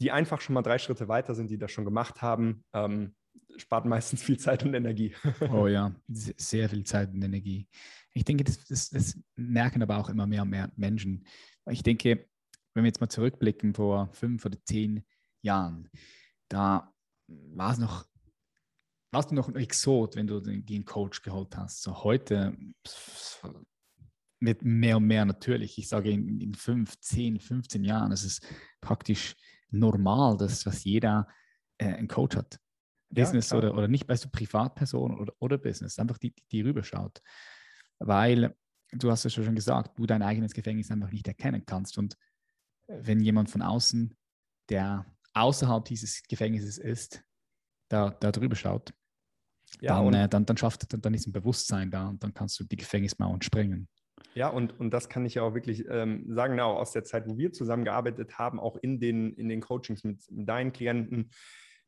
[0.00, 2.64] die einfach schon mal drei Schritte weiter sind, die das schon gemacht haben.
[2.72, 3.14] Ähm,
[3.56, 5.14] spart meistens viel Zeit und Energie.
[5.50, 7.68] Oh ja, sehr viel Zeit und Energie.
[8.12, 11.26] Ich denke, das, das, das, merken aber auch immer mehr und mehr Menschen.
[11.68, 12.28] Ich denke,
[12.74, 15.04] wenn wir jetzt mal zurückblicken vor fünf oder zehn
[15.42, 15.88] Jahren,
[16.48, 16.92] da
[17.26, 18.06] war es noch,
[19.12, 21.82] warst du noch ein Exot, wenn du den Coach geholt hast.
[21.82, 22.56] So heute
[24.40, 25.78] wird mehr und mehr natürlich.
[25.78, 28.46] Ich sage in, in fünf, zehn, 15 Jahren, es ist
[28.80, 29.36] praktisch
[29.70, 31.28] normal, dass, dass jeder
[31.78, 32.58] äh, einen Coach hat.
[33.08, 37.22] Business ja, oder, oder nicht, weißt du, Privatperson oder, oder Business, einfach die, die rüberschaut
[37.98, 38.54] weil
[38.92, 41.98] du hast ja schon gesagt, du dein eigenes Gefängnis einfach nicht erkennen kannst.
[41.98, 42.16] Und
[42.86, 44.16] wenn jemand von außen,
[44.68, 47.22] der außerhalb dieses Gefängnisses ist,
[47.88, 48.92] da, da drüber schaut,
[49.80, 52.58] ja, dann, äh, dann, dann schafft dann, dann ist ein Bewusstsein da und dann kannst
[52.60, 53.88] du die Gefängnismauern sprengen.
[54.34, 57.28] Ja, und, und das kann ich ja auch wirklich ähm, sagen, auch aus der Zeit,
[57.28, 61.30] wo wir zusammengearbeitet haben, auch in den, in den Coachings mit deinen Klienten,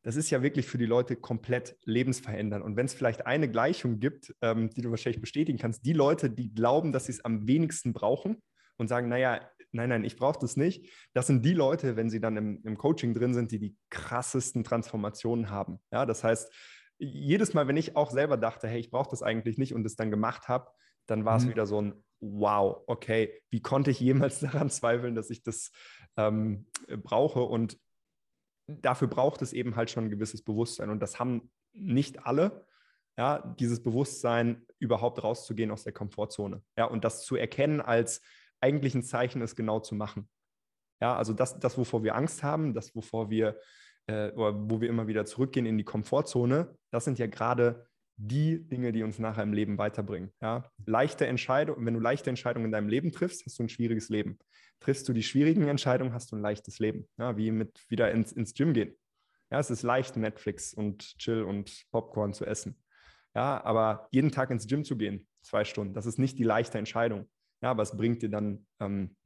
[0.02, 2.64] das ist ja wirklich für die Leute komplett lebensverändernd.
[2.64, 6.30] Und wenn es vielleicht eine Gleichung gibt, ähm, die du wahrscheinlich bestätigen kannst, die Leute,
[6.30, 8.40] die glauben, dass sie es am wenigsten brauchen
[8.76, 9.40] und sagen, naja,
[9.76, 12.76] nein, nein, ich brauche das nicht, das sind die Leute, wenn sie dann im, im
[12.76, 15.78] Coaching drin sind, die die krassesten Transformationen haben.
[15.92, 16.52] Ja, das heißt,
[16.98, 19.96] jedes Mal, wenn ich auch selber dachte, hey, ich brauche das eigentlich nicht und es
[19.96, 20.70] dann gemacht habe,
[21.06, 21.50] dann war es mhm.
[21.50, 25.70] wieder so ein Wow, okay, wie konnte ich jemals daran zweifeln, dass ich das
[26.16, 27.42] ähm, brauche?
[27.42, 27.78] Und
[28.66, 30.90] dafür braucht es eben halt schon ein gewisses Bewusstsein.
[30.90, 32.66] Und das haben nicht alle,
[33.18, 36.62] ja, dieses Bewusstsein, überhaupt rauszugehen aus der Komfortzone.
[36.76, 38.22] Ja, und das zu erkennen als
[38.60, 40.28] eigentlich ein Zeichen, es genau zu machen.
[41.00, 43.58] Ja, also das, das wovor wir Angst haben, das, wovor wir,
[44.06, 47.86] äh, wo wir immer wieder zurückgehen in die Komfortzone, das sind ja gerade
[48.16, 50.32] die Dinge, die uns nachher im Leben weiterbringen.
[50.40, 50.70] Ja?
[50.86, 54.38] Leichte Entscheidungen, wenn du leichte Entscheidungen in deinem Leben triffst, hast du ein schwieriges Leben.
[54.80, 57.08] Triffst du die schwierigen Entscheidungen, hast du ein leichtes Leben.
[57.18, 57.36] Ja?
[57.36, 58.96] Wie mit wieder ins, ins Gym gehen.
[59.50, 62.82] Ja, es ist leicht, Netflix und Chill und Popcorn zu essen.
[63.34, 66.78] Ja, aber jeden Tag ins Gym zu gehen, zwei Stunden, das ist nicht die leichte
[66.78, 67.28] Entscheidung.
[67.62, 69.16] Ja, aber bringt dir dann, ähm,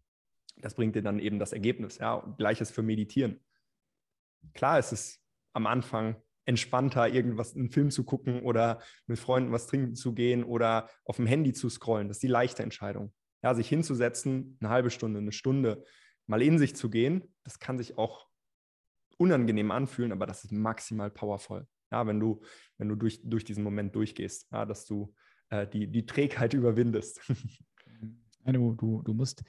[0.57, 1.99] das bringt dir dann eben das Ergebnis.
[1.99, 3.41] Ja, gleiches für Meditieren.
[4.55, 5.21] Klar ist es
[5.53, 6.17] am Anfang
[6.47, 11.17] entspannter, irgendwas, einen Film zu gucken oder mit Freunden was trinken zu gehen oder auf
[11.17, 12.09] dem Handy zu scrollen.
[12.09, 13.13] Das ist die leichte Entscheidung.
[13.43, 15.85] Ja, sich hinzusetzen, eine halbe Stunde, eine Stunde,
[16.27, 18.29] mal in sich zu gehen, das kann sich auch
[19.17, 21.67] unangenehm anfühlen, aber das ist maximal powerful.
[21.91, 22.41] Ja, wenn du,
[22.79, 25.15] wenn du durch, durch diesen Moment durchgehst, ja, dass du
[25.51, 27.21] äh, die, die Trägheit überwindest.
[28.45, 29.43] Du, du, du musst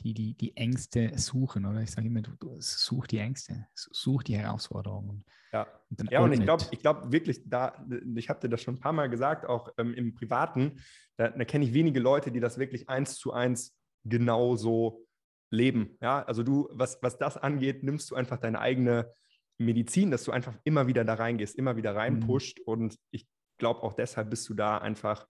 [0.00, 1.82] die, die, die Ängste suchen, oder?
[1.82, 5.24] Ich sage immer, du, du such die Ängste, such die Herausforderungen.
[5.52, 8.74] Ja, und, ja, und ich glaube ich glaub wirklich, da, ich habe dir das schon
[8.74, 10.80] ein paar Mal gesagt, auch ähm, im Privaten,
[11.16, 15.06] da, da kenne ich wenige Leute, die das wirklich eins zu eins genauso
[15.50, 15.98] leben.
[16.00, 19.12] Ja, also du, was, was das angeht, nimmst du einfach deine eigene
[19.58, 22.60] Medizin, dass du einfach immer wieder da reingehst, immer wieder reinpusht.
[22.60, 22.64] Mhm.
[22.64, 23.26] Und ich
[23.58, 25.26] glaube auch deshalb bist du da einfach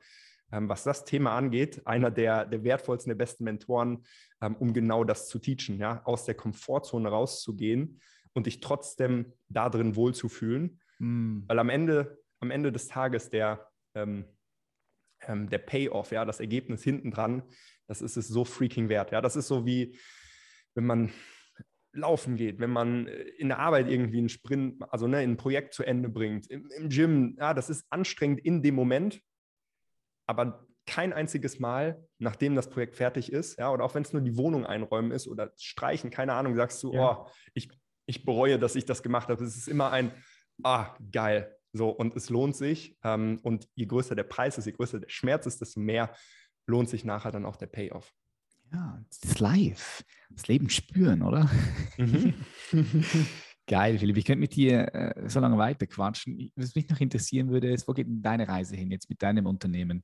[0.53, 4.05] ähm, was das Thema angeht, einer der, der wertvollsten, der besten Mentoren,
[4.41, 8.01] ähm, um genau das zu teachen, ja, aus der Komfortzone rauszugehen
[8.33, 10.81] und dich trotzdem da drin wohlzufühlen.
[10.99, 11.43] Mm.
[11.47, 14.25] Weil am Ende, am Ende des Tages der, ähm,
[15.23, 17.43] ähm, der Payoff, ja, das Ergebnis hinten dran,
[17.87, 19.11] das ist es so freaking wert.
[19.13, 19.99] Ja, das ist so wie,
[20.75, 21.13] wenn man
[21.93, 25.75] laufen geht, wenn man äh, in der Arbeit irgendwie einen Sprint, also ne, ein Projekt
[25.75, 29.21] zu Ende bringt, im, im Gym, ja, das ist anstrengend in dem Moment,
[30.31, 34.23] aber kein einziges Mal, nachdem das Projekt fertig ist, ja, oder auch wenn es nur
[34.23, 37.19] die Wohnung einräumen ist oder streichen, keine Ahnung, sagst du, ja.
[37.19, 37.69] oh, ich,
[38.07, 39.43] ich bereue, dass ich das gemacht habe.
[39.45, 40.13] Es ist immer ein,
[40.63, 41.57] ah, geil.
[41.73, 42.97] So, und es lohnt sich.
[43.03, 46.15] Ähm, und je größer der Preis ist, je größer der Schmerz ist, desto mehr
[46.67, 48.13] lohnt sich nachher dann auch der Payoff.
[48.73, 51.51] Ja, das Live, das Leben spüren, oder?
[51.99, 52.35] Mhm.
[53.71, 54.17] Geil, Philipp.
[54.17, 56.51] Ich könnte mit dir äh, so lange weiter quatschen.
[56.57, 59.47] Was mich noch interessieren würde, ist, wo geht denn deine Reise hin jetzt mit deinem
[59.47, 60.03] Unternehmen?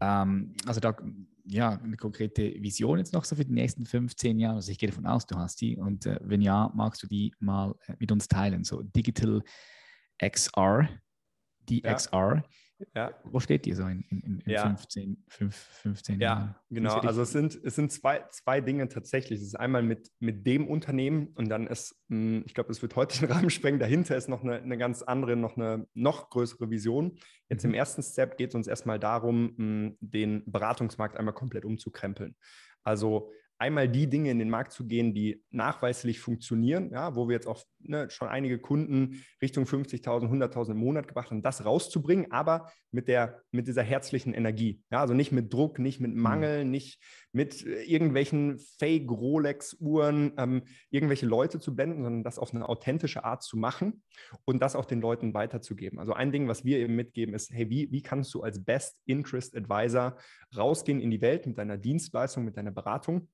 [0.00, 0.96] Ähm, also da,
[1.44, 4.54] ja, eine konkrete Vision jetzt noch so für die nächsten 15 Jahre.
[4.54, 5.76] Also ich gehe davon aus, du hast die.
[5.76, 8.62] Und äh, wenn ja, magst du die mal äh, mit uns teilen?
[8.62, 9.42] So Digital
[10.24, 10.88] XR,
[11.68, 12.36] DXR.
[12.36, 12.44] Ja.
[12.94, 13.12] Ja.
[13.24, 14.66] Wo steht die so in, in, in ja.
[14.66, 16.54] 15, 5, 15 ja, Jahren?
[16.70, 16.98] genau.
[16.98, 19.40] Also es sind, es sind zwei, zwei Dinge tatsächlich.
[19.40, 22.96] Es ist einmal mit, mit dem Unternehmen und dann ist, hm, ich glaube, es wird
[22.96, 23.80] heute den Rahmen sprengen.
[23.80, 27.18] Dahinter ist noch eine, eine ganz andere, noch eine noch größere Vision.
[27.48, 27.70] Jetzt mhm.
[27.70, 32.36] im ersten Step geht es uns erstmal darum, hm, den Beratungsmarkt einmal komplett umzukrempeln.
[32.84, 37.34] Also einmal die Dinge in den Markt zu gehen, die nachweislich funktionieren, ja, wo wir
[37.34, 42.30] jetzt auch ne, schon einige Kunden Richtung 50.000, 100.000 im Monat gebracht haben, das rauszubringen,
[42.30, 44.80] aber mit, der, mit dieser herzlichen Energie.
[44.90, 46.22] Ja, also nicht mit Druck, nicht mit mhm.
[46.22, 46.70] Mangel, mhm.
[46.70, 47.02] nicht
[47.32, 53.24] mit äh, irgendwelchen Fake Rolex-Uhren, ähm, irgendwelche Leute zu blenden, sondern das auf eine authentische
[53.24, 54.02] Art zu machen
[54.44, 55.98] und das auch den Leuten weiterzugeben.
[55.98, 59.00] Also ein Ding, was wir eben mitgeben, ist, hey, wie, wie kannst du als Best
[59.04, 60.16] Interest Advisor
[60.56, 63.28] rausgehen in die Welt mit deiner Dienstleistung, mit deiner Beratung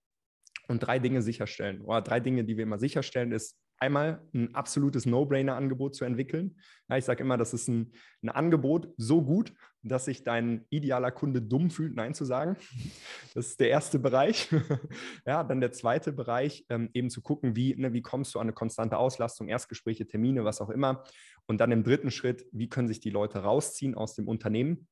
[0.69, 1.81] und drei Dinge sicherstellen.
[1.81, 6.57] Oder drei Dinge, die wir immer sicherstellen, ist einmal ein absolutes No-Brainer-Angebot zu entwickeln.
[6.89, 7.93] Ja, ich sage immer, das ist ein,
[8.23, 9.53] ein, Angebot so gut,
[9.83, 12.57] dass sich dein idealer Kunde dumm fühlt, Nein zu sagen.
[13.35, 14.49] Das ist der erste Bereich.
[15.27, 18.45] ja, dann der zweite Bereich, ähm, eben zu gucken, wie, ne, wie kommst du an
[18.45, 21.05] eine konstante Auslastung, Erstgespräche, Termine, was auch immer.
[21.47, 24.89] Und dann im dritten Schritt, wie können sich die Leute rausziehen aus dem Unternehmen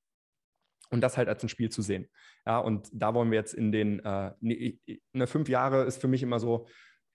[0.92, 2.08] und das halt als ein Spiel zu sehen.
[2.46, 4.78] Ja, und da wollen wir jetzt in den, äh, ne,
[5.12, 6.66] ne, fünf Jahre ist für mich immer so,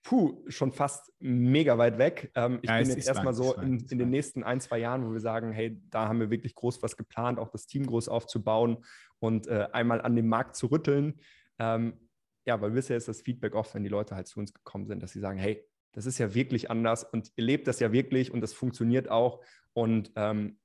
[0.02, 2.30] puh, schon fast mega weit weg.
[2.34, 5.12] Ähm, ich ja, bin jetzt erstmal so in, in, den nächsten ein, zwei Jahren, wo
[5.12, 8.84] wir sagen, hey, da haben wir wirklich groß was geplant, auch das Team groß aufzubauen
[9.18, 11.20] und äh, einmal an dem Markt zu rütteln.
[11.58, 11.94] Ähm,
[12.46, 15.02] ja, weil bisher ist das Feedback oft, wenn die Leute halt zu uns gekommen sind,
[15.02, 18.32] dass sie sagen, hey, das ist ja wirklich anders und ihr lebt das ja wirklich
[18.32, 19.42] und das funktioniert auch.
[19.72, 20.58] Und ähm,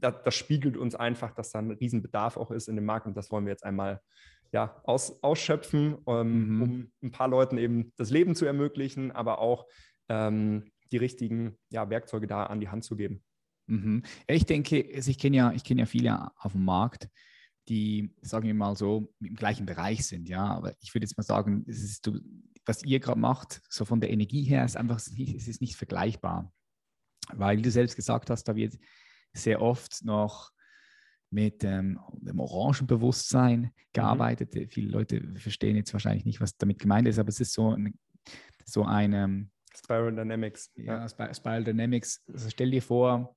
[0.00, 3.16] das, das, spiegelt uns einfach, dass da ein Riesenbedarf auch ist in dem Markt und
[3.16, 4.00] das wollen wir jetzt einmal
[4.52, 6.62] ja, aus, ausschöpfen, ähm, mhm.
[6.62, 9.66] um ein paar Leuten eben das Leben zu ermöglichen, aber auch
[10.08, 13.22] ähm, die richtigen ja, Werkzeuge da an die Hand zu geben.
[13.66, 14.02] Mhm.
[14.26, 17.08] Ich denke, ich kenne ja, ich ja viele auf dem Markt,
[17.68, 20.46] die, sagen wir mal so, im gleichen Bereich sind, ja.
[20.46, 22.10] Aber ich würde jetzt mal sagen, ist,
[22.64, 26.50] was ihr gerade macht, so von der Energie her, ist einfach, es ist nicht vergleichbar.
[27.34, 28.78] Weil du selbst gesagt hast, da wird
[29.38, 30.50] sehr oft noch
[31.30, 33.70] mit ähm, dem Orangenbewusstsein mhm.
[33.92, 34.54] gearbeitet.
[34.54, 34.68] Mhm.
[34.68, 37.98] Viele Leute verstehen jetzt wahrscheinlich nicht, was damit gemeint ist, aber es ist so ein,
[38.64, 40.72] so ein ähm, Spiral Dynamics.
[40.76, 41.34] Ja, ja.
[41.34, 42.24] Spiral Dynamics.
[42.32, 43.36] Also stell dir vor,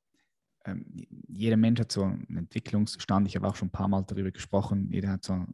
[0.66, 0.86] ähm,
[1.28, 3.28] jeder Mensch hat so einen Entwicklungsstand.
[3.28, 4.90] Ich habe auch schon ein paar Mal darüber gesprochen.
[4.92, 5.54] Jeder hat so ein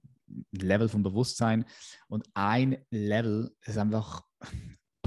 [0.52, 1.66] Level von Bewusstsein
[2.08, 4.24] und ein Level ist einfach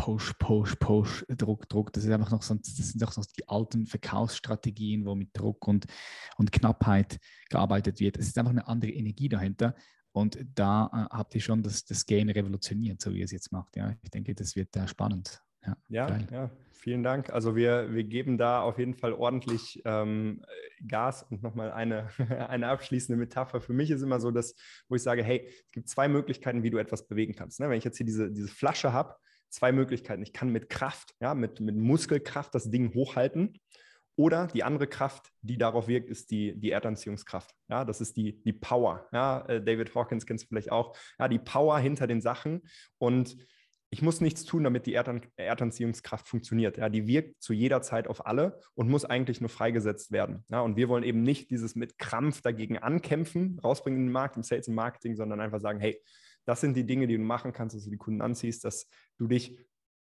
[0.00, 1.92] Push, Push, Push, Druck, Druck.
[1.92, 5.68] Das ist einfach noch so, das sind auch noch die alten Verkaufsstrategien, wo mit Druck
[5.68, 5.84] und,
[6.38, 7.18] und Knappheit
[7.50, 8.16] gearbeitet wird.
[8.16, 9.74] Es ist einfach eine andere Energie dahinter.
[10.12, 13.52] Und da äh, habt ihr schon das, das Game revolutioniert, so wie ihr es jetzt
[13.52, 13.76] macht.
[13.76, 15.42] Ja, ich denke, das wird äh, spannend.
[15.66, 17.28] Ja, ja, ja, vielen Dank.
[17.28, 20.42] Also wir, wir geben da auf jeden Fall ordentlich ähm,
[20.88, 22.08] Gas und nochmal eine,
[22.48, 23.60] eine abschließende Metapher.
[23.60, 24.54] Für mich ist immer so, dass,
[24.88, 27.60] wo ich sage, hey, es gibt zwei Möglichkeiten, wie du etwas bewegen kannst.
[27.60, 27.68] Ne?
[27.68, 29.16] Wenn ich jetzt hier diese, diese Flasche habe,
[29.50, 30.22] zwei Möglichkeiten.
[30.22, 33.58] Ich kann mit Kraft, ja, mit, mit Muskelkraft das Ding hochhalten.
[34.16, 37.54] Oder die andere Kraft, die darauf wirkt, ist die, die Erdanziehungskraft.
[37.68, 39.08] Ja, das ist die, die Power.
[39.12, 40.94] Ja, äh, David Hawkins kennst du vielleicht auch.
[41.18, 42.62] Ja, die Power hinter den Sachen.
[42.98, 43.36] Und
[43.88, 46.76] ich muss nichts tun, damit die Erdan Erdanziehungskraft funktioniert.
[46.76, 50.44] Ja, die wirkt zu jeder Zeit auf alle und muss eigentlich nur freigesetzt werden.
[50.50, 54.36] Ja, und wir wollen eben nicht dieses mit Krampf dagegen ankämpfen, rausbringen in den Markt,
[54.36, 56.00] im Sales und Marketing, sondern einfach sagen, hey,
[56.44, 58.88] das sind die Dinge, die du machen kannst, dass du die Kunden anziehst, dass
[59.18, 59.58] du dich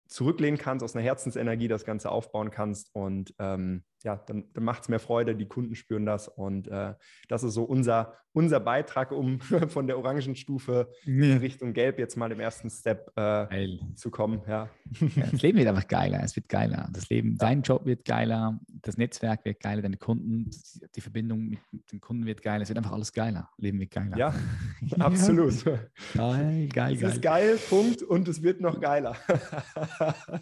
[0.07, 4.83] zurücklehnen kannst, aus einer Herzensenergie das Ganze aufbauen kannst und ähm, ja, dann, dann macht
[4.83, 6.93] es mehr Freude, die Kunden spüren das und äh,
[7.29, 9.39] das ist so unser, unser Beitrag, um
[9.69, 14.41] von der Orangenstufe in Richtung Gelb jetzt mal im ersten Step äh, zu kommen.
[14.45, 14.69] Ja.
[15.15, 15.27] ja.
[15.31, 16.89] das Leben wird einfach geiler, es wird geiler.
[16.91, 20.49] Das Leben, dein Job wird geiler, das Netzwerk wird geiler, deine Kunden,
[20.95, 24.17] die Verbindung mit den Kunden wird geiler, es wird einfach alles geiler, Leben wird geiler.
[24.17, 24.35] Ja,
[24.99, 25.63] absolut.
[25.63, 26.97] Geil, geil, geil.
[26.97, 29.15] Es ist geil, Punkt, und es wird noch geiler.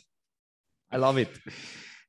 [0.93, 1.29] I love it.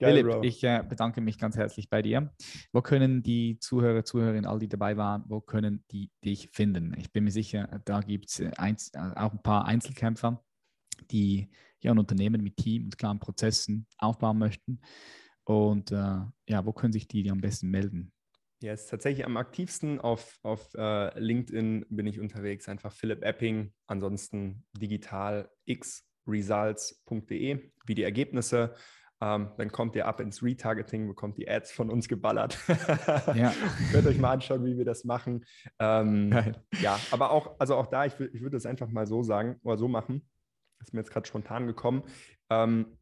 [0.03, 0.43] Geil, Philipp, Bro.
[0.43, 2.33] ich äh, bedanke mich ganz herzlich bei dir.
[2.73, 6.95] Wo können die Zuhörer, Zuhörerinnen, all die dabei waren, wo können die dich finden?
[6.99, 8.75] Ich bin mir sicher, da gibt es äh, äh,
[9.17, 10.45] auch ein paar Einzelkämpfer,
[11.13, 11.51] die
[11.81, 14.81] ja ein Unternehmen mit Team und klaren Prozessen aufbauen möchten.
[15.45, 18.13] Und äh, ja, wo können sich die, die am besten melden?
[18.61, 23.73] Ja, ist tatsächlich am aktivsten auf, auf äh, LinkedIn bin ich unterwegs, einfach Philipp Epping,
[23.87, 25.49] ansonsten digital
[26.27, 28.75] xresults.de, wie die Ergebnisse
[29.23, 32.59] ähm, dann kommt ihr ab ins Retargeting, bekommt die Ads von uns geballert.
[33.37, 33.55] ja.
[33.93, 35.45] Könnt euch mal anschauen, wie wir das machen.
[35.79, 39.61] Ähm, ja, aber auch, also auch da, ich, ich würde es einfach mal so sagen
[39.63, 40.29] oder so machen.
[40.81, 42.03] Das ist mir jetzt gerade spontan gekommen.
[42.51, 42.99] Ähm,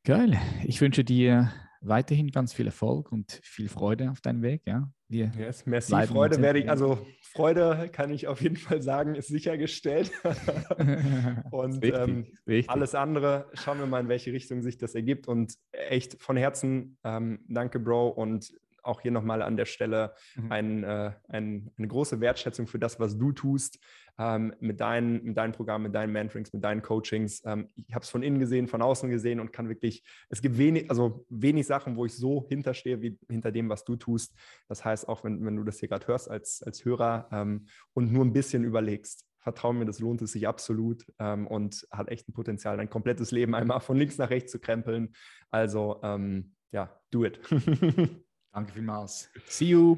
[0.04, 0.40] Geil.
[0.64, 4.62] Ich wünsche dir weiterhin ganz viel Erfolg und viel Freude auf deinem Weg.
[4.66, 5.94] Ja, wir yes, merci.
[6.08, 10.12] Freude werde ich, also Freude kann ich auf jeden Fall sagen, ist sichergestellt.
[11.52, 15.28] und wichtig, ähm, alles andere schauen wir mal, in welche Richtung sich das ergibt.
[15.28, 18.10] Und echt von Herzen ähm, danke, Bro.
[18.10, 18.54] Und
[18.84, 20.52] auch hier nochmal an der Stelle mhm.
[20.52, 23.80] ein, äh, ein, eine große Wertschätzung für das, was du tust
[24.18, 27.42] ähm, mit, deinen, mit deinem Programm, mit deinen Mentorings, mit deinen Coachings.
[27.46, 30.58] Ähm, ich habe es von innen gesehen, von außen gesehen und kann wirklich, es gibt
[30.58, 34.36] wenig, also wenig Sachen, wo ich so hinterstehe, wie hinter dem, was du tust.
[34.68, 38.12] Das heißt, auch wenn, wenn du das hier gerade hörst als, als Hörer ähm, und
[38.12, 42.30] nur ein bisschen überlegst, vertraue mir, das lohnt es sich absolut ähm, und hat echt
[42.30, 45.14] ein Potenzial, dein komplettes Leben einmal von links nach rechts zu krempeln.
[45.50, 47.40] Also ähm, ja, do it.
[48.54, 49.30] Danke vielmals.
[49.48, 49.98] See you.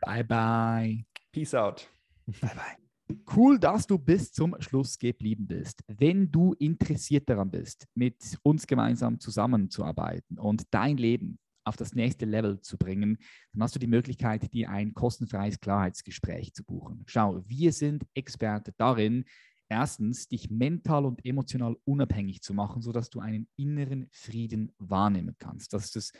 [0.00, 1.04] Bye bye.
[1.32, 1.88] Peace out.
[2.26, 2.83] Bye bye.
[3.36, 5.82] Cool, dass du bis zum Schluss geblieben bist.
[5.86, 12.24] Wenn du interessiert daran bist, mit uns gemeinsam zusammenzuarbeiten und dein Leben auf das nächste
[12.24, 13.18] Level zu bringen,
[13.52, 17.04] dann hast du die Möglichkeit, dir ein kostenfreies Klarheitsgespräch zu buchen.
[17.06, 19.24] Schau, wir sind Experte darin,
[19.68, 25.72] erstens dich mental und emotional unabhängig zu machen, sodass du einen inneren Frieden wahrnehmen kannst.
[25.72, 26.12] Das ist das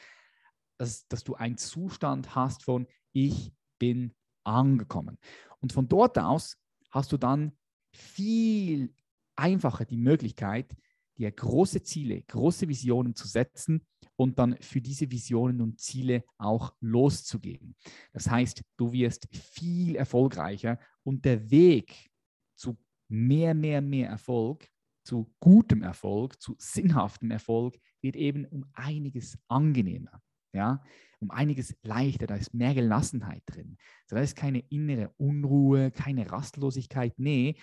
[0.78, 5.18] dass, dass du einen Zustand hast von ich bin angekommen.
[5.60, 6.56] Und von dort aus
[6.94, 7.52] hast du dann
[7.92, 8.94] viel
[9.36, 10.74] einfacher die Möglichkeit,
[11.18, 13.84] dir große Ziele, große Visionen zu setzen
[14.16, 17.76] und dann für diese Visionen und Ziele auch loszugehen.
[18.12, 22.10] Das heißt, du wirst viel erfolgreicher und der Weg
[22.56, 22.76] zu
[23.08, 24.68] mehr, mehr, mehr Erfolg,
[25.04, 30.22] zu gutem Erfolg, zu sinnhaftem Erfolg wird eben um einiges angenehmer
[30.54, 30.82] ja,
[31.20, 33.76] um einiges leichter, da ist mehr Gelassenheit drin.
[34.08, 37.56] da ist keine innere Unruhe, keine Rastlosigkeit, nee,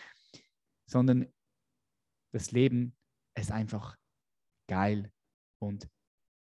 [0.86, 1.28] sondern
[2.34, 2.96] das Leben
[3.36, 3.98] ist einfach
[4.68, 5.12] geil
[5.60, 5.90] und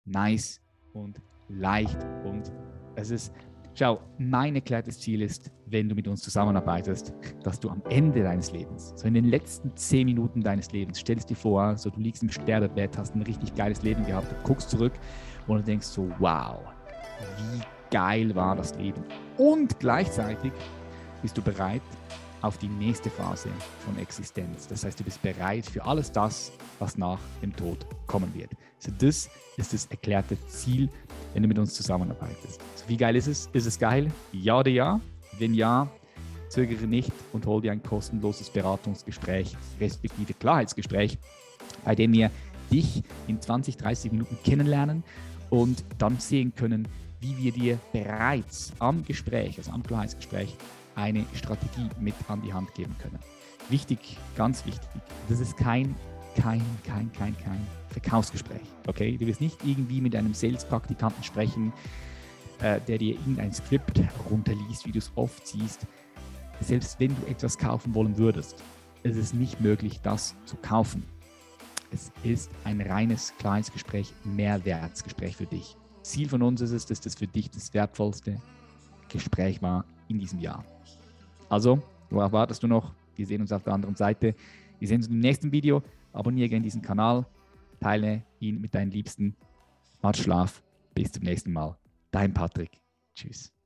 [0.05, 0.61] nice
[0.93, 2.51] und leicht und
[2.95, 3.33] es ist,
[3.77, 7.13] schau, mein erklärtes Ziel ist, wenn du mit uns zusammenarbeitest,
[7.43, 11.29] dass du am Ende deines Lebens, so in den letzten zehn Minuten deines Lebens, stellst
[11.29, 14.93] dir vor, so du liegst im Sterbebett, hast ein richtig geiles Leben gehabt, guckst zurück
[15.47, 16.59] und denkst so, wow,
[17.37, 19.03] wie geil war das Leben.
[19.37, 20.51] Und gleichzeitig
[21.21, 21.81] bist du bereit
[22.41, 23.49] auf die nächste Phase
[23.85, 24.67] von Existenz.
[24.67, 28.51] Das heißt, du bist bereit für alles das, was nach dem Tod kommen wird.
[28.79, 30.89] So, das ist das erklärte Ziel,
[31.33, 32.61] wenn du mit uns zusammenarbeitest.
[32.75, 33.49] So, wie geil ist es?
[33.53, 34.11] Ist es geil?
[34.31, 35.01] Ja oder ja?
[35.39, 35.89] Wenn ja,
[36.49, 41.17] zögere nicht und hol dir ein kostenloses Beratungsgespräch, respektive Klarheitsgespräch,
[41.83, 42.31] bei dem wir
[42.71, 45.03] dich in 20, 30 Minuten kennenlernen
[45.49, 46.87] und dann sehen können,
[47.19, 50.55] wie wir dir bereits am Gespräch, also am Klarheitsgespräch,
[50.97, 53.19] eine Strategie mit an die Hand geben können.
[53.69, 54.89] Wichtig, ganz wichtig,
[55.29, 55.95] das ist kein,
[56.35, 58.61] kein, kein, kein, kein Verkaufsgespräch.
[58.87, 61.71] Okay, du wirst nicht irgendwie mit einem Sales-Praktikanten sprechen,
[62.61, 65.85] äh, der dir irgendein Skript runterliest, wie du es oft siehst.
[66.61, 68.63] Selbst wenn du etwas kaufen wollen würdest,
[69.03, 71.03] ist es nicht möglich, das zu kaufen.
[71.91, 75.77] Es ist ein reines kleines Gespräch, Mehrwertsgespräch für dich.
[76.01, 78.41] Ziel von uns ist es, dass das für dich das wertvollste
[79.09, 80.65] Gespräch war in diesem Jahr.
[81.49, 82.93] Also, worauf wartest du noch?
[83.15, 84.35] Wir sehen uns auf der anderen Seite.
[84.79, 85.81] Wir sehen uns im nächsten Video.
[86.13, 87.25] Abonniere gerne diesen Kanal,
[87.79, 89.35] teile ihn mit deinen Liebsten.
[90.01, 90.63] Mach Schlaf.
[90.93, 91.77] Bis zum nächsten Mal.
[92.11, 92.81] Dein Patrick.
[93.13, 93.56] Tschüss.